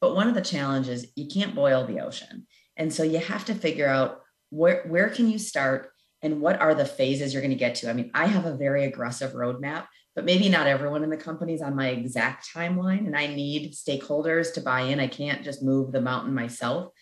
But 0.00 0.16
one 0.16 0.28
of 0.28 0.34
the 0.34 0.40
challenges, 0.40 1.06
you 1.14 1.28
can't 1.28 1.54
boil 1.54 1.86
the 1.86 2.00
ocean. 2.00 2.46
And 2.78 2.90
so 2.90 3.02
you 3.02 3.18
have 3.18 3.44
to 3.44 3.54
figure 3.54 3.86
out 3.86 4.22
where, 4.48 4.82
where 4.88 5.10
can 5.10 5.28
you 5.28 5.38
start 5.38 5.92
and 6.22 6.40
what 6.40 6.58
are 6.58 6.74
the 6.74 6.86
phases 6.86 7.34
you're 7.34 7.42
going 7.42 7.50
to 7.50 7.56
get 7.56 7.74
to. 7.76 7.90
I 7.90 7.92
mean, 7.92 8.10
I 8.14 8.26
have 8.26 8.46
a 8.46 8.56
very 8.56 8.84
aggressive 8.84 9.32
roadmap, 9.32 9.86
but 10.14 10.24
maybe 10.24 10.48
not 10.48 10.66
everyone 10.66 11.04
in 11.04 11.10
the 11.10 11.16
company 11.16 11.52
is 11.52 11.62
on 11.62 11.76
my 11.76 11.88
exact 11.88 12.48
timeline 12.54 13.06
and 13.06 13.16
I 13.16 13.26
need 13.26 13.74
stakeholders 13.74 14.54
to 14.54 14.62
buy 14.62 14.82
in. 14.82 15.00
I 15.00 15.06
can't 15.08 15.44
just 15.44 15.62
move 15.62 15.92
the 15.92 16.00
mountain 16.00 16.32
myself 16.32 16.92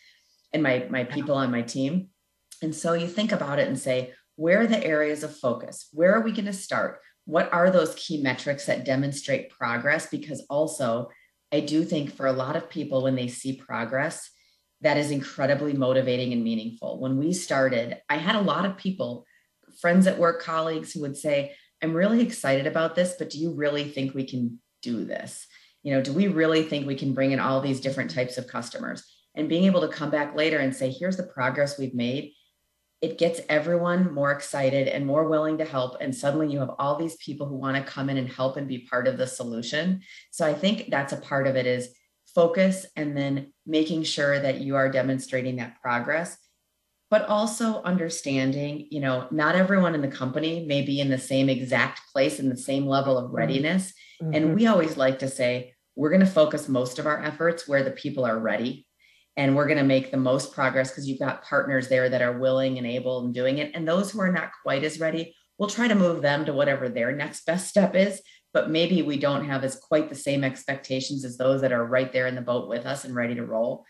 and 0.52 0.62
my, 0.62 0.88
my 0.90 1.04
people 1.04 1.36
on 1.36 1.52
my 1.52 1.62
team. 1.62 2.08
And 2.62 2.74
so 2.74 2.94
you 2.94 3.06
think 3.06 3.30
about 3.30 3.60
it 3.60 3.68
and 3.68 3.78
say, 3.78 4.12
where 4.40 4.62
are 4.62 4.66
the 4.66 4.84
areas 4.84 5.22
of 5.22 5.36
focus? 5.36 5.88
Where 5.92 6.14
are 6.14 6.22
we 6.22 6.32
going 6.32 6.46
to 6.46 6.52
start? 6.52 7.00
what 7.30 7.52
are 7.52 7.70
those 7.70 7.94
key 7.94 8.22
metrics 8.22 8.66
that 8.66 8.84
demonstrate 8.84 9.50
progress? 9.50 10.06
Because 10.06 10.44
also, 10.50 11.10
I 11.52 11.60
do 11.60 11.84
think 11.84 12.12
for 12.12 12.26
a 12.26 12.32
lot 12.32 12.56
of 12.56 12.68
people, 12.68 13.02
when 13.02 13.14
they 13.14 13.28
see 13.28 13.56
progress, 13.56 14.30
that 14.80 14.96
is 14.96 15.10
incredibly 15.10 15.72
motivating 15.72 16.32
and 16.32 16.42
meaningful. 16.42 16.98
When 17.00 17.18
we 17.18 17.32
started, 17.32 17.98
I 18.08 18.16
had 18.16 18.34
a 18.34 18.40
lot 18.40 18.64
of 18.64 18.76
people, 18.76 19.26
friends 19.80 20.06
at 20.06 20.18
work, 20.18 20.42
colleagues 20.42 20.92
who 20.92 21.02
would 21.02 21.16
say, 21.16 21.54
I'm 21.82 21.94
really 21.94 22.20
excited 22.20 22.66
about 22.66 22.94
this, 22.94 23.14
but 23.18 23.30
do 23.30 23.38
you 23.38 23.54
really 23.54 23.84
think 23.84 24.14
we 24.14 24.26
can 24.26 24.58
do 24.82 25.04
this? 25.04 25.46
You 25.82 25.94
know, 25.94 26.02
do 26.02 26.12
we 26.12 26.28
really 26.28 26.62
think 26.62 26.86
we 26.86 26.96
can 26.96 27.14
bring 27.14 27.32
in 27.32 27.40
all 27.40 27.60
these 27.60 27.80
different 27.80 28.10
types 28.10 28.38
of 28.38 28.46
customers? 28.46 29.04
And 29.34 29.48
being 29.48 29.64
able 29.64 29.82
to 29.82 29.88
come 29.88 30.10
back 30.10 30.34
later 30.34 30.58
and 30.58 30.74
say, 30.74 30.90
here's 30.90 31.16
the 31.16 31.22
progress 31.22 31.78
we've 31.78 31.94
made 31.94 32.32
it 33.00 33.16
gets 33.16 33.40
everyone 33.48 34.12
more 34.12 34.30
excited 34.30 34.86
and 34.86 35.06
more 35.06 35.28
willing 35.28 35.58
to 35.58 35.64
help 35.64 35.96
and 36.00 36.14
suddenly 36.14 36.52
you 36.52 36.58
have 36.58 36.72
all 36.78 36.96
these 36.96 37.16
people 37.16 37.46
who 37.46 37.56
want 37.56 37.76
to 37.76 37.92
come 37.92 38.10
in 38.10 38.18
and 38.18 38.28
help 38.28 38.56
and 38.56 38.68
be 38.68 38.86
part 38.90 39.08
of 39.08 39.16
the 39.16 39.26
solution 39.26 40.00
so 40.30 40.46
i 40.46 40.52
think 40.52 40.90
that's 40.90 41.12
a 41.12 41.20
part 41.20 41.46
of 41.46 41.56
it 41.56 41.66
is 41.66 41.94
focus 42.34 42.86
and 42.96 43.16
then 43.16 43.52
making 43.66 44.02
sure 44.02 44.38
that 44.38 44.60
you 44.60 44.76
are 44.76 44.90
demonstrating 44.90 45.56
that 45.56 45.80
progress 45.80 46.36
but 47.10 47.26
also 47.26 47.82
understanding 47.82 48.86
you 48.90 49.00
know 49.00 49.26
not 49.30 49.56
everyone 49.56 49.94
in 49.94 50.02
the 50.02 50.08
company 50.08 50.64
may 50.66 50.82
be 50.82 51.00
in 51.00 51.10
the 51.10 51.18
same 51.18 51.48
exact 51.48 52.00
place 52.12 52.38
in 52.38 52.48
the 52.48 52.56
same 52.56 52.86
level 52.86 53.18
of 53.18 53.26
mm-hmm. 53.26 53.36
readiness 53.36 53.92
mm-hmm. 54.22 54.34
and 54.34 54.54
we 54.54 54.66
always 54.66 54.96
like 54.96 55.18
to 55.18 55.28
say 55.28 55.74
we're 55.96 56.10
going 56.10 56.20
to 56.20 56.26
focus 56.26 56.68
most 56.68 56.98
of 56.98 57.06
our 57.06 57.22
efforts 57.22 57.66
where 57.66 57.82
the 57.82 57.90
people 57.90 58.24
are 58.24 58.38
ready 58.38 58.86
and 59.40 59.56
we're 59.56 59.66
going 59.66 59.78
to 59.78 59.84
make 59.84 60.10
the 60.10 60.18
most 60.18 60.52
progress 60.52 60.90
because 60.90 61.08
you've 61.08 61.18
got 61.18 61.42
partners 61.42 61.88
there 61.88 62.10
that 62.10 62.20
are 62.20 62.38
willing 62.38 62.76
and 62.76 62.86
able 62.86 63.24
and 63.24 63.32
doing 63.32 63.56
it. 63.56 63.72
And 63.74 63.88
those 63.88 64.10
who 64.10 64.20
are 64.20 64.30
not 64.30 64.50
quite 64.62 64.84
as 64.84 65.00
ready 65.00 65.34
we'll 65.60 65.68
try 65.68 65.86
to 65.86 65.94
move 65.94 66.22
them 66.22 66.46
to 66.46 66.54
whatever 66.54 66.88
their 66.88 67.12
next 67.12 67.44
best 67.44 67.68
step 67.68 67.94
is. 67.94 68.22
But 68.54 68.70
maybe 68.70 69.02
we 69.02 69.18
don't 69.18 69.44
have 69.44 69.62
as 69.62 69.76
quite 69.76 70.08
the 70.08 70.14
same 70.14 70.42
expectations 70.42 71.22
as 71.24 71.36
those 71.36 71.60
that 71.60 71.70
are 71.70 71.84
right 71.84 72.10
there 72.12 72.26
in 72.26 72.34
the 72.34 72.40
boat 72.40 72.66
with 72.68 72.86
us 72.86 73.04
and 73.04 73.14
ready 73.14 73.34
to 73.34 73.44
roll. 73.44 73.84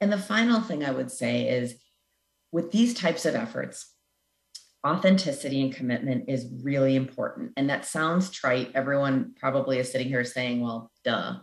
And 0.00 0.12
the 0.12 0.18
final 0.18 0.60
thing 0.60 0.84
i 0.84 0.90
would 0.90 1.10
say 1.10 1.48
is 1.48 1.76
with 2.52 2.72
these 2.72 2.92
types 2.92 3.24
of 3.24 3.34
efforts 3.34 3.94
authenticity 4.86 5.62
and 5.62 5.74
commitment 5.74 6.28
is 6.28 6.46
really 6.62 6.94
important. 6.94 7.52
And 7.56 7.70
that 7.70 7.86
sounds 7.86 8.30
trite. 8.30 8.70
Everyone 8.74 9.34
probably 9.38 9.78
is 9.78 9.90
sitting 9.90 10.08
here 10.08 10.24
saying 10.24 10.60
well 10.60 10.90
duh 11.04 11.36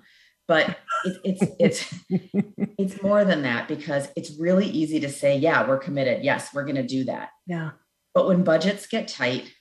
but 0.48 0.78
it, 1.06 1.18
it's 1.24 1.44
it's 1.60 1.96
it's 2.78 3.02
more 3.02 3.26
than 3.26 3.44
that 3.44 3.68
because 3.68 4.08
it's 4.16 4.40
really 4.40 4.68
easy 4.68 5.00
to 5.00 5.10
say 5.10 5.38
yeah 5.38 5.68
we're 5.68 5.78
committed 5.78 6.24
yes 6.24 6.54
we're 6.54 6.66
going 6.66 6.76
to 6.76 6.88
do 6.88 7.04
that 7.06 7.30
yeah 7.48 7.72
but 8.14 8.28
when 8.28 8.44
budgets 8.44 8.88
get 8.88 9.08
tight 9.08 9.52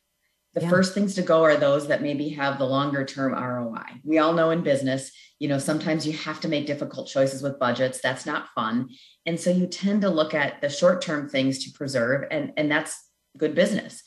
the 0.54 0.60
yeah. 0.60 0.68
first 0.68 0.92
things 0.92 1.14
to 1.14 1.22
go 1.22 1.42
are 1.42 1.56
those 1.56 1.88
that 1.88 2.02
maybe 2.02 2.28
have 2.30 2.58
the 2.58 2.66
longer 2.66 3.04
term 3.04 3.32
ROI. 3.32 4.00
We 4.04 4.18
all 4.18 4.34
know 4.34 4.50
in 4.50 4.62
business, 4.62 5.10
you 5.38 5.48
know, 5.48 5.58
sometimes 5.58 6.06
you 6.06 6.12
have 6.12 6.40
to 6.40 6.48
make 6.48 6.66
difficult 6.66 7.08
choices 7.08 7.42
with 7.42 7.58
budgets. 7.58 8.00
That's 8.02 8.26
not 8.26 8.48
fun. 8.54 8.90
And 9.24 9.40
so 9.40 9.50
you 9.50 9.66
tend 9.66 10.02
to 10.02 10.10
look 10.10 10.34
at 10.34 10.60
the 10.60 10.68
short 10.68 11.00
term 11.00 11.28
things 11.28 11.64
to 11.64 11.72
preserve 11.72 12.26
and 12.30 12.52
and 12.56 12.70
that's 12.70 13.02
good 13.38 13.54
business 13.54 14.02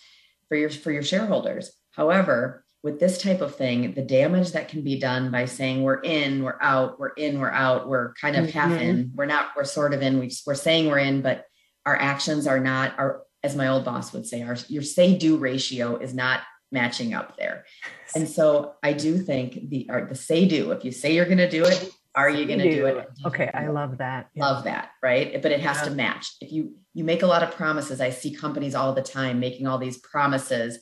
for 0.48 0.56
your 0.56 0.70
for 0.70 0.92
your 0.92 1.04
shareholders. 1.04 1.72
However, 1.92 2.65
with 2.86 3.00
this 3.00 3.20
type 3.20 3.42
of 3.42 3.56
thing, 3.56 3.96
the 3.96 4.02
damage 4.04 4.52
that 4.52 4.70
can 4.70 4.84
be 4.84 5.00
done 5.00 5.32
by 5.32 5.46
saying 5.46 5.82
we're 5.82 6.02
in, 6.02 6.44
we're 6.44 6.60
out, 6.62 7.00
we're 7.00 7.10
in, 7.10 7.40
we're 7.40 7.50
out, 7.50 7.90
we're 7.90 8.14
kind 8.14 8.36
of 8.36 8.46
mm-hmm. 8.46 8.60
half 8.60 8.80
in, 8.80 9.12
we're 9.16 9.26
not, 9.26 9.48
we're 9.56 9.64
sort 9.64 9.96
of 9.96 10.04
in, 10.04 10.20
we, 10.20 10.32
we're 10.46 10.54
saying 10.54 10.86
we're 10.86 11.00
in, 11.00 11.24
but 11.24 11.46
our 11.88 11.96
actions 11.96 12.46
are 12.46 12.60
not, 12.60 12.94
our, 13.00 13.24
as 13.42 13.56
my 13.56 13.70
old 13.70 13.86
boss 13.86 14.14
would 14.14 14.28
say, 14.28 14.44
our, 14.44 14.56
your 14.68 14.84
say 14.84 15.18
do 15.18 15.36
ratio 15.36 15.98
is 15.98 16.14
not 16.14 16.42
matching 16.72 17.16
up 17.16 17.36
there. 17.38 17.66
And 18.14 18.30
so 18.30 18.76
I 18.84 18.94
do 18.94 19.18
think 19.18 19.68
the, 19.68 19.88
or 19.90 20.06
the 20.08 20.14
say 20.14 20.48
do, 20.48 20.70
if 20.72 20.86
you 20.86 20.92
say 20.92 21.16
you're 21.16 21.26
going 21.26 21.40
to 21.40 21.50
do 21.50 21.66
it, 21.66 21.90
are 22.14 22.30
you 22.30 22.46
going 22.46 22.60
to 22.60 22.70
do 22.70 22.86
it? 22.86 23.10
Okay. 23.26 23.50
I 23.52 23.68
love 23.70 23.98
that. 23.98 24.30
Yeah. 24.36 24.46
Love 24.46 24.66
that. 24.66 24.92
Right. 25.02 25.42
But 25.42 25.52
it 25.52 25.62
has 25.62 25.78
yeah. 25.78 25.86
to 25.86 25.92
match. 25.92 26.28
If 26.40 26.52
you, 26.52 26.76
you 26.94 27.04
make 27.04 27.24
a 27.24 27.28
lot 27.28 27.42
of 27.42 27.50
promises, 27.56 28.00
I 28.00 28.12
see 28.12 28.36
companies 28.36 28.76
all 28.76 28.94
the 28.94 29.02
time 29.02 29.40
making 29.40 29.66
all 29.66 29.80
these 29.80 29.98
promises 29.98 30.78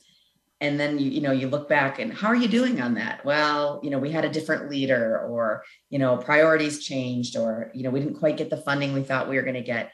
and 0.64 0.80
then 0.80 0.98
you 0.98 1.10
you 1.10 1.20
know 1.20 1.30
you 1.30 1.46
look 1.48 1.68
back 1.68 1.98
and 1.98 2.12
how 2.12 2.28
are 2.28 2.34
you 2.34 2.48
doing 2.48 2.80
on 2.80 2.94
that? 2.94 3.24
Well 3.24 3.80
you 3.82 3.90
know 3.90 3.98
we 3.98 4.10
had 4.10 4.24
a 4.24 4.30
different 4.30 4.70
leader 4.70 5.20
or 5.20 5.62
you 5.90 5.98
know 5.98 6.16
priorities 6.16 6.84
changed 6.84 7.36
or 7.36 7.70
you 7.74 7.82
know 7.82 7.90
we 7.90 8.00
didn't 8.00 8.18
quite 8.18 8.38
get 8.38 8.50
the 8.50 8.56
funding 8.56 8.92
we 8.92 9.02
thought 9.02 9.28
we 9.28 9.36
were 9.36 9.42
going 9.42 9.62
to 9.62 9.72
get. 9.74 9.92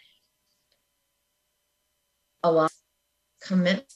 A 2.43 2.51
lot 2.51 2.73
commit 3.43 3.93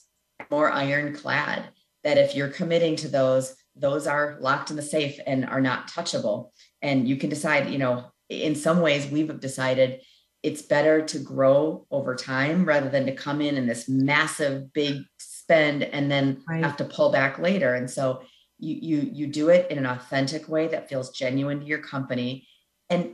more 0.51 0.71
ironclad 0.71 1.69
that 2.03 2.17
if 2.17 2.35
you're 2.35 2.49
committing 2.49 2.95
to 2.97 3.07
those 3.07 3.55
those 3.75 4.05
are 4.07 4.37
locked 4.39 4.69
in 4.69 4.75
the 4.75 4.81
safe 4.81 5.19
and 5.27 5.45
are 5.45 5.61
not 5.61 5.89
touchable. 5.89 6.51
And 6.81 7.07
you 7.07 7.17
can 7.17 7.29
decide 7.29 7.69
you 7.69 7.77
know 7.77 8.05
in 8.29 8.55
some 8.55 8.81
ways 8.81 9.09
we've 9.09 9.39
decided 9.39 10.01
it's 10.43 10.61
better 10.61 11.01
to 11.01 11.19
grow 11.19 11.87
over 11.89 12.15
time 12.15 12.65
rather 12.65 12.89
than 12.89 13.05
to 13.05 13.15
come 13.15 13.41
in 13.41 13.55
in 13.57 13.65
this 13.65 13.89
massive 13.89 14.71
big 14.73 14.97
spend 15.45 15.83
and 15.83 16.11
then 16.11 16.43
right. 16.47 16.63
have 16.63 16.77
to 16.77 16.85
pull 16.85 17.11
back 17.11 17.37
later. 17.37 17.75
And 17.75 17.89
so 17.89 18.23
you 18.57 18.75
you 18.81 19.09
you 19.13 19.27
do 19.27 19.49
it 19.49 19.69
in 19.69 19.77
an 19.77 19.85
authentic 19.85 20.49
way 20.49 20.67
that 20.67 20.89
feels 20.89 21.11
genuine 21.11 21.59
to 21.59 21.65
your 21.65 21.79
company 21.79 22.47
and 22.89 23.13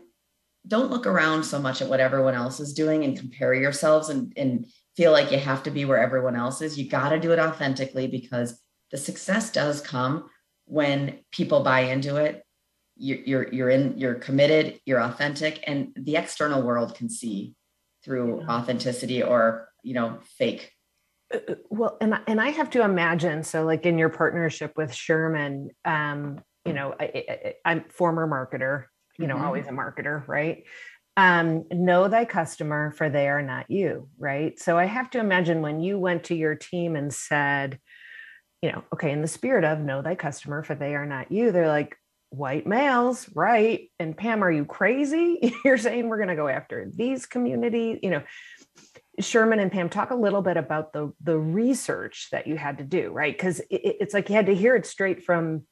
don't 0.68 0.92
look 0.92 1.08
around 1.08 1.44
so 1.44 1.60
much 1.60 1.82
at 1.82 1.90
what 1.90 2.00
everyone 2.00 2.36
else 2.36 2.60
is 2.60 2.74
doing 2.74 3.04
and 3.04 3.18
compare 3.18 3.54
yourselves 3.54 4.10
and, 4.10 4.32
and 4.38 4.66
feel 4.96 5.12
like 5.12 5.32
you 5.32 5.40
have 5.40 5.64
to 5.64 5.72
be 5.72 5.86
where 5.86 5.98
everyone 5.98 6.36
else 6.36 6.62
is. 6.62 6.78
You 6.78 6.88
got 6.88 7.10
to 7.10 7.20
do 7.20 7.32
it 7.32 7.40
authentically 7.40 8.08
because 8.08 8.62
the 8.92 8.98
success 8.98 9.52
does 9.52 9.82
come 9.82 10.30
when 10.66 11.18
people 11.32 11.64
buy 11.64 11.82
into 11.82 12.18
it. 12.18 12.44
You're, 12.96 13.18
you're, 13.26 13.54
you're 13.54 13.70
in, 13.70 13.98
you're 13.98 14.16
committed, 14.16 14.80
you're 14.86 15.02
authentic, 15.02 15.64
and 15.66 15.94
the 15.96 16.18
external 16.18 16.62
world 16.62 16.94
can 16.94 17.10
see 17.10 17.56
through 18.04 18.42
yeah. 18.42 18.48
authenticity 18.48 19.24
or, 19.24 19.70
you 19.82 19.96
know, 19.96 20.20
fake 20.38 20.72
well 21.70 21.98
and 22.02 22.20
and 22.28 22.42
i 22.42 22.50
have 22.50 22.70
to 22.70 22.84
imagine 22.84 23.44
so 23.44 23.64
like 23.64 23.86
in 23.86 23.98
your 23.98 24.10
partnership 24.10 24.74
with 24.76 24.94
sherman 24.94 25.70
um 25.86 26.40
you 26.66 26.74
know 26.74 26.94
I, 27.00 27.56
am 27.66 27.86
former 27.90 28.28
marketer 28.28 28.86
you 29.18 29.28
know 29.28 29.36
mm-hmm. 29.36 29.46
always 29.46 29.68
a 29.68 29.72
marketer 29.72 30.28
right? 30.28 30.64
Um 31.18 31.66
know 31.72 32.08
thy 32.08 32.26
customer 32.26 32.92
for 32.92 33.10
they 33.10 33.28
are 33.28 33.42
not 33.42 33.70
you 33.70 34.10
right? 34.18 34.58
So 34.60 34.78
i 34.78 34.86
have 34.86 35.10
to 35.12 35.20
imagine 35.20 35.62
when 35.62 35.82
you 35.82 36.00
went 36.00 36.26
to 36.26 36.36
your 36.36 36.56
team 36.56 36.96
and 36.96 37.14
said 37.14 37.80
you 38.62 38.72
know 38.72 38.84
okay 38.94 39.12
in 39.12 39.22
the 39.22 39.28
spirit 39.28 39.64
of 39.64 39.80
know 39.80 40.02
thy 40.02 40.16
customer 40.16 40.64
for 40.64 40.76
they 40.76 40.96
are 40.96 41.06
not 41.06 41.32
you 41.32 41.52
they're 41.52 41.68
like 41.68 41.98
white 42.30 42.66
males 42.66 43.30
right? 43.36 43.90
And 44.00 44.16
pam 44.16 44.42
are 44.42 44.52
you 44.52 44.64
crazy? 44.64 45.54
You're 45.66 45.78
saying 45.78 46.08
we're 46.08 46.18
going 46.18 46.30
to 46.30 46.36
go 46.36 46.48
after 46.48 46.90
these 46.94 47.26
community 47.26 48.00
you 48.02 48.10
know 48.10 48.24
Sherman 49.22 49.60
and 49.60 49.72
Pam, 49.72 49.90
talk 49.90 50.12
a 50.12 50.16
little 50.16 50.42
bit 50.42 50.58
about 50.58 50.94
the 50.94 51.14
the 51.22 51.38
research 51.38 52.28
that 52.32 52.48
you 52.48 52.58
had 52.58 52.78
to 52.80 52.84
do, 52.84 53.12
right? 53.12 53.36
Because 53.36 53.60
it, 53.60 53.98
it's 54.00 54.14
like 54.14 54.30
you 54.30 54.36
had 54.36 54.48
to 54.48 54.56
hear 54.56 54.76
it 54.76 54.86
straight 54.86 55.24
from 55.24 55.64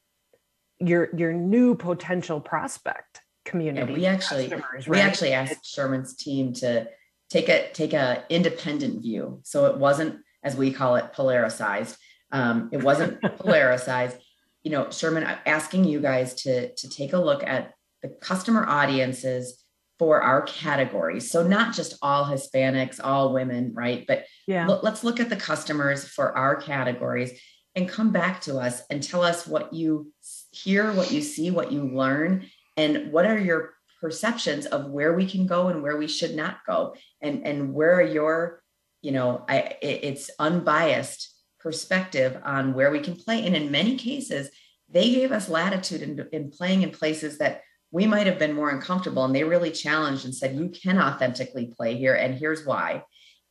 your 0.78 1.14
your 1.16 1.32
new 1.32 1.74
potential 1.74 2.40
prospect 2.40 3.20
community. 3.44 3.92
Yeah, 3.92 3.98
we 3.98 4.06
actually 4.06 4.48
right? 4.48 4.88
we 4.88 4.98
actually 4.98 5.32
asked 5.32 5.64
Sherman's 5.64 6.16
team 6.16 6.52
to 6.54 6.88
take 7.28 7.48
a 7.48 7.70
take 7.72 7.92
a 7.92 8.24
independent 8.30 9.02
view, 9.02 9.40
so 9.44 9.66
it 9.66 9.76
wasn't 9.76 10.20
as 10.42 10.56
we 10.56 10.72
call 10.72 10.96
it 10.96 11.12
polaricized. 11.14 11.96
Um, 12.32 12.70
it 12.72 12.82
wasn't 12.82 13.20
polaricized. 13.22 14.18
You 14.62 14.70
know, 14.72 14.90
Sherman 14.90 15.24
asking 15.46 15.84
you 15.84 16.00
guys 16.00 16.34
to 16.42 16.74
to 16.74 16.88
take 16.88 17.12
a 17.12 17.18
look 17.18 17.42
at 17.42 17.72
the 18.02 18.08
customer 18.08 18.66
audiences 18.66 19.62
for 20.00 20.22
our 20.22 20.40
categories. 20.40 21.30
So 21.30 21.46
not 21.46 21.74
just 21.74 21.98
all 22.00 22.24
Hispanics, 22.24 22.98
all 23.04 23.34
women, 23.34 23.74
right? 23.74 24.06
But 24.08 24.24
yeah. 24.46 24.66
L- 24.66 24.80
let's 24.82 25.04
look 25.04 25.20
at 25.20 25.28
the 25.28 25.36
customers 25.36 26.08
for 26.08 26.34
our 26.38 26.56
categories 26.56 27.38
and 27.74 27.86
come 27.86 28.10
back 28.10 28.40
to 28.42 28.56
us 28.56 28.80
and 28.88 29.02
tell 29.02 29.22
us 29.22 29.46
what 29.46 29.74
you 29.74 30.10
hear, 30.52 30.90
what 30.94 31.12
you 31.12 31.20
see, 31.20 31.50
what 31.50 31.70
you 31.70 31.84
learn, 31.84 32.46
and 32.78 33.12
what 33.12 33.26
are 33.26 33.38
your 33.38 33.74
perceptions 34.00 34.64
of 34.64 34.90
where 34.90 35.12
we 35.12 35.26
can 35.26 35.46
go 35.46 35.68
and 35.68 35.82
where 35.82 35.98
we 35.98 36.08
should 36.08 36.34
not 36.34 36.64
go, 36.66 36.94
and 37.20 37.46
and 37.46 37.74
where 37.74 37.96
are 37.96 38.02
your, 38.02 38.62
you 39.02 39.12
know, 39.12 39.44
I 39.50 39.76
it's 39.82 40.30
unbiased 40.38 41.28
perspective 41.58 42.40
on 42.42 42.72
where 42.72 42.90
we 42.90 43.00
can 43.00 43.16
play. 43.16 43.44
And 43.44 43.54
in 43.54 43.70
many 43.70 43.98
cases, 43.98 44.48
they 44.88 45.10
gave 45.10 45.30
us 45.30 45.50
latitude 45.50 46.00
in, 46.00 46.26
in 46.32 46.50
playing 46.50 46.84
in 46.84 46.90
places 46.90 47.36
that 47.36 47.60
we 47.90 48.06
might 48.06 48.26
have 48.26 48.38
been 48.38 48.54
more 48.54 48.70
uncomfortable 48.70 49.24
and 49.24 49.34
they 49.34 49.44
really 49.44 49.70
challenged 49.70 50.24
and 50.24 50.34
said 50.34 50.56
you 50.56 50.68
can 50.68 51.00
authentically 51.00 51.72
play 51.76 51.96
here 51.96 52.14
and 52.14 52.34
here's 52.34 52.64
why 52.64 53.02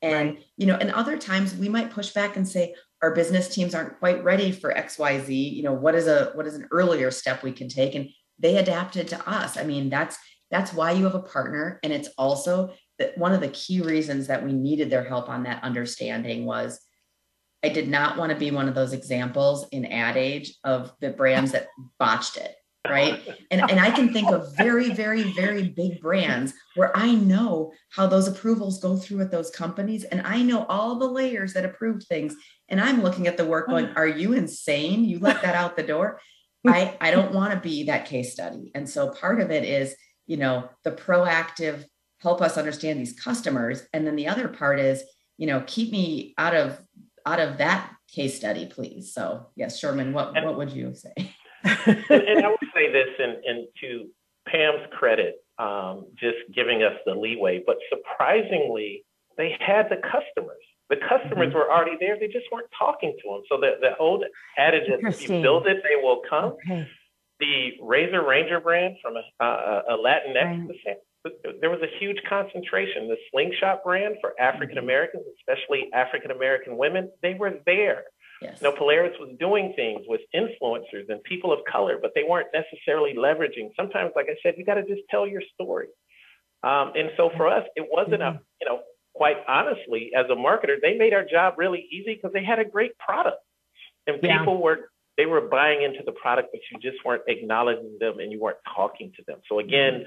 and 0.02 0.36
right. 0.36 0.44
you 0.58 0.66
know 0.66 0.76
and 0.76 0.92
other 0.92 1.18
times 1.18 1.56
we 1.56 1.70
might 1.70 1.92
push 1.92 2.12
back 2.12 2.36
and 2.36 2.48
say 2.48 2.74
our 3.02 3.14
business 3.14 3.54
teams 3.54 3.76
aren't 3.76 4.00
quite 4.00 4.24
ready 4.24 4.52
for 4.52 4.74
xyz 4.74 5.54
you 5.54 5.64
know 5.64 5.74
what 5.74 5.96
is 5.96 6.08
a 6.08 6.32
what 6.36 6.48
is 6.48 6.56
an 6.56 6.68
earlier 6.72 7.12
step 7.12 7.44
we 7.44 7.52
can 7.52 7.68
take 7.68 7.96
and 7.96 8.10
they 8.40 8.58
adapted 8.58 9.08
to 9.08 9.30
us 9.30 9.58
i 9.58 9.64
mean 9.64 9.90
that's 9.90 10.18
that's 10.52 10.74
why 10.74 10.92
you 10.92 11.04
have 11.04 11.16
a 11.16 11.22
partner 11.22 11.80
and 11.84 11.94
it's 11.94 12.10
also 12.18 12.74
that 12.98 13.18
one 13.18 13.34
of 13.34 13.42
the 13.42 13.50
key 13.50 13.82
reasons 13.82 14.28
that 14.28 14.44
we 14.44 14.52
needed 14.54 14.90
their 14.90 15.04
help 15.04 15.30
on 15.30 15.44
that 15.44 15.64
understanding 15.64 16.46
was 16.46 16.80
I 17.64 17.70
did 17.70 17.90
not 17.90 18.18
want 18.18 18.32
to 18.32 18.38
be 18.38 18.52
one 18.52 18.70
of 18.70 18.76
those 18.76 18.94
examples 18.94 19.68
in 19.72 19.86
ad 19.86 20.16
age 20.16 20.56
of 20.64 20.94
the 21.02 21.10
brands 21.10 21.52
that 21.52 21.68
botched 21.98 22.38
it. 22.38 22.56
Right. 22.88 23.22
And, 23.52 23.70
and 23.70 23.80
I 23.80 23.92
can 23.92 24.14
think 24.14 24.32
of 24.32 24.56
very, 24.56 24.94
very, 24.94 25.34
very 25.34 25.64
big 25.64 26.00
brands 26.00 26.54
where 26.76 26.96
I 26.96 27.14
know 27.14 27.74
how 27.90 28.08
those 28.08 28.28
approvals 28.28 28.80
go 28.80 28.96
through 28.96 29.22
at 29.22 29.32
those 29.32 29.50
companies. 29.50 30.06
And 30.06 30.22
I 30.26 30.42
know 30.42 30.66
all 30.66 30.96
the 30.96 31.08
layers 31.08 31.54
that 31.54 31.66
approve 31.66 32.04
things. 32.04 32.36
And 32.70 32.80
I'm 32.80 33.04
looking 33.04 33.28
at 33.28 33.36
the 33.36 33.46
work 33.46 33.68
going, 33.68 33.88
mm. 33.88 33.98
are 33.98 34.08
you 34.08 34.32
insane? 34.34 35.04
You 35.04 35.20
let 35.20 35.42
that 35.42 35.56
out 35.56 35.76
the 35.76 35.84
door. 35.84 36.22
I, 36.68 36.98
I 37.02 37.12
don't 37.12 37.34
want 37.34 37.54
to 37.54 37.60
be 37.60 37.84
that 37.84 38.06
case 38.06 38.32
study. 38.32 38.72
And 38.74 38.90
so 38.90 39.10
part 39.10 39.42
of 39.42 39.52
it 39.52 39.66
is, 39.66 39.96
you 40.26 40.38
know, 40.38 40.70
the 40.84 40.92
proactive 40.92 41.84
help 42.20 42.42
us 42.42 42.58
understand 42.58 43.00
these 43.00 43.20
customers. 43.20 43.84
And 43.94 44.06
then 44.08 44.16
the 44.16 44.28
other 44.28 44.48
part 44.48 44.80
is, 44.80 45.04
you 45.38 45.48
know, 45.48 45.64
keep 45.68 45.92
me 45.92 46.34
out 46.38 46.56
of 46.56 46.80
out 47.26 47.40
of 47.40 47.58
that 47.58 47.92
case 48.10 48.36
study, 48.36 48.66
please. 48.66 49.14
So 49.14 49.48
yes, 49.56 49.78
Sherman, 49.80 50.14
what, 50.14 50.34
what 50.34 50.58
would 50.58 50.72
you 50.72 50.94
say? 50.96 51.34
And, 51.64 52.06
and, 52.10 52.46
I 52.46 52.50
would 52.50 52.70
say 52.74 52.92
this 52.92 53.08
and, 53.20 53.44
and 53.46 53.68
to 53.82 54.08
Pam's 54.48 54.86
credit, 54.98 55.36
um, 55.58 56.08
just 56.18 56.38
giving 56.54 56.84
us 56.84 56.94
the 57.06 57.14
leeway, 57.14 57.62
but 57.66 57.78
surprisingly, 57.90 59.04
they 59.38 59.56
had 59.60 59.90
the 59.90 59.98
customers. 59.98 60.64
The 60.90 60.98
customers 60.98 61.50
mm-hmm. 61.50 61.58
were 61.58 61.72
already 61.72 61.98
there. 62.00 62.18
They 62.20 62.28
just 62.28 62.46
weren't 62.52 62.70
talking 62.78 63.16
to 63.22 63.30
them. 63.30 63.42
So 63.50 63.60
the, 63.60 63.78
the 63.80 63.98
old 63.98 64.24
adage 64.58 64.90
is 64.90 65.00
if 65.04 65.30
you 65.30 65.42
build 65.42 65.68
it, 65.68 65.84
they 65.84 66.02
will 66.02 66.22
come. 66.28 66.56
Okay. 66.66 66.88
The 67.40 67.72
RZR 67.82 68.28
Ranger 68.28 68.60
brand 68.60 68.96
from 69.02 69.14
a, 69.16 69.44
a, 69.44 69.96
a 69.96 69.98
Latinx 69.98 70.68
right 70.86 70.98
there 71.62 71.70
was 71.70 71.82
a 71.82 72.00
huge 72.00 72.18
concentration. 72.28 73.08
The 73.08 73.18
Slingshot 73.32 73.84
brand 73.84 74.16
for 74.22 74.40
African 74.40 74.78
Americans, 74.78 75.24
especially 75.40 75.90
African 75.94 76.32
American 76.32 76.78
women, 76.78 77.12
they 77.22 77.34
were 77.34 77.56
there. 77.66 78.04
Yes. 78.42 78.60
You 78.62 78.70
know, 78.70 78.76
Polaris 78.76 79.16
was 79.20 79.36
doing 79.40 79.74
things 79.76 80.06
with 80.08 80.22
influencers 80.34 81.10
and 81.10 81.22
people 81.24 81.52
of 81.52 81.60
color, 81.70 81.98
but 82.02 82.12
they 82.16 82.24
weren't 82.24 82.48
necessarily 82.54 83.14
leveraging. 83.14 83.70
Sometimes, 83.76 84.12
like 84.16 84.28
I 84.30 84.36
said, 84.42 84.56
you 84.58 84.66
got 84.66 84.76
to 84.76 84.84
just 84.84 85.02
tell 85.10 85.28
your 85.28 85.42
story. 85.54 85.88
Um, 86.64 86.94
and 86.96 87.12
so 87.18 87.30
for 87.36 87.48
us, 87.48 87.66
it 87.76 87.88
wasn't 87.90 88.22
a, 88.22 88.40
you 88.62 88.68
know, 88.68 88.80
quite 89.14 89.38
honestly, 89.48 90.12
as 90.16 90.26
a 90.30 90.36
marketer, 90.36 90.76
they 90.82 90.98
made 90.98 91.14
our 91.14 91.26
job 91.26 91.56
really 91.58 91.86
easy 91.92 92.16
because 92.16 92.32
they 92.34 92.44
had 92.44 92.60
a 92.60 92.66
great 92.66 92.98
product, 92.98 93.42
and 94.08 94.20
yeah. 94.24 94.40
people 94.40 94.62
were 94.62 94.92
they 95.18 95.26
were 95.26 95.42
buying 95.42 95.84
into 95.84 96.00
the 96.06 96.14
product, 96.14 96.50
but 96.54 96.62
you 96.72 96.80
just 96.80 97.04
weren't 97.04 97.24
acknowledging 97.28 97.98
them 98.00 98.20
and 98.20 98.32
you 98.32 98.40
weren't 98.40 98.58
talking 98.76 99.12
to 99.18 99.24
them. 99.28 99.40
So 99.50 99.60
again. 99.60 99.94
Mm-hmm 99.94 100.04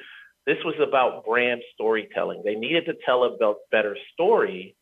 this 0.47 0.59
was 0.65 0.75
about 0.81 1.25
brand 1.25 1.63
storytelling. 1.75 2.43
They 2.45 2.55
needed 2.55 2.87
to 2.87 2.95
tell 3.07 3.25
a 3.25 3.55
better 3.71 3.97
story 4.13 4.77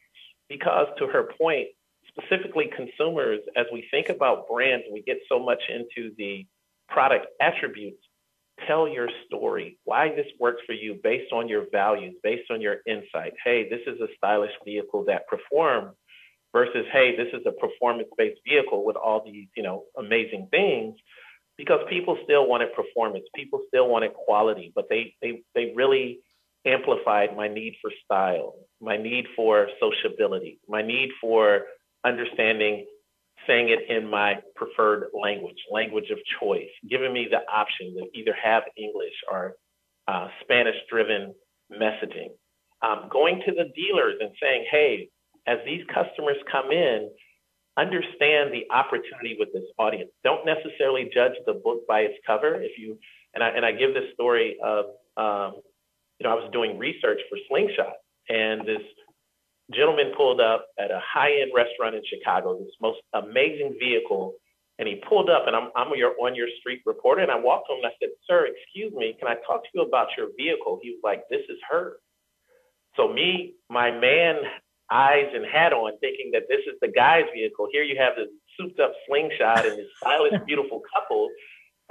because, 0.49 0.87
to 0.99 1.07
her 1.07 1.31
point, 1.39 1.69
specifically 2.11 2.71
consumers, 2.75 3.41
as 3.57 3.67
we 3.73 3.87
think 3.91 4.09
about 4.09 4.49
brands, 4.49 4.85
we 4.93 5.03
get 5.03 5.19
so 5.29 5.39
much 5.39 5.63
into 5.69 6.15
the 6.17 6.47
product 6.89 7.27
attributes. 7.41 8.03
Tell 8.67 8.87
your 8.87 9.09
story, 9.27 9.79
why 9.85 10.11
this 10.11 10.27
works 10.39 10.61
for 10.67 10.75
you 10.75 10.99
based 11.03 11.33
on 11.33 11.49
your 11.49 11.65
values, 11.73 12.15
based 12.23 12.51
on 12.51 12.61
your 12.61 12.79
insight. 12.87 13.33
Hey, 13.43 13.69
this 13.69 13.81
is 13.87 14.01
a 14.01 14.09
stylish 14.17 14.53
vehicle 14.65 15.05
that 15.07 15.27
performs 15.29 15.97
versus, 16.53 16.85
hey, 16.93 17.17
this 17.17 17.29
is 17.33 17.47
a 17.47 17.53
performance 17.53 18.09
based 18.19 18.41
vehicle 18.47 18.85
with 18.85 18.97
all 18.97 19.23
these, 19.25 19.47
you 19.57 19.63
know, 19.63 19.85
amazing 19.97 20.49
things 20.51 20.97
because 21.57 21.81
people 21.89 22.19
still 22.25 22.47
wanted 22.47 22.75
performance, 22.75 23.25
people 23.35 23.61
still 23.69 23.89
wanted 23.89 24.13
quality, 24.15 24.73
but 24.75 24.87
they 24.89 25.15
they 25.23 25.43
they 25.55 25.73
really 25.75 26.21
amplified 26.67 27.37
my 27.37 27.49
need 27.49 27.75
for 27.81 27.91
style, 28.05 28.55
my 28.81 28.97
need 28.97 29.27
for 29.37 29.69
sociability, 29.81 30.59
my 30.69 30.83
need 30.83 31.11
for 31.21 31.63
understanding 32.05 32.87
saying 33.47 33.71
it 33.71 33.91
in 33.91 34.09
my 34.09 34.37
preferred 34.55 35.09
language, 35.15 35.57
language 35.71 36.11
of 36.11 36.19
choice, 36.41 36.69
giving 36.89 37.13
me 37.13 37.27
the 37.31 37.41
option 37.51 37.95
to 37.97 38.19
either 38.19 38.35
have 38.43 38.65
English 38.77 39.15
or 39.31 39.55
uh, 40.09 40.29
Spanish 40.43 40.77
driven 40.91 41.35
messaging. 41.73 42.29
Um, 42.83 43.09
going 43.11 43.43
to 43.47 43.53
the 43.53 43.71
dealers 43.75 44.17
and 44.21 44.31
saying, 44.43 44.67
hey, 44.71 45.09
as 45.47 45.59
these 45.65 45.83
customers 45.93 46.37
come 46.51 46.71
in, 46.71 47.11
understand 47.77 48.53
the 48.53 48.65
opportunity 48.71 49.37
with 49.39 49.53
this 49.53 49.65
audience. 49.79 50.11
Don't 50.25 50.45
necessarily 50.45 51.11
judge 51.13 51.33
the 51.47 51.55
book 51.55 51.87
by 51.89 52.01
its 52.01 52.15
cover. 52.27 52.61
If 52.61 52.79
you 52.79 52.99
and 53.35 53.45
I 53.45 53.49
and 53.51 53.65
I 53.65 53.73
give 53.73 53.95
this 53.95 54.13
story 54.15 54.57
of 54.63 54.87
um, 55.17 55.61
you 56.19 56.25
know 56.25 56.31
I 56.31 56.35
was 56.35 56.51
doing 56.53 56.79
research 56.79 57.21
for 57.29 57.39
Slingshot, 57.49 57.95
and 58.29 58.63
this 58.63 58.83
gentleman 59.75 60.13
pulled 60.17 60.41
up 60.41 60.67
at 60.79 60.91
a 60.91 61.01
high-end 61.01 61.53
restaurant 61.55 61.95
in 61.95 62.03
Chicago, 62.05 62.59
this 62.59 62.75
most 62.81 62.99
amazing 63.15 63.77
vehicle, 63.79 64.35
and 64.79 64.89
he 64.89 64.97
pulled 65.09 65.29
up, 65.29 65.47
and 65.47 65.55
I'm 65.55 65.69
I'm 65.77 65.95
your 65.95 66.15
on 66.21 66.35
your 66.35 66.49
street 66.59 66.81
reporter, 66.87 67.21
and 67.21 67.31
I 67.31 67.39
walked 67.39 67.69
to 67.69 67.75
him 67.75 67.81
and 67.85 67.93
I 67.93 67.97
said, 68.01 68.11
"Sir, 68.27 68.49
excuse 68.49 68.95
me, 68.95 69.15
can 69.19 69.29
I 69.29 69.35
talk 69.47 69.63
to 69.63 69.69
you 69.75 69.83
about 69.83 70.09
your 70.17 70.29
vehicle?" 70.37 70.81
He 70.83 70.91
was 70.91 71.01
like, 71.05 71.29
"This 71.29 71.43
is 71.49 71.59
her." 71.71 71.99
So 72.97 73.13
me, 73.13 73.55
my 73.69 73.91
man 73.91 74.37
eyes 74.91 75.29
and 75.35 75.45
hat 75.47 75.73
on, 75.73 75.99
thinking 76.01 76.31
that 76.33 76.45
this 76.49 76.61
is 76.67 76.75
the 76.81 76.89
guy's 76.89 77.25
vehicle. 77.33 77.69
Here 77.71 77.85
you 77.85 77.97
have 77.99 78.15
this 78.17 78.29
souped 78.57 78.81
up 78.81 78.93
slingshot 79.07 79.65
and 79.65 79.79
this 79.79 79.87
stylish, 79.99 80.33
beautiful 80.47 80.83
couple. 80.93 81.29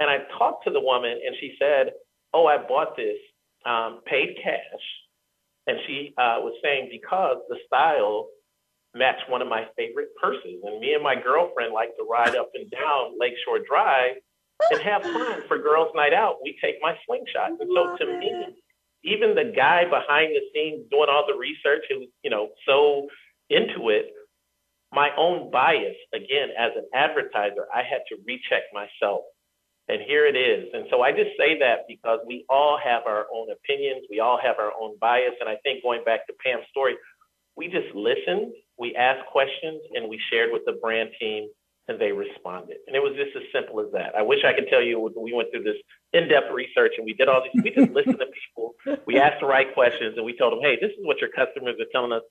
And 0.00 0.10
I 0.10 0.18
talked 0.36 0.64
to 0.64 0.70
the 0.70 0.80
woman, 0.80 1.12
and 1.12 1.34
she 1.38 1.54
said, 1.58 1.92
"Oh, 2.34 2.46
I 2.46 2.58
bought 2.58 2.96
this, 2.96 3.18
um, 3.64 4.00
paid 4.04 4.36
cash." 4.42 4.84
And 5.66 5.78
she 5.86 6.14
uh, 6.18 6.40
was 6.40 6.54
saying 6.62 6.88
because 6.90 7.36
the 7.48 7.56
style 7.66 8.28
matched 8.94 9.28
one 9.28 9.42
of 9.42 9.48
my 9.48 9.66
favorite 9.76 10.08
purses, 10.20 10.60
and 10.64 10.80
me 10.80 10.94
and 10.94 11.02
my 11.02 11.14
girlfriend 11.14 11.72
like 11.72 11.90
to 11.96 12.04
ride 12.10 12.34
up 12.34 12.50
and 12.54 12.70
down 12.70 13.18
Lakeshore 13.18 13.60
Drive 13.68 14.16
and 14.70 14.80
have 14.82 15.02
fun 15.02 15.42
for 15.48 15.58
girls' 15.58 15.92
night 15.94 16.12
out. 16.12 16.36
We 16.42 16.58
take 16.62 16.76
my 16.82 16.96
slingshot, 17.06 17.50
and 17.60 17.70
so 17.74 17.96
to 17.96 18.18
me, 18.18 18.56
even 19.04 19.34
the 19.34 19.52
guy 19.54 19.84
behind 19.84 20.34
the 20.34 20.42
scenes 20.52 20.86
doing 20.90 21.08
all 21.08 21.24
the 21.26 21.38
research 21.38 21.84
who's, 21.88 22.08
you 22.22 22.30
know, 22.30 22.48
so 22.66 23.08
into 23.48 23.88
it, 23.90 24.12
my 24.92 25.10
own 25.16 25.50
bias, 25.50 25.96
again, 26.14 26.48
as 26.58 26.72
an 26.76 26.86
advertiser, 26.94 27.66
I 27.72 27.82
had 27.82 28.02
to 28.08 28.16
recheck 28.26 28.62
myself. 28.72 29.22
And 29.90 30.00
here 30.06 30.24
it 30.24 30.36
is. 30.36 30.70
And 30.72 30.86
so 30.88 31.02
I 31.02 31.10
just 31.10 31.30
say 31.36 31.58
that 31.58 31.80
because 31.88 32.20
we 32.24 32.44
all 32.48 32.78
have 32.78 33.02
our 33.06 33.26
own 33.34 33.48
opinions, 33.50 34.06
we 34.08 34.20
all 34.20 34.38
have 34.40 34.56
our 34.60 34.70
own 34.80 34.96
bias. 35.00 35.34
And 35.40 35.48
I 35.48 35.56
think 35.64 35.82
going 35.82 36.04
back 36.04 36.28
to 36.28 36.32
Pam's 36.44 36.64
story, 36.70 36.94
we 37.56 37.66
just 37.66 37.92
listened, 37.92 38.52
we 38.78 38.94
asked 38.94 39.26
questions, 39.26 39.82
and 39.94 40.08
we 40.08 40.20
shared 40.30 40.50
with 40.52 40.62
the 40.64 40.78
brand 40.80 41.10
team 41.18 41.48
and 41.88 42.00
they 42.00 42.12
responded. 42.12 42.76
And 42.86 42.94
it 42.94 43.02
was 43.02 43.14
just 43.16 43.34
as 43.34 43.42
simple 43.52 43.80
as 43.80 43.90
that. 43.92 44.14
I 44.14 44.22
wish 44.22 44.44
I 44.46 44.52
could 44.52 44.68
tell 44.70 44.80
you 44.80 45.00
we 45.00 45.32
went 45.32 45.50
through 45.50 45.64
this 45.64 45.82
in-depth 46.12 46.52
research 46.54 46.92
and 46.96 47.04
we 47.04 47.14
did 47.14 47.26
all 47.26 47.42
these. 47.42 47.60
We 47.64 47.70
just 47.74 47.90
listened 47.90 48.20
to 48.20 48.26
people. 48.30 48.74
We 49.06 49.18
asked 49.18 49.40
the 49.40 49.46
right 49.46 49.74
questions 49.74 50.14
and 50.16 50.24
we 50.24 50.36
told 50.38 50.52
them, 50.52 50.60
hey, 50.62 50.78
this 50.80 50.92
is 50.92 51.02
what 51.02 51.18
your 51.18 51.30
customers 51.30 51.74
are 51.80 51.90
telling 51.90 52.12
us. 52.12 52.22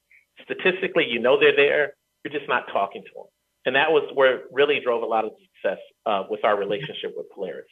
Statistically, 0.46 1.08
you 1.12 1.20
know 1.20 1.38
they're 1.38 1.56
there. 1.56 1.96
You're 2.24 2.32
just 2.32 2.48
not 2.48 2.72
talking 2.72 3.04
to 3.04 3.10
them. 3.14 3.28
And 3.66 3.76
that 3.76 3.92
was 3.92 4.10
where 4.14 4.38
it 4.38 4.44
really 4.54 4.80
drove 4.80 5.04
a 5.04 5.06
lot 5.06 5.26
of 5.26 5.32
success 5.62 5.80
uh, 6.06 6.24
with 6.30 6.44
our 6.44 6.58
relationship 6.58 7.14
with 7.16 7.30
Polaris. 7.32 7.66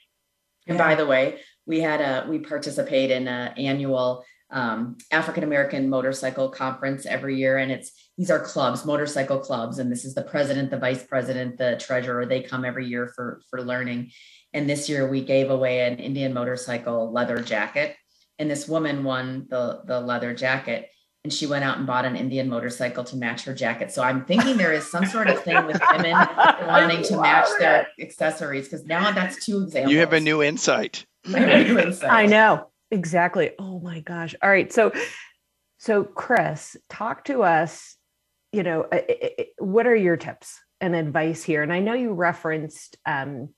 And 0.67 0.77
by 0.77 0.95
the 0.95 1.05
way, 1.05 1.39
we 1.65 1.79
had 1.79 2.01
a 2.01 2.27
we 2.27 2.39
participate 2.39 3.09
in 3.09 3.27
an 3.27 3.53
annual 3.57 4.25
um, 4.49 4.97
African 5.11 5.43
American 5.43 5.89
motorcycle 5.89 6.49
conference 6.49 7.05
every 7.05 7.37
year, 7.37 7.57
and 7.57 7.71
it's 7.71 7.91
these 8.17 8.31
are 8.31 8.39
clubs, 8.39 8.85
motorcycle 8.85 9.39
clubs, 9.39 9.79
and 9.79 9.91
this 9.91 10.03
is 10.03 10.13
the 10.13 10.23
president, 10.23 10.69
the 10.69 10.77
vice 10.77 11.03
president, 11.03 11.57
the 11.57 11.77
treasurer. 11.79 12.25
They 12.25 12.41
come 12.41 12.65
every 12.65 12.87
year 12.87 13.11
for 13.15 13.41
for 13.49 13.61
learning. 13.61 14.11
And 14.53 14.69
this 14.69 14.89
year 14.89 15.07
we 15.07 15.21
gave 15.23 15.49
away 15.51 15.81
an 15.81 15.99
Indian 15.99 16.33
motorcycle 16.33 17.11
leather 17.11 17.41
jacket, 17.41 17.95
and 18.39 18.49
this 18.49 18.67
woman 18.67 19.03
won 19.03 19.47
the 19.49 19.81
the 19.85 20.01
leather 20.01 20.33
jacket. 20.33 20.89
And 21.27 21.33
she 21.33 21.45
went 21.45 21.65
out 21.65 21.77
and 21.77 21.85
bought 21.85 22.05
an 22.05 22.15
Indian 22.15 22.47
motorcycle 22.47 23.03
to 23.03 23.17
match 23.17 23.43
her 23.43 23.53
jacket. 23.53 23.91
So 23.91 24.01
I'm 24.01 24.23
thinking 24.23 24.55
there 24.55 24.71
is 24.71 24.89
some 24.89 25.05
sort 25.05 25.27
of 25.27 25.43
thing 25.43 25.65
with 25.65 25.81
women 25.91 26.11
wanting 26.65 27.03
to 27.03 27.21
match 27.21 27.47
their 27.59 27.87
accessories 27.99 28.65
because 28.65 28.85
now 28.85 29.11
that's 29.11 29.45
two 29.45 29.63
examples. 29.63 29.91
You 29.91 29.99
have 29.99 30.13
a 30.13 30.19
new 30.19 30.41
insight. 30.41 31.05
I, 31.27 31.39
a 31.39 31.63
new 31.65 31.79
insight. 31.79 32.09
I 32.09 32.25
know 32.27 32.69
exactly. 32.91 33.51
Oh 33.59 33.79
my 33.79 33.99
gosh. 33.99 34.35
All 34.41 34.49
right. 34.49 34.71
So, 34.71 34.93
so 35.77 36.03
Chris, 36.03 36.77
talk 36.89 37.25
to 37.25 37.43
us 37.43 37.97
you 38.51 38.63
know, 38.63 38.87
what 39.59 39.87
are 39.87 39.95
your 39.95 40.17
tips 40.17 40.59
and 40.81 40.95
advice 40.95 41.43
here? 41.43 41.63
And 41.63 41.73
I 41.73 41.79
know 41.79 41.93
you 41.93 42.13
referenced 42.13 42.97
um, 43.05 43.49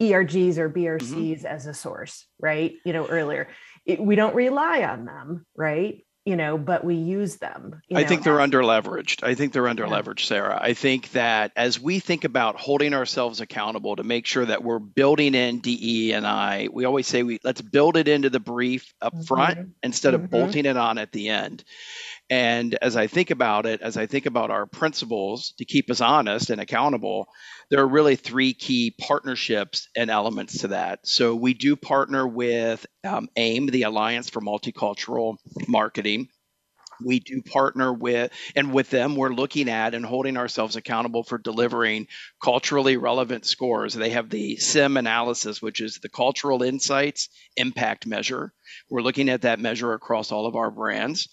ERGs 0.00 0.58
or 0.58 0.70
BRCs 0.70 1.38
mm-hmm. 1.38 1.46
as 1.46 1.66
a 1.66 1.74
source, 1.74 2.26
right? 2.38 2.74
You 2.84 2.92
know, 2.92 3.06
earlier. 3.06 3.48
It, 3.86 4.00
we 4.00 4.16
don't 4.16 4.34
rely 4.34 4.82
on 4.84 5.04
them, 5.04 5.46
right? 5.56 6.03
You 6.24 6.36
know, 6.36 6.56
but 6.56 6.84
we 6.84 6.94
use 6.94 7.36
them. 7.36 7.82
I 7.94 8.00
know? 8.00 8.08
think 8.08 8.22
they're 8.22 8.40
under 8.40 8.62
leveraged. 8.62 9.22
I 9.22 9.34
think 9.34 9.52
they're 9.52 9.68
under 9.68 9.84
leveraged, 9.84 10.20
Sarah. 10.20 10.58
I 10.58 10.72
think 10.72 11.12
that 11.12 11.52
as 11.54 11.78
we 11.78 11.98
think 11.98 12.24
about 12.24 12.56
holding 12.56 12.94
ourselves 12.94 13.42
accountable 13.42 13.96
to 13.96 14.04
make 14.04 14.24
sure 14.24 14.46
that 14.46 14.64
we're 14.64 14.78
building 14.78 15.34
in 15.34 15.60
DE 15.60 16.12
and 16.12 16.26
I, 16.26 16.68
we 16.72 16.86
always 16.86 17.06
say 17.06 17.22
we 17.22 17.40
let's 17.44 17.60
build 17.60 17.98
it 17.98 18.08
into 18.08 18.30
the 18.30 18.40
brief 18.40 18.94
up 19.02 19.26
front 19.26 19.58
mm-hmm. 19.58 19.70
instead 19.82 20.14
of 20.14 20.22
mm-hmm. 20.22 20.30
bolting 20.30 20.64
it 20.64 20.78
on 20.78 20.96
at 20.96 21.12
the 21.12 21.28
end 21.28 21.62
And 22.30 22.76
as 22.80 22.96
I 22.96 23.06
think 23.06 23.30
about 23.30 23.66
it, 23.66 23.82
as 23.82 23.96
I 23.96 24.06
think 24.06 24.26
about 24.26 24.50
our 24.50 24.66
principles 24.66 25.52
to 25.58 25.64
keep 25.64 25.90
us 25.90 26.00
honest 26.00 26.50
and 26.50 26.60
accountable, 26.60 27.28
there 27.70 27.80
are 27.80 27.88
really 27.88 28.16
three 28.16 28.54
key 28.54 28.94
partnerships 28.98 29.88
and 29.94 30.10
elements 30.10 30.58
to 30.58 30.68
that. 30.68 31.00
So 31.06 31.34
we 31.34 31.52
do 31.52 31.76
partner 31.76 32.26
with 32.26 32.86
um, 33.04 33.28
AIM, 33.36 33.66
the 33.66 33.82
Alliance 33.82 34.30
for 34.30 34.40
Multicultural 34.40 35.36
Marketing. 35.68 36.28
We 37.04 37.20
do 37.20 37.42
partner 37.42 37.92
with 37.92 38.30
and 38.54 38.72
with 38.72 38.88
them 38.88 39.16
we're 39.16 39.34
looking 39.34 39.68
at 39.68 39.94
and 39.94 40.06
holding 40.06 40.36
ourselves 40.36 40.76
accountable 40.76 41.24
for 41.24 41.38
delivering 41.38 42.06
culturally 42.42 42.96
relevant 42.96 43.44
scores. 43.46 43.94
They 43.94 44.10
have 44.10 44.30
the 44.30 44.56
sim 44.56 44.96
analysis 44.96 45.60
which 45.60 45.80
is 45.80 45.98
the 45.98 46.08
cultural 46.08 46.62
insights 46.62 47.28
impact 47.56 48.06
measure. 48.06 48.52
We're 48.88 49.02
looking 49.02 49.28
at 49.28 49.42
that 49.42 49.58
measure 49.58 49.92
across 49.92 50.30
all 50.30 50.46
of 50.46 50.54
our 50.54 50.70
brands 50.70 51.28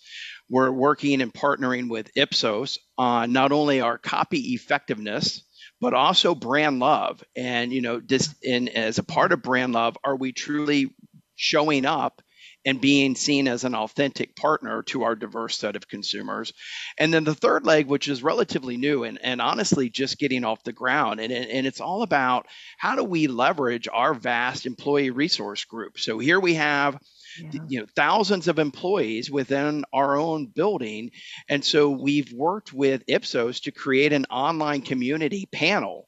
we're 0.51 0.71
working 0.71 1.21
and 1.21 1.33
partnering 1.33 1.89
with 1.89 2.11
ipsos 2.15 2.77
on 2.97 3.31
not 3.31 3.51
only 3.51 3.81
our 3.81 3.97
copy 3.97 4.53
effectiveness 4.53 5.43
but 5.79 5.93
also 5.93 6.35
brand 6.35 6.79
love 6.79 7.23
and 7.35 7.71
you 7.71 7.81
know 7.81 8.01
in 8.43 8.67
as 8.69 8.99
a 8.99 9.03
part 9.03 9.31
of 9.31 9.41
brand 9.41 9.73
love 9.73 9.97
are 10.03 10.15
we 10.15 10.31
truly 10.31 10.93
showing 11.35 11.85
up 11.85 12.21
and 12.65 12.79
being 12.79 13.15
seen 13.15 13.47
as 13.47 13.63
an 13.63 13.73
authentic 13.73 14.35
partner 14.35 14.83
to 14.83 15.03
our 15.03 15.15
diverse 15.15 15.57
set 15.57 15.75
of 15.75 15.87
consumers. 15.87 16.53
And 16.97 17.13
then 17.13 17.23
the 17.23 17.33
third 17.33 17.65
leg, 17.65 17.87
which 17.87 18.07
is 18.07 18.21
relatively 18.21 18.77
new 18.77 19.03
and, 19.03 19.19
and 19.23 19.41
honestly 19.41 19.89
just 19.89 20.19
getting 20.19 20.43
off 20.43 20.63
the 20.63 20.71
ground, 20.71 21.19
and, 21.19 21.33
and 21.33 21.65
it's 21.65 21.81
all 21.81 22.03
about 22.03 22.45
how 22.77 22.95
do 22.95 23.03
we 23.03 23.27
leverage 23.27 23.87
our 23.91 24.13
vast 24.13 24.65
employee 24.65 25.09
resource 25.09 25.65
group. 25.65 25.99
So 25.99 26.19
here 26.19 26.39
we 26.39 26.55
have 26.55 26.99
yeah. 27.37 27.61
you 27.67 27.79
know 27.79 27.85
thousands 27.95 28.47
of 28.47 28.59
employees 28.59 29.29
within 29.29 29.83
our 29.93 30.17
own 30.17 30.47
building 30.47 31.11
and 31.49 31.63
so 31.63 31.89
we've 31.89 32.31
worked 32.33 32.73
with 32.73 33.03
ipsos 33.07 33.59
to 33.61 33.71
create 33.71 34.13
an 34.13 34.25
online 34.25 34.81
community 34.81 35.47
panel 35.51 36.07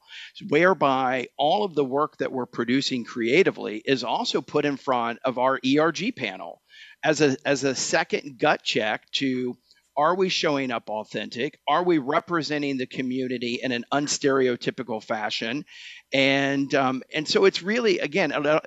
whereby 0.49 1.27
all 1.37 1.63
of 1.63 1.75
the 1.75 1.85
work 1.85 2.17
that 2.17 2.31
we're 2.31 2.45
producing 2.45 3.03
creatively 3.03 3.81
is 3.85 4.03
also 4.03 4.41
put 4.41 4.65
in 4.65 4.77
front 4.77 5.19
of 5.23 5.37
our 5.37 5.59
erg 5.65 6.15
panel 6.15 6.61
as 7.03 7.21
a 7.21 7.35
as 7.45 7.63
a 7.63 7.75
second 7.75 8.37
gut 8.37 8.63
check 8.63 9.09
to 9.11 9.55
are 9.95 10.15
we 10.15 10.29
showing 10.29 10.71
up 10.71 10.89
authentic? 10.89 11.59
Are 11.67 11.83
we 11.83 11.97
representing 11.97 12.77
the 12.77 12.85
community 12.85 13.59
in 13.61 13.71
an 13.71 13.85
unstereotypical 13.91 15.03
fashion? 15.03 15.65
And 16.11 16.73
um, 16.75 17.03
and 17.13 17.27
so 17.27 17.45
it's 17.45 17.63
really 17.63 17.99
again, 17.99 18.31
uh, 18.31 18.59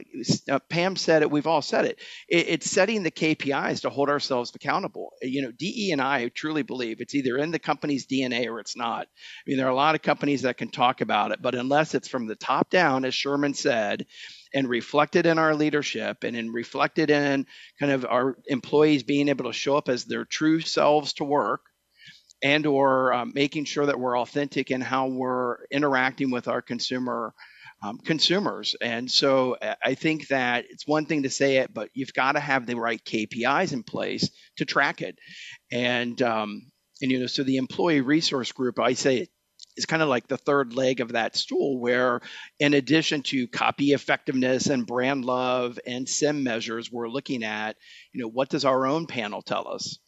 Pam 0.69 0.97
said 0.97 1.23
it. 1.23 1.31
We've 1.31 1.47
all 1.47 1.63
said 1.63 1.85
it. 1.85 2.01
it. 2.29 2.49
It's 2.49 2.71
setting 2.71 3.03
the 3.03 3.11
KPIs 3.11 3.83
to 3.83 3.91
hold 3.91 4.09
ourselves 4.09 4.53
accountable. 4.55 5.13
You 5.23 5.43
know, 5.43 5.53
DE 5.53 5.91
and 5.93 6.01
I 6.01 6.29
truly 6.29 6.63
believe 6.63 7.01
it's 7.01 7.15
either 7.15 7.37
in 7.37 7.51
the 7.51 7.59
company's 7.59 8.07
DNA 8.07 8.47
or 8.47 8.59
it's 8.59 8.77
not. 8.77 9.07
I 9.07 9.43
mean, 9.47 9.57
there 9.57 9.67
are 9.67 9.71
a 9.71 9.77
lot 9.77 9.95
of 9.95 10.03
companies 10.03 10.43
that 10.43 10.57
can 10.57 10.71
talk 10.71 11.01
about 11.01 11.33
it, 11.33 11.41
but 11.41 11.55
unless 11.55 11.95
it's 11.95 12.09
from 12.09 12.27
the 12.27 12.37
top 12.37 12.71
down, 12.71 13.05
as 13.05 13.15
Sherman 13.15 13.55
said, 13.55 14.07
and 14.55 14.69
reflected 14.69 15.27
in 15.27 15.39
our 15.39 15.55
leadership 15.55 16.25
and 16.25 16.37
in 16.37 16.53
reflected 16.53 17.11
in 17.11 17.47
kind 17.79 17.93
of 17.93 18.05
our 18.05 18.37
employees 18.47 19.03
being 19.03 19.29
able 19.29 19.47
to 19.47 19.53
show 19.53 19.77
up 19.77 19.89
as 19.89 20.05
their 20.05 20.25
true 20.25 20.61
selves 20.61 21.15
to 21.15 21.25
work 21.25 21.63
and 22.43 22.67
or 22.67 23.13
um, 23.13 23.33
making 23.35 23.65
sure 23.65 23.87
that 23.87 23.99
we're 23.99 24.19
authentic 24.19 24.71
in 24.71 24.81
how 24.81 25.09
we're 25.09 25.65
interacting 25.71 26.31
with 26.31 26.49
our 26.49 26.63
consumer 26.63 27.33
um, 27.83 27.99
consumers. 27.99 28.75
And 28.81 29.11
so 29.11 29.57
i 29.83 29.95
think 29.95 30.29
that 30.29 30.65
it's 30.71 30.87
one 30.87 31.07
thing 31.07 31.25
to 31.25 31.31
say 31.31 31.59
it 31.59 31.73
but 31.75 31.91
you've 31.95 32.15
got 32.15 32.33
to 32.33 32.41
have 32.41 32.67
the 32.67 32.75
right 32.77 33.03
kpis 33.05 33.73
in 33.73 33.83
place 33.83 34.31
to 34.57 34.65
track 34.65 35.03
it. 35.03 35.19
And 35.71 36.21
um, 36.23 36.71
and 37.01 37.11
you 37.11 37.21
know 37.21 37.27
so 37.27 37.43
the 37.43 37.57
employee 37.59 38.01
resource 38.01 38.53
group 38.53 38.79
i 38.79 38.95
say 38.95 39.29
is 39.77 39.87
kind 39.87 40.03
of 40.03 40.09
like 40.09 40.27
the 40.27 40.37
third 40.37 40.75
leg 40.75 41.01
of 41.01 41.13
that 41.13 41.37
stool, 41.37 41.79
where 41.79 42.21
in 42.59 42.75
addition 42.75 43.23
to 43.23 43.47
copy 43.49 43.93
effectiveness 43.93 44.67
and 44.67 44.87
brand 44.87 45.25
love 45.25 45.79
and 45.87 46.09
SIM 46.09 46.43
measures, 46.43 46.91
we're 46.91 47.09
looking 47.09 47.45
at, 47.45 47.77
you 48.13 48.23
know, 48.23 48.29
what 48.29 48.49
does 48.49 48.65
our 48.65 48.87
own 48.87 49.07
panel 49.07 49.43
tell 49.43 49.69
us? 49.69 49.99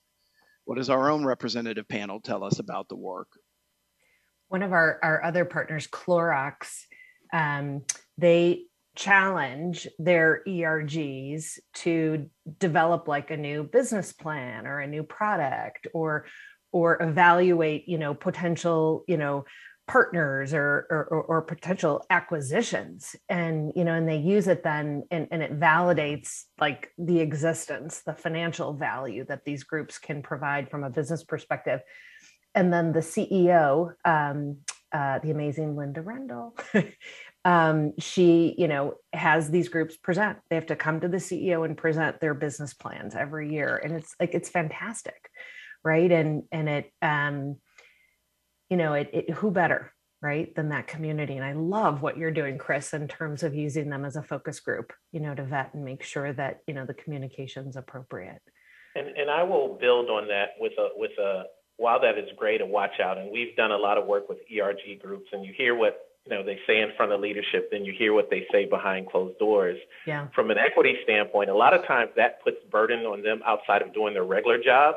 What 0.64 0.76
does 0.76 0.90
our 0.90 1.10
own 1.10 1.24
representative 1.24 1.88
panel 1.88 2.20
tell 2.20 2.44
us 2.44 2.58
about 2.58 2.88
the 2.88 2.96
work? 2.96 3.28
One 4.48 4.62
of 4.62 4.72
our, 4.72 4.98
our 5.02 5.24
other 5.24 5.44
partners, 5.44 5.86
Clorox, 5.86 6.84
um, 7.32 7.82
they 8.16 8.64
challenge 8.98 9.86
their 9.98 10.42
ERGs 10.46 11.58
to 11.72 12.28
develop 12.58 13.06
like 13.06 13.30
a 13.30 13.36
new 13.36 13.62
business 13.62 14.12
plan 14.12 14.66
or 14.66 14.80
a 14.80 14.88
new 14.88 15.04
product 15.04 15.86
or 15.94 16.26
or 16.72 17.02
evaluate 17.02 17.88
you 17.88 17.98
know 17.98 18.14
potential 18.14 19.04
you 19.06 19.16
know 19.16 19.44
partners 19.88 20.52
or, 20.52 20.86
or, 20.90 21.24
or 21.28 21.42
potential 21.42 22.04
acquisitions. 22.10 23.16
And 23.28 23.72
you 23.74 23.84
know 23.84 23.94
and 23.94 24.08
they 24.08 24.18
use 24.18 24.46
it 24.46 24.62
then 24.62 25.02
and, 25.10 25.26
and 25.32 25.42
it 25.42 25.58
validates 25.58 26.44
like 26.60 26.92
the 26.98 27.20
existence 27.20 28.02
the 28.06 28.12
financial 28.12 28.74
value 28.74 29.24
that 29.24 29.44
these 29.44 29.64
groups 29.64 29.98
can 29.98 30.22
provide 30.22 30.70
from 30.70 30.84
a 30.84 30.90
business 30.90 31.24
perspective. 31.24 31.80
And 32.54 32.72
then 32.72 32.92
the 32.92 33.00
ceo 33.00 33.94
um, 34.04 34.58
uh, 34.92 35.18
the 35.18 35.30
amazing 35.30 35.76
linda 35.76 36.00
rendle 36.00 36.56
um, 37.44 37.92
she 37.98 38.54
you 38.56 38.68
know 38.68 38.94
has 39.12 39.50
these 39.50 39.68
groups 39.68 39.96
present. 39.96 40.38
They 40.50 40.56
have 40.56 40.66
to 40.66 40.76
come 40.76 41.00
to 41.00 41.08
the 41.08 41.16
ceo 41.16 41.64
and 41.64 41.76
present 41.76 42.20
their 42.20 42.34
business 42.34 42.74
plans 42.74 43.14
every 43.14 43.52
year. 43.52 43.80
And 43.82 43.96
it's 43.96 44.14
like 44.20 44.34
it's 44.34 44.50
fantastic 44.50 45.30
right? 45.88 46.12
And 46.12 46.42
and 46.52 46.68
it 46.68 46.92
um 47.00 47.56
you 48.68 48.76
know 48.76 48.92
it, 48.92 49.08
it 49.12 49.30
who 49.30 49.50
better 49.50 49.92
right 50.20 50.54
than 50.54 50.68
that 50.68 50.86
community? 50.86 51.36
And 51.36 51.44
i 51.44 51.52
love 51.52 52.02
what 52.02 52.18
you're 52.18 52.30
doing 52.30 52.58
chris 52.58 52.92
in 52.92 53.08
terms 53.08 53.42
of 53.42 53.54
using 53.54 53.88
them 53.88 54.04
as 54.04 54.16
a 54.16 54.22
focus 54.22 54.60
group 54.60 54.92
you 55.12 55.20
know 55.20 55.34
to 55.34 55.44
vet 55.44 55.72
and 55.74 55.84
make 55.84 56.02
sure 56.02 56.32
that 56.34 56.60
you 56.66 56.74
know 56.74 56.84
the 56.84 56.94
communication's 56.94 57.76
appropriate. 57.76 58.42
And 58.94 59.08
and 59.16 59.30
i 59.30 59.42
will 59.42 59.78
build 59.80 60.10
on 60.10 60.28
that 60.28 60.50
with 60.60 60.72
a 60.78 60.88
with 60.96 61.12
a 61.18 61.44
while 61.78 62.00
that 62.00 62.18
is 62.18 62.28
great 62.36 62.58
to 62.58 62.66
watch 62.66 63.00
out. 63.02 63.18
And 63.18 63.30
we've 63.30 63.56
done 63.56 63.70
a 63.70 63.76
lot 63.76 63.96
of 63.98 64.06
work 64.06 64.28
with 64.28 64.38
erg 64.52 65.00
groups 65.00 65.28
and 65.32 65.44
you 65.44 65.54
hear 65.56 65.74
what 65.74 65.94
you 66.26 66.34
know 66.34 66.42
they 66.44 66.58
say 66.66 66.80
in 66.80 66.90
front 66.96 67.12
of 67.12 67.20
leadership 67.20 67.70
then 67.70 67.84
you 67.84 67.94
hear 67.96 68.12
what 68.12 68.28
they 68.28 68.46
say 68.52 68.66
behind 68.66 69.08
closed 69.08 69.38
doors. 69.38 69.78
Yeah. 70.06 70.26
From 70.34 70.50
an 70.50 70.58
equity 70.58 70.96
standpoint 71.04 71.48
a 71.48 71.54
lot 71.54 71.72
of 71.72 71.86
times 71.86 72.10
that 72.16 72.42
puts 72.44 72.58
burden 72.70 73.00
on 73.06 73.22
them 73.22 73.40
outside 73.46 73.80
of 73.80 73.94
doing 73.94 74.12
their 74.12 74.24
regular 74.24 74.58
job 74.62 74.96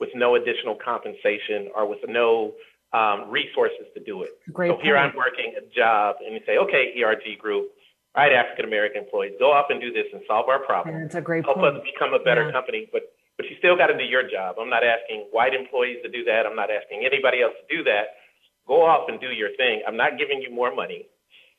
with 0.00 0.10
no 0.14 0.36
additional 0.36 0.76
compensation 0.82 1.68
or 1.74 1.88
with 1.88 1.98
no 2.08 2.52
um, 2.92 3.30
resources 3.30 3.86
to 3.94 4.02
do 4.02 4.22
it. 4.22 4.30
Great 4.52 4.70
so 4.70 4.74
point. 4.74 4.86
here 4.86 4.96
I'm 4.96 5.14
working 5.16 5.54
a 5.58 5.64
job, 5.74 6.16
and 6.24 6.34
you 6.34 6.40
say, 6.46 6.56
okay, 6.56 6.94
ERG 7.02 7.38
group, 7.38 7.68
all 8.14 8.24
right, 8.24 8.32
African 8.32 8.64
American 8.64 9.04
employees, 9.04 9.34
go 9.38 9.52
up 9.52 9.68
and 9.70 9.80
do 9.80 9.92
this 9.92 10.06
and 10.12 10.22
solve 10.26 10.48
our 10.48 10.64
problem. 10.64 10.98
That's 11.00 11.14
a 11.14 11.20
great 11.20 11.44
Help 11.44 11.58
point. 11.58 11.76
us 11.76 11.82
become 11.84 12.14
a 12.14 12.22
better 12.22 12.46
yeah. 12.46 12.52
company, 12.52 12.88
but 12.92 13.02
but 13.36 13.46
you 13.46 13.54
still 13.58 13.76
got 13.76 13.86
to 13.86 13.96
do 13.96 14.02
your 14.02 14.28
job. 14.28 14.56
I'm 14.60 14.68
not 14.68 14.82
asking 14.82 15.28
white 15.30 15.54
employees 15.54 15.98
to 16.02 16.10
do 16.10 16.24
that. 16.24 16.42
I'm 16.44 16.56
not 16.56 16.70
asking 16.74 17.06
anybody 17.06 17.40
else 17.40 17.54
to 17.54 17.66
do 17.70 17.84
that. 17.84 18.18
Go 18.66 18.82
off 18.82 19.08
and 19.08 19.20
do 19.20 19.30
your 19.30 19.54
thing. 19.56 19.80
I'm 19.86 19.96
not 19.96 20.18
giving 20.18 20.42
you 20.42 20.50
more 20.50 20.74
money. 20.74 21.06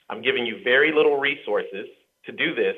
I'm 0.09 0.21
giving 0.21 0.45
you 0.45 0.59
very 0.61 0.91
little 0.91 1.17
resources 1.17 1.87
to 2.25 2.31
do 2.33 2.53
this, 2.53 2.75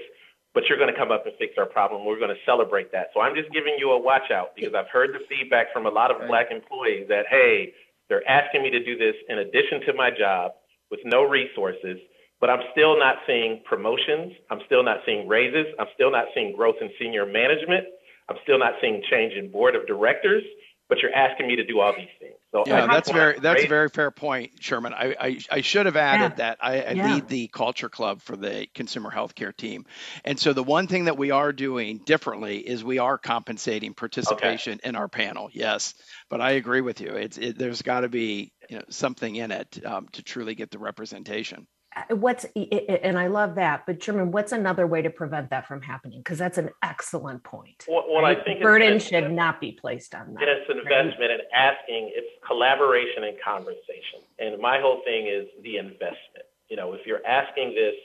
but 0.53 0.63
you're 0.67 0.77
going 0.77 0.91
to 0.91 0.97
come 0.97 1.11
up 1.11 1.25
and 1.25 1.33
fix 1.39 1.55
our 1.57 1.65
problem. 1.65 2.05
We're 2.05 2.19
going 2.19 2.33
to 2.33 2.43
celebrate 2.45 2.91
that. 2.91 3.07
So 3.13 3.21
I'm 3.21 3.35
just 3.35 3.51
giving 3.51 3.75
you 3.79 3.91
a 3.91 3.99
watch 3.99 4.31
out 4.31 4.55
because 4.55 4.73
I've 4.75 4.89
heard 4.91 5.11
the 5.13 5.23
feedback 5.29 5.71
from 5.73 5.85
a 5.85 5.89
lot 5.89 6.11
of 6.11 6.19
right. 6.19 6.27
black 6.27 6.47
employees 6.51 7.07
that, 7.07 7.25
hey, 7.29 7.73
they're 8.09 8.27
asking 8.27 8.63
me 8.63 8.69
to 8.71 8.83
do 8.83 8.97
this 8.97 9.15
in 9.29 9.39
addition 9.39 9.81
to 9.87 9.93
my 9.93 10.11
job 10.11 10.51
with 10.89 10.99
no 11.05 11.23
resources, 11.23 11.97
but 12.41 12.49
I'm 12.49 12.59
still 12.73 12.99
not 12.99 13.15
seeing 13.25 13.61
promotions. 13.63 14.33
I'm 14.49 14.59
still 14.65 14.83
not 14.83 14.97
seeing 15.05 15.27
raises. 15.27 15.67
I'm 15.79 15.87
still 15.95 16.11
not 16.11 16.25
seeing 16.35 16.53
growth 16.55 16.75
in 16.81 16.89
senior 16.99 17.25
management. 17.25 17.87
I'm 18.27 18.37
still 18.43 18.59
not 18.59 18.73
seeing 18.81 19.01
change 19.09 19.33
in 19.33 19.51
board 19.51 19.75
of 19.75 19.87
directors, 19.87 20.43
but 20.91 21.01
you're 21.01 21.15
asking 21.15 21.47
me 21.47 21.55
to 21.55 21.63
do 21.63 21.79
all 21.79 21.93
these 21.93 22.09
things. 22.19 22.33
So 22.51 22.65
yeah, 22.67 22.85
that's 22.85 23.09
very 23.09 23.39
that's 23.39 23.63
a 23.63 23.67
very 23.67 23.87
fair 23.87 24.11
point, 24.11 24.51
Sherman. 24.59 24.93
I 24.93 25.15
I, 25.17 25.39
I 25.49 25.61
should 25.61 25.85
have 25.85 25.95
added 25.95 26.33
yeah. 26.33 26.35
that 26.35 26.57
I, 26.59 26.81
I 26.81 26.91
yeah. 26.91 27.13
lead 27.13 27.29
the 27.29 27.47
culture 27.47 27.87
club 27.87 28.21
for 28.21 28.35
the 28.35 28.67
consumer 28.75 29.09
healthcare 29.09 29.55
team, 29.55 29.85
and 30.25 30.37
so 30.37 30.51
the 30.51 30.63
one 30.63 30.87
thing 30.87 31.05
that 31.05 31.17
we 31.17 31.31
are 31.31 31.53
doing 31.53 32.01
differently 32.05 32.57
is 32.57 32.83
we 32.83 32.99
are 32.99 33.17
compensating 33.17 33.93
participation 33.93 34.73
okay. 34.73 34.89
in 34.89 34.97
our 34.97 35.07
panel. 35.07 35.49
Yes, 35.53 35.93
but 36.29 36.41
I 36.41 36.51
agree 36.51 36.81
with 36.81 36.99
you. 36.99 37.11
It's 37.11 37.37
it, 37.37 37.57
there's 37.57 37.81
got 37.83 38.01
to 38.01 38.09
be 38.09 38.51
you 38.69 38.75
know, 38.75 38.83
something 38.89 39.33
in 39.33 39.51
it 39.51 39.81
um, 39.85 40.09
to 40.11 40.23
truly 40.23 40.55
get 40.55 40.71
the 40.71 40.79
representation. 40.79 41.67
Uh, 41.95 42.15
what's 42.15 42.45
and 42.55 43.19
I 43.19 43.27
love 43.27 43.55
that, 43.55 43.85
but 43.85 44.01
Sherman, 44.01 44.31
what's 44.31 44.53
another 44.53 44.87
way 44.87 45.01
to 45.01 45.09
prevent 45.09 45.49
that 45.49 45.67
from 45.67 45.81
happening? 45.81 46.19
Because 46.19 46.37
that's 46.37 46.57
an 46.57 46.69
excellent 46.81 47.43
point. 47.43 47.83
what, 47.87 48.07
well 48.09 48.21
right? 48.21 48.39
I 48.39 48.43
think 48.43 48.61
burden 48.61 48.97
should 48.99 49.31
not 49.31 49.59
be 49.59 49.73
placed 49.73 50.15
on 50.15 50.33
that. 50.35 50.43
It's 50.47 50.69
an 50.69 50.79
investment 50.79 51.31
and 51.31 51.41
asking. 51.53 52.11
It's 52.15 52.29
collaboration 52.47 53.25
and 53.25 53.37
conversation. 53.43 54.23
And 54.39 54.61
my 54.61 54.79
whole 54.79 55.01
thing 55.03 55.27
is 55.27 55.47
the 55.63 55.77
investment. 55.77 56.47
You 56.69 56.77
know, 56.77 56.93
if 56.93 57.05
you're 57.05 57.25
asking 57.25 57.75
this, 57.75 57.95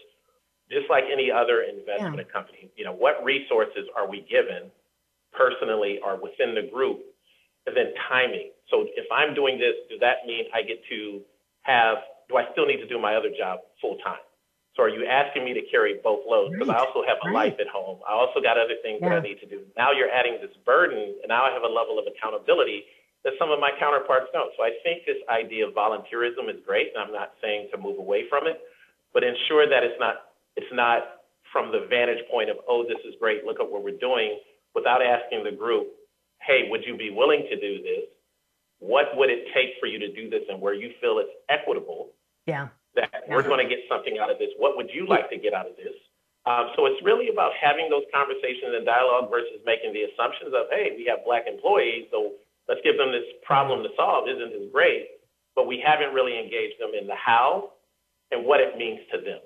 just 0.70 0.90
like 0.90 1.04
any 1.12 1.30
other 1.30 1.62
investment 1.62 2.26
yeah. 2.26 2.32
company, 2.32 2.70
you 2.76 2.84
know, 2.84 2.92
what 2.92 3.22
resources 3.22 3.86
are 3.96 4.08
we 4.08 4.26
given 4.28 4.70
personally 5.32 6.00
or 6.04 6.16
within 6.20 6.54
the 6.54 6.68
group 6.72 7.00
and 7.66 7.76
then 7.76 7.92
timing. 8.08 8.50
So 8.70 8.86
if 8.96 9.06
I'm 9.12 9.34
doing 9.34 9.58
this, 9.58 9.74
does 9.90 10.00
that 10.00 10.26
mean 10.26 10.44
I 10.54 10.62
get 10.62 10.78
to 10.88 11.20
have, 11.62 11.98
do 12.28 12.36
I 12.36 12.44
still 12.52 12.66
need 12.66 12.78
to 12.78 12.88
do 12.88 12.98
my 12.98 13.14
other 13.16 13.30
job 13.30 13.60
full 13.80 13.96
time? 14.02 14.22
So 14.76 14.84
are 14.84 14.92
you 14.92 15.08
asking 15.08 15.44
me 15.44 15.54
to 15.56 15.64
carry 15.72 15.96
both 16.04 16.20
loads? 16.28 16.52
Because 16.52 16.68
right. 16.68 16.76
I 16.76 16.84
also 16.84 17.00
have 17.08 17.16
a 17.24 17.32
right. 17.32 17.48
life 17.48 17.56
at 17.56 17.66
home. 17.66 18.04
I 18.04 18.12
also 18.12 18.44
got 18.44 18.60
other 18.60 18.76
things 18.84 19.00
yeah. 19.00 19.16
that 19.16 19.18
I 19.18 19.22
need 19.24 19.40
to 19.40 19.48
do. 19.48 19.64
Now 19.72 19.96
you're 19.96 20.12
adding 20.12 20.36
this 20.44 20.52
burden, 20.68 21.16
and 21.24 21.28
now 21.32 21.48
I 21.48 21.50
have 21.50 21.64
a 21.64 21.72
level 21.72 21.96
of 21.96 22.04
accountability 22.04 22.84
that 23.24 23.32
some 23.40 23.50
of 23.50 23.58
my 23.58 23.72
counterparts 23.80 24.28
don't. 24.36 24.52
So 24.54 24.62
I 24.62 24.76
think 24.84 25.08
this 25.08 25.16
idea 25.32 25.66
of 25.66 25.72
volunteerism 25.72 26.52
is 26.52 26.60
great, 26.60 26.92
and 26.92 27.00
I'm 27.00 27.10
not 27.10 27.32
saying 27.40 27.72
to 27.72 27.80
move 27.80 27.98
away 27.98 28.28
from 28.28 28.46
it, 28.46 28.60
but 29.16 29.24
ensure 29.24 29.64
that 29.64 29.82
it's 29.82 29.98
not 29.98 30.36
it's 30.60 30.72
not 30.72 31.24
from 31.52 31.72
the 31.72 31.88
vantage 31.88 32.22
point 32.30 32.50
of 32.50 32.60
oh 32.68 32.84
this 32.84 33.00
is 33.08 33.16
great, 33.18 33.44
look 33.48 33.58
at 33.58 33.68
what 33.68 33.82
we're 33.82 33.96
doing, 33.96 34.38
without 34.76 35.00
asking 35.00 35.42
the 35.42 35.56
group, 35.56 35.88
hey, 36.44 36.68
would 36.68 36.84
you 36.84 36.96
be 36.96 37.10
willing 37.10 37.48
to 37.48 37.56
do 37.56 37.82
this? 37.82 38.12
What 38.78 39.16
would 39.16 39.30
it 39.30 39.46
take 39.54 39.70
for 39.80 39.86
you 39.86 39.98
to 39.98 40.12
do 40.12 40.28
this, 40.28 40.42
and 40.48 40.60
where 40.60 40.74
you 40.74 40.92
feel 41.00 41.18
it's 41.18 41.30
equitable? 41.48 42.10
Yeah 42.46 42.68
that 42.96 43.28
we're 43.28 43.44
going 43.44 43.62
to 43.62 43.68
get 43.68 43.84
something 43.88 44.18
out 44.18 44.32
of 44.32 44.38
this. 44.40 44.50
What 44.56 44.76
would 44.76 44.90
you 44.90 45.06
like 45.06 45.28
to 45.30 45.36
get 45.36 45.52
out 45.54 45.68
of 45.68 45.76
this? 45.76 45.94
Um, 46.48 46.72
so 46.74 46.86
it's 46.86 46.98
really 47.04 47.28
about 47.28 47.52
having 47.60 47.88
those 47.90 48.08
conversations 48.12 48.72
and 48.72 48.84
dialogue 48.84 49.30
versus 49.30 49.60
making 49.64 49.92
the 49.92 50.08
assumptions 50.10 50.54
of, 50.56 50.66
hey, 50.70 50.96
we 50.96 51.04
have 51.06 51.24
black 51.24 51.44
employees, 51.46 52.08
so 52.10 52.32
let's 52.68 52.80
give 52.82 52.96
them 52.96 53.12
this 53.12 53.26
problem 53.44 53.82
to 53.84 53.90
solve. 53.94 54.28
Isn't 54.28 54.50
this 54.50 54.72
great? 54.72 55.20
But 55.54 55.66
we 55.66 55.82
haven't 55.84 56.14
really 56.14 56.38
engaged 56.38 56.80
them 56.80 56.92
in 56.98 57.06
the 57.06 57.14
how 57.14 57.72
and 58.30 58.44
what 58.44 58.60
it 58.60 58.78
means 58.78 59.00
to 59.12 59.20
them. 59.20 59.40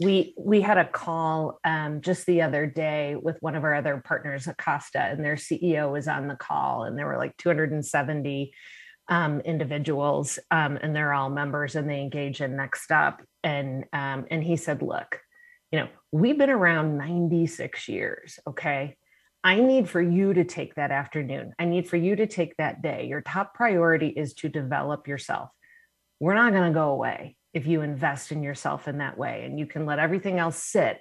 We 0.00 0.34
we 0.38 0.60
had 0.62 0.78
a 0.78 0.88
call 0.88 1.60
um, 1.64 2.00
just 2.00 2.26
the 2.26 2.42
other 2.42 2.66
day 2.66 3.16
with 3.20 3.36
one 3.40 3.54
of 3.54 3.64
our 3.64 3.74
other 3.74 4.02
partners, 4.04 4.46
Acosta, 4.46 5.00
and 5.00 5.24
their 5.24 5.36
CEO 5.36 5.92
was 5.92 6.08
on 6.08 6.26
the 6.26 6.36
call, 6.36 6.84
and 6.84 6.98
there 6.98 7.06
were 7.06 7.18
like 7.18 7.36
270 7.36 8.52
um, 9.08 9.40
individuals, 9.40 10.38
um, 10.50 10.78
and 10.80 10.96
they're 10.96 11.12
all 11.12 11.28
members, 11.28 11.76
and 11.76 11.88
they 11.88 12.00
engage 12.00 12.40
in 12.40 12.56
Next 12.56 12.90
Up. 12.90 13.20
And 13.44 13.84
um, 13.92 14.26
and 14.30 14.42
he 14.42 14.56
said, 14.56 14.80
"Look, 14.80 15.20
you 15.70 15.80
know, 15.80 15.88
we've 16.12 16.38
been 16.38 16.50
around 16.50 16.96
96 16.96 17.88
years. 17.88 18.38
Okay, 18.46 18.96
I 19.42 19.60
need 19.60 19.88
for 19.88 20.02
you 20.02 20.34
to 20.34 20.44
take 20.44 20.74
that 20.74 20.90
afternoon. 20.90 21.54
I 21.58 21.64
need 21.64 21.88
for 21.88 21.96
you 21.96 22.16
to 22.16 22.26
take 22.26 22.56
that 22.56 22.82
day. 22.82 23.06
Your 23.06 23.20
top 23.20 23.54
priority 23.54 24.08
is 24.08 24.34
to 24.34 24.48
develop 24.48 25.08
yourself. 25.08 25.50
We're 26.18 26.34
not 26.34 26.52
going 26.52 26.70
to 26.70 26.74
go 26.74 26.90
away 26.90 27.36
if 27.52 27.66
you 27.66 27.82
invest 27.82 28.32
in 28.32 28.42
yourself 28.42 28.88
in 28.88 28.98
that 28.98 29.18
way, 29.18 29.44
and 29.44 29.58
you 29.58 29.66
can 29.66 29.86
let 29.86 29.98
everything 29.98 30.38
else 30.38 30.62
sit 30.62 30.98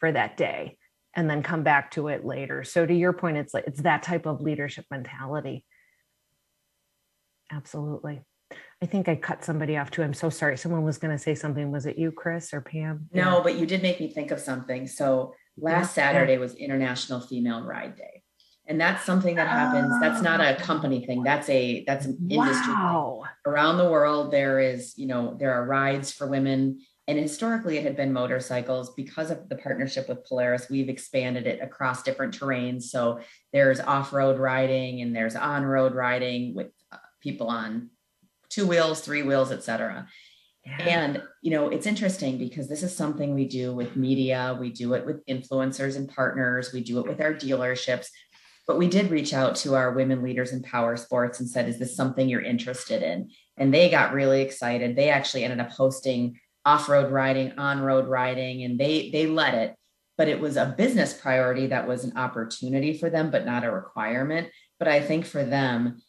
for 0.00 0.12
that 0.12 0.36
day." 0.36 0.78
and 1.16 1.28
then 1.28 1.42
come 1.42 1.64
back 1.64 1.90
to 1.90 2.08
it 2.08 2.24
later. 2.24 2.62
So 2.62 2.86
to 2.86 2.94
your 2.94 3.14
point, 3.14 3.38
it's 3.38 3.52
like 3.52 3.64
it's 3.66 3.80
that 3.80 4.04
type 4.04 4.26
of 4.26 4.40
leadership 4.42 4.84
mentality 4.88 5.64
Absolutely. 7.50 8.22
I 8.82 8.86
think 8.86 9.08
I 9.08 9.16
cut 9.16 9.44
somebody 9.44 9.76
off 9.76 9.90
too. 9.90 10.02
I'm 10.02 10.14
so 10.14 10.30
sorry. 10.30 10.56
Someone 10.56 10.84
was 10.84 10.98
going 10.98 11.16
to 11.16 11.22
say 11.22 11.34
something. 11.34 11.70
Was 11.70 11.86
it 11.86 11.98
you, 11.98 12.12
Chris 12.12 12.54
or 12.54 12.60
Pam? 12.60 13.08
No, 13.12 13.36
yeah. 13.36 13.42
but 13.42 13.58
you 13.58 13.66
did 13.66 13.82
make 13.82 14.00
me 14.00 14.08
think 14.08 14.30
of 14.30 14.40
something. 14.40 14.86
So 14.86 15.34
last 15.56 15.96
yeah. 15.96 16.04
Saturday 16.04 16.38
was 16.38 16.54
International 16.54 17.20
Female 17.20 17.62
Ride 17.62 17.96
Day. 17.96 18.22
And 18.68 18.78
that's 18.78 19.04
something 19.04 19.34
that 19.36 19.48
happens. 19.48 19.90
Oh. 19.94 20.00
That's 20.00 20.22
not 20.22 20.40
a 20.40 20.54
oh. 20.54 20.60
company 20.60 21.04
thing. 21.04 21.22
That's 21.22 21.48
a 21.48 21.84
that's 21.86 22.04
an 22.04 22.18
industry 22.30 22.74
wow. 22.74 23.22
thing. 23.24 23.52
Around 23.52 23.78
the 23.78 23.90
world, 23.90 24.30
there 24.30 24.60
is, 24.60 24.96
you 24.96 25.06
know, 25.06 25.36
there 25.40 25.54
are 25.54 25.64
rides 25.64 26.12
for 26.12 26.26
women. 26.26 26.80
And 27.06 27.18
historically, 27.18 27.78
it 27.78 27.84
had 27.84 27.96
been 27.96 28.12
motorcycles. 28.12 28.92
Because 28.94 29.30
of 29.30 29.48
the 29.48 29.56
partnership 29.56 30.08
with 30.08 30.26
Polaris, 30.26 30.68
we've 30.68 30.90
expanded 30.90 31.46
it 31.46 31.62
across 31.62 32.02
different 32.02 32.38
terrains. 32.38 32.82
So 32.82 33.20
there's 33.54 33.80
off 33.80 34.12
road 34.12 34.38
riding 34.38 35.00
and 35.00 35.16
there's 35.16 35.34
on 35.34 35.64
road 35.64 35.94
riding 35.94 36.54
with 36.54 36.68
uh, 36.92 36.98
people 37.22 37.48
on 37.48 37.88
two 38.50 38.66
wheels, 38.66 39.00
three 39.00 39.22
wheels, 39.22 39.50
etc. 39.50 40.06
Yeah. 40.66 40.76
And 40.80 41.22
you 41.40 41.50
know, 41.50 41.68
it's 41.68 41.86
interesting 41.86 42.36
because 42.36 42.68
this 42.68 42.82
is 42.82 42.94
something 42.94 43.34
we 43.34 43.46
do 43.46 43.72
with 43.72 43.96
media, 43.96 44.56
we 44.60 44.70
do 44.70 44.94
it 44.94 45.06
with 45.06 45.24
influencers 45.26 45.96
and 45.96 46.08
partners, 46.08 46.72
we 46.72 46.82
do 46.82 46.98
it 46.98 47.06
with 47.06 47.20
our 47.20 47.32
dealerships. 47.32 48.08
But 48.68 48.78
we 48.78 48.86
did 48.86 49.10
reach 49.10 49.34
out 49.34 49.56
to 49.56 49.74
our 49.74 49.90
women 49.92 50.22
leaders 50.22 50.52
in 50.52 50.62
power 50.62 50.96
sports 50.96 51.40
and 51.40 51.48
said, 51.48 51.68
"Is 51.68 51.80
this 51.80 51.96
something 51.96 52.28
you're 52.28 52.40
interested 52.40 53.02
in?" 53.02 53.30
And 53.56 53.74
they 53.74 53.90
got 53.90 54.12
really 54.12 54.42
excited. 54.42 54.94
They 54.94 55.08
actually 55.08 55.42
ended 55.42 55.58
up 55.58 55.70
hosting 55.70 56.38
off-road 56.64 57.10
riding, 57.10 57.58
on-road 57.58 58.06
riding, 58.06 58.62
and 58.62 58.78
they 58.78 59.10
they 59.10 59.26
led 59.26 59.54
it. 59.54 59.74
But 60.18 60.28
it 60.28 60.38
was 60.38 60.56
a 60.56 60.74
business 60.76 61.14
priority 61.14 61.68
that 61.68 61.88
was 61.88 62.04
an 62.04 62.16
opportunity 62.16 62.92
for 62.92 63.08
them, 63.08 63.30
but 63.30 63.46
not 63.46 63.64
a 63.64 63.70
requirement. 63.72 64.48
But 64.78 64.88
I 64.88 65.00
think 65.00 65.24
for 65.24 65.44
them, 65.44 66.02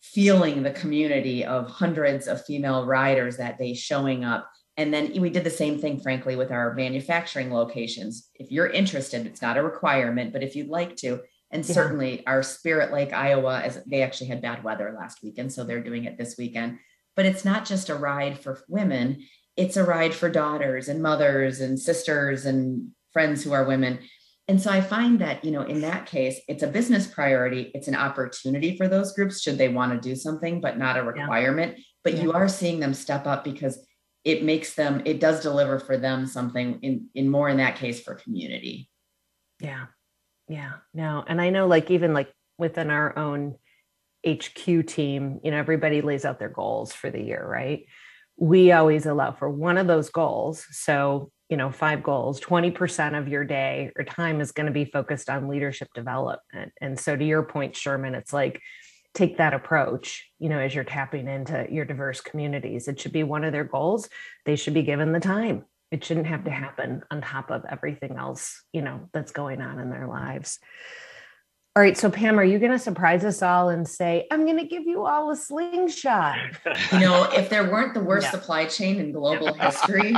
feeling 0.00 0.62
the 0.62 0.70
community 0.70 1.44
of 1.44 1.68
hundreds 1.68 2.26
of 2.26 2.44
female 2.46 2.86
riders 2.86 3.36
that 3.36 3.58
day 3.58 3.74
showing 3.74 4.24
up. 4.24 4.50
And 4.76 4.94
then 4.94 5.20
we 5.20 5.28
did 5.28 5.44
the 5.44 5.50
same 5.50 5.78
thing, 5.78 6.00
frankly, 6.00 6.36
with 6.36 6.50
our 6.50 6.72
manufacturing 6.74 7.52
locations. 7.52 8.30
If 8.36 8.50
you're 8.50 8.68
interested, 8.68 9.26
it's 9.26 9.42
not 9.42 9.58
a 9.58 9.62
requirement, 9.62 10.32
but 10.32 10.42
if 10.42 10.56
you'd 10.56 10.68
like 10.68 10.96
to, 10.98 11.20
and 11.50 11.66
yeah. 11.66 11.74
certainly 11.74 12.26
our 12.26 12.42
Spirit 12.42 12.92
Lake, 12.92 13.12
Iowa, 13.12 13.60
as 13.60 13.82
they 13.86 14.02
actually 14.02 14.28
had 14.28 14.42
bad 14.42 14.62
weather 14.62 14.94
last 14.98 15.22
weekend, 15.22 15.52
so 15.52 15.64
they're 15.64 15.82
doing 15.82 16.04
it 16.04 16.18
this 16.18 16.36
weekend. 16.38 16.78
But 17.16 17.26
it's 17.26 17.44
not 17.44 17.64
just 17.64 17.88
a 17.88 17.94
ride 17.94 18.38
for 18.38 18.62
women, 18.68 19.24
it's 19.56 19.76
a 19.76 19.84
ride 19.84 20.14
for 20.14 20.30
daughters 20.30 20.88
and 20.88 21.02
mothers 21.02 21.60
and 21.60 21.78
sisters 21.78 22.46
and 22.46 22.90
friends 23.12 23.42
who 23.42 23.52
are 23.52 23.64
women 23.64 23.98
and 24.50 24.60
so 24.60 24.68
I 24.68 24.80
find 24.80 25.20
that, 25.20 25.44
you 25.44 25.52
know, 25.52 25.62
in 25.62 25.80
that 25.82 26.06
case, 26.06 26.40
it's 26.48 26.64
a 26.64 26.66
business 26.66 27.06
priority. 27.06 27.70
It's 27.72 27.86
an 27.86 27.94
opportunity 27.94 28.76
for 28.76 28.88
those 28.88 29.12
groups 29.12 29.40
should 29.40 29.56
they 29.56 29.68
want 29.68 29.92
to 29.92 30.08
do 30.08 30.16
something, 30.16 30.60
but 30.60 30.76
not 30.76 30.96
a 30.96 31.04
requirement. 31.04 31.74
Yeah. 31.76 31.84
But 32.02 32.14
yeah. 32.14 32.22
you 32.22 32.32
are 32.32 32.48
seeing 32.48 32.80
them 32.80 32.92
step 32.92 33.28
up 33.28 33.44
because 33.44 33.78
it 34.24 34.42
makes 34.42 34.74
them, 34.74 35.02
it 35.04 35.20
does 35.20 35.40
deliver 35.40 35.78
for 35.78 35.96
them 35.96 36.26
something 36.26 36.80
in, 36.82 37.06
in 37.14 37.28
more 37.28 37.48
in 37.48 37.58
that 37.58 37.76
case 37.76 38.00
for 38.00 38.16
community. 38.16 38.90
Yeah. 39.60 39.86
Yeah. 40.50 40.72
No. 40.92 41.24
And 41.26 41.40
I 41.40 41.50
know 41.50 41.68
like 41.68 41.90
even 41.92 42.12
like 42.12 42.32
within 42.58 42.90
our 42.90 43.16
own 43.16 43.54
HQ 44.26 44.86
team, 44.86 45.40
you 45.44 45.52
know, 45.52 45.56
everybody 45.56 46.02
lays 46.02 46.24
out 46.24 46.40
their 46.40 46.48
goals 46.48 46.92
for 46.92 47.08
the 47.08 47.22
year, 47.22 47.46
right? 47.46 47.86
We 48.36 48.72
always 48.72 49.06
allow 49.06 49.30
for 49.32 49.48
one 49.48 49.78
of 49.78 49.86
those 49.86 50.10
goals. 50.10 50.66
So 50.72 51.30
you 51.48 51.56
know 51.56 51.70
five 51.70 52.02
goals 52.02 52.40
20% 52.40 53.18
of 53.18 53.28
your 53.28 53.44
day 53.44 53.90
or 53.98 54.04
time 54.04 54.40
is 54.40 54.52
going 54.52 54.66
to 54.66 54.72
be 54.72 54.84
focused 54.84 55.28
on 55.28 55.48
leadership 55.48 55.88
development 55.94 56.72
and 56.80 56.98
so 56.98 57.16
to 57.16 57.24
your 57.24 57.42
point 57.42 57.76
sherman 57.76 58.14
it's 58.14 58.32
like 58.32 58.62
take 59.14 59.38
that 59.38 59.52
approach 59.52 60.30
you 60.38 60.48
know 60.48 60.60
as 60.60 60.74
you're 60.74 60.84
tapping 60.84 61.26
into 61.26 61.66
your 61.68 61.84
diverse 61.84 62.20
communities 62.20 62.86
it 62.86 63.00
should 63.00 63.12
be 63.12 63.24
one 63.24 63.42
of 63.42 63.52
their 63.52 63.64
goals 63.64 64.08
they 64.46 64.54
should 64.54 64.74
be 64.74 64.84
given 64.84 65.10
the 65.10 65.18
time 65.18 65.64
it 65.90 66.04
shouldn't 66.04 66.26
have 66.26 66.44
to 66.44 66.50
happen 66.50 67.02
on 67.10 67.20
top 67.20 67.50
of 67.50 67.64
everything 67.70 68.16
else 68.16 68.62
you 68.72 68.82
know 68.82 69.08
that's 69.12 69.32
going 69.32 69.60
on 69.60 69.78
in 69.78 69.90
their 69.90 70.06
lives 70.06 70.58
all 71.76 71.84
right. 71.84 71.96
So, 71.96 72.10
Pam, 72.10 72.38
are 72.38 72.44
you 72.44 72.58
going 72.58 72.72
to 72.72 72.80
surprise 72.80 73.24
us 73.24 73.42
all 73.42 73.68
and 73.68 73.86
say, 73.86 74.26
I'm 74.32 74.44
going 74.44 74.58
to 74.58 74.66
give 74.66 74.82
you 74.86 75.06
all 75.06 75.30
a 75.30 75.36
slingshot? 75.36 76.36
You 76.92 76.98
know, 76.98 77.28
if 77.32 77.48
there 77.48 77.70
weren't 77.70 77.94
the 77.94 78.02
worst 78.02 78.24
yeah. 78.26 78.32
supply 78.32 78.64
chain 78.64 78.98
in 78.98 79.12
global 79.12 79.54
history, 79.54 80.12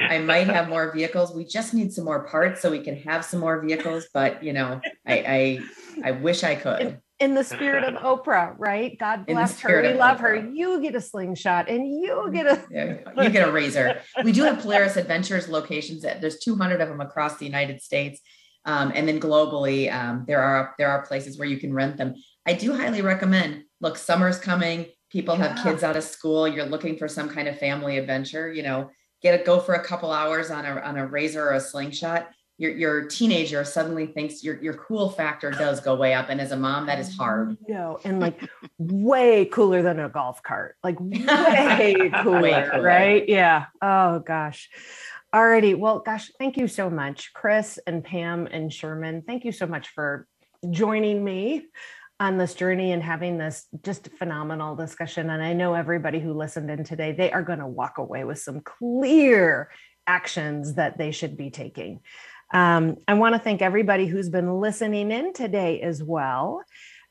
I 0.00 0.18
might 0.18 0.48
have 0.48 0.68
more 0.68 0.92
vehicles. 0.92 1.32
We 1.32 1.44
just 1.44 1.72
need 1.72 1.92
some 1.92 2.04
more 2.04 2.24
parts 2.24 2.60
so 2.60 2.70
we 2.72 2.80
can 2.80 2.96
have 3.02 3.24
some 3.24 3.38
more 3.38 3.60
vehicles. 3.64 4.08
But, 4.12 4.42
you 4.42 4.52
know, 4.52 4.80
I, 5.06 5.60
I, 6.04 6.08
I 6.08 6.10
wish 6.10 6.42
I 6.42 6.56
could. 6.56 7.00
In, 7.20 7.34
the 7.34 7.44
spirit 7.44 7.84
of 7.84 7.94
Oprah, 8.24 8.54
right? 8.58 8.98
God 8.98 9.26
bless 9.26 9.60
her. 9.60 9.82
We 9.82 9.94
love 9.94 10.18
Oprah. 10.18 10.20
her. 10.20 10.50
You 10.52 10.80
get 10.80 10.94
a 10.94 11.00
slingshot 11.00 11.68
and 11.68 11.86
you 11.86 12.30
get 12.32 12.46
a 12.46 12.64
yeah, 12.70 12.98
you 13.22 13.30
get 13.30 13.48
a 13.48 13.52
RZR. 13.52 14.00
We 14.24 14.32
do 14.32 14.42
have 14.44 14.58
Polaris 14.62 14.96
Adventures 14.96 15.48
locations. 15.48 16.02
There's 16.02 16.38
200 16.38 16.80
of 16.80 16.88
them 16.88 17.00
across 17.00 17.38
the 17.38 17.44
United 17.44 17.82
States 17.82 18.20
um, 18.68 18.92
and 18.94 19.08
then 19.08 19.18
globally, 19.18 19.90
um, 19.90 20.24
there 20.26 20.42
are 20.42 20.74
there 20.78 20.90
are 20.90 21.06
places 21.06 21.38
where 21.38 21.48
you 21.48 21.56
can 21.56 21.72
rent 21.72 21.96
them. 21.96 22.14
I 22.46 22.52
do 22.52 22.76
highly 22.76 23.00
recommend. 23.00 23.64
Look, 23.80 23.96
summer's 23.96 24.38
coming. 24.38 24.86
People 25.10 25.38
yeah. 25.38 25.48
have 25.48 25.64
kids 25.64 25.82
out 25.82 25.96
of 25.96 26.04
school. 26.04 26.46
You're 26.46 26.66
looking 26.66 26.98
for 26.98 27.08
some 27.08 27.30
kind 27.30 27.48
of 27.48 27.58
family 27.58 27.96
adventure. 27.96 28.52
You 28.52 28.62
know, 28.62 28.90
get 29.22 29.40
a 29.40 29.42
go 29.42 29.58
for 29.58 29.74
a 29.74 29.82
couple 29.82 30.12
hours 30.12 30.50
on 30.50 30.66
a 30.66 30.80
on 30.80 30.98
a 30.98 31.06
RZR 31.06 31.36
or 31.36 31.52
a 31.52 31.60
slingshot. 31.60 32.28
Your 32.58 32.72
your 32.72 33.06
teenager 33.06 33.64
suddenly 33.64 34.06
thinks 34.06 34.42
your 34.42 34.60
your 34.60 34.74
cool 34.74 35.10
factor 35.10 35.50
does 35.52 35.80
go 35.80 35.94
way 35.94 36.12
up, 36.12 36.28
and 36.28 36.40
as 36.40 36.50
a 36.50 36.56
mom, 36.56 36.86
that 36.86 36.98
is 36.98 37.16
hard. 37.16 37.56
No, 37.68 38.00
and 38.04 38.18
like 38.18 38.50
way 38.78 39.44
cooler 39.44 39.80
than 39.82 40.00
a 40.00 40.08
golf 40.08 40.42
cart. 40.42 40.76
Like 40.82 40.96
way 40.98 42.10
cooler, 42.22 42.42
way 42.42 42.68
cooler. 42.70 42.82
right? 42.82 43.28
Yeah. 43.28 43.66
Oh 43.80 44.18
gosh. 44.18 44.68
Alrighty. 45.32 45.76
Well, 45.76 46.00
gosh, 46.00 46.30
thank 46.38 46.56
you 46.56 46.66
so 46.66 46.90
much, 46.90 47.32
Chris 47.34 47.78
and 47.86 48.02
Pam 48.02 48.46
and 48.46 48.72
Sherman. 48.72 49.22
Thank 49.22 49.44
you 49.44 49.52
so 49.52 49.66
much 49.66 49.88
for 49.88 50.26
joining 50.70 51.22
me 51.22 51.66
on 52.18 52.38
this 52.38 52.54
journey 52.54 52.92
and 52.92 53.02
having 53.02 53.38
this 53.38 53.66
just 53.84 54.08
phenomenal 54.18 54.74
discussion. 54.74 55.30
And 55.30 55.42
I 55.42 55.52
know 55.52 55.74
everybody 55.74 56.18
who 56.18 56.32
listened 56.32 56.70
in 56.70 56.82
today, 56.82 57.12
they 57.12 57.30
are 57.30 57.42
going 57.42 57.60
to 57.60 57.66
walk 57.66 57.98
away 57.98 58.24
with 58.24 58.40
some 58.40 58.60
clear 58.60 59.70
actions 60.06 60.74
that 60.74 60.98
they 60.98 61.12
should 61.12 61.36
be 61.36 61.50
taking. 61.50 62.00
Um, 62.52 62.96
I 63.06 63.14
want 63.14 63.34
to 63.34 63.38
thank 63.38 63.62
everybody 63.62 64.06
who's 64.06 64.28
been 64.28 64.60
listening 64.60 65.10
in 65.10 65.32
today 65.32 65.80
as 65.80 66.02
well. 66.02 66.62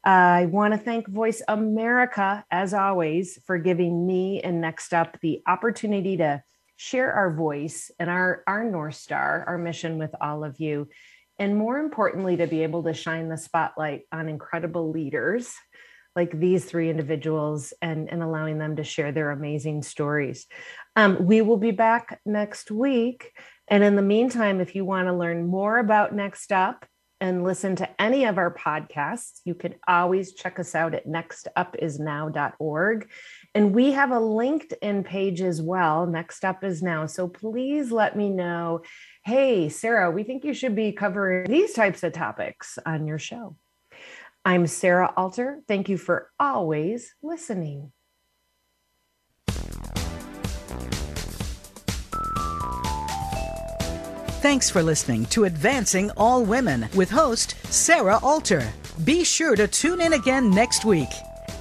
I 0.03 0.45
want 0.45 0.73
to 0.73 0.79
thank 0.79 1.07
Voice 1.07 1.41
America, 1.47 2.45
as 2.49 2.73
always, 2.73 3.39
for 3.45 3.57
giving 3.57 4.07
me 4.07 4.41
and 4.41 4.61
Next 4.61 4.93
Up 4.93 5.19
the 5.21 5.41
opportunity 5.45 6.17
to 6.17 6.41
share 6.77 7.11
our 7.11 7.33
voice 7.33 7.91
and 7.99 8.09
our, 8.09 8.43
our 8.47 8.63
North 8.63 8.95
Star, 8.95 9.43
our 9.47 9.57
mission 9.57 9.97
with 9.97 10.15
all 10.21 10.43
of 10.43 10.59
you. 10.59 10.87
And 11.39 11.57
more 11.57 11.77
importantly, 11.79 12.37
to 12.37 12.47
be 12.47 12.63
able 12.63 12.83
to 12.83 12.93
shine 12.93 13.29
the 13.29 13.37
spotlight 13.37 14.03
on 14.11 14.29
incredible 14.29 14.91
leaders 14.91 15.53
like 16.15 16.31
these 16.39 16.65
three 16.65 16.89
individuals 16.89 17.73
and, 17.81 18.09
and 18.09 18.23
allowing 18.23 18.57
them 18.57 18.77
to 18.77 18.83
share 18.83 19.11
their 19.11 19.29
amazing 19.29 19.83
stories. 19.83 20.47
Um, 20.95 21.25
we 21.25 21.41
will 21.41 21.57
be 21.57 21.71
back 21.71 22.19
next 22.25 22.71
week. 22.71 23.33
And 23.67 23.83
in 23.83 23.95
the 23.95 24.01
meantime, 24.01 24.61
if 24.61 24.75
you 24.75 24.85
want 24.85 25.07
to 25.07 25.13
learn 25.13 25.47
more 25.47 25.77
about 25.77 26.15
Next 26.15 26.51
Up 26.51 26.85
and 27.19 27.43
listen 27.43 27.75
to 27.77 28.01
any 28.01 28.25
of 28.25 28.37
our 28.37 28.53
podcasts, 28.53 29.41
you 29.43 29.55
can 29.55 29.75
always 29.87 30.33
check 30.33 30.59
us 30.59 30.75
out 30.75 30.93
at 30.93 31.07
nextupisnow.org. 31.07 33.09
And 33.55 33.73
we 33.73 33.91
have 33.91 34.11
a 34.11 34.15
LinkedIn 34.15 35.05
page 35.05 35.41
as 35.41 35.61
well. 35.61 36.05
Next 36.05 36.45
Up 36.45 36.63
is 36.63 36.83
Now. 36.83 37.07
So 37.07 37.27
please 37.27 37.91
let 37.91 38.15
me 38.15 38.29
know 38.29 38.81
hey, 39.25 39.67
Sarah, 39.67 40.09
we 40.09 40.23
think 40.23 40.45
you 40.45 40.53
should 40.53 40.73
be 40.73 40.93
covering 40.93 41.51
these 41.51 41.73
types 41.73 42.01
of 42.01 42.13
topics 42.13 42.79
on 42.85 43.05
your 43.05 43.19
show. 43.19 43.57
I'm 44.45 44.67
Sarah 44.67 45.13
Alter. 45.17 45.59
Thank 45.67 45.89
you 45.89 45.97
for 45.97 46.29
always 46.39 47.13
listening. 47.21 47.91
Thanks 54.41 54.69
for 54.69 54.83
listening 54.83 55.25
to 55.27 55.45
Advancing 55.45 56.11
All 56.11 56.43
Women 56.45 56.87
with 56.93 57.09
host 57.09 57.55
Sarah 57.73 58.19
Alter. 58.21 58.71
Be 59.03 59.23
sure 59.23 59.55
to 59.55 59.67
tune 59.67 59.99
in 59.99 60.13
again 60.13 60.51
next 60.51 60.85
week. 60.85 61.09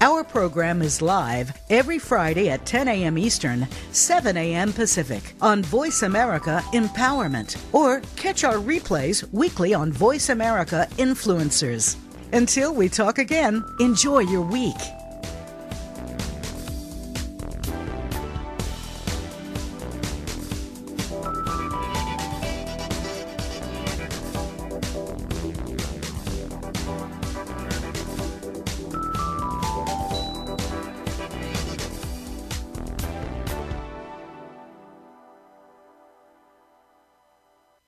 Our 0.02 0.22
program 0.22 0.82
is 0.82 1.00
live 1.00 1.56
every 1.70 1.98
Friday 1.98 2.50
at 2.50 2.66
10 2.66 2.86
a.m. 2.88 3.16
Eastern, 3.16 3.66
7 3.92 4.36
a.m. 4.36 4.74
Pacific 4.74 5.22
on 5.40 5.62
Voice 5.62 6.02
America 6.02 6.62
Empowerment, 6.74 7.56
or 7.72 8.02
catch 8.14 8.44
our 8.44 8.56
replays 8.56 9.26
weekly 9.32 9.72
on 9.72 9.90
Voice 9.90 10.28
America 10.28 10.86
Influencers. 10.98 11.96
Until 12.34 12.74
we 12.74 12.90
talk 12.90 13.16
again, 13.16 13.64
enjoy 13.80 14.18
your 14.18 14.42
week. 14.42 14.76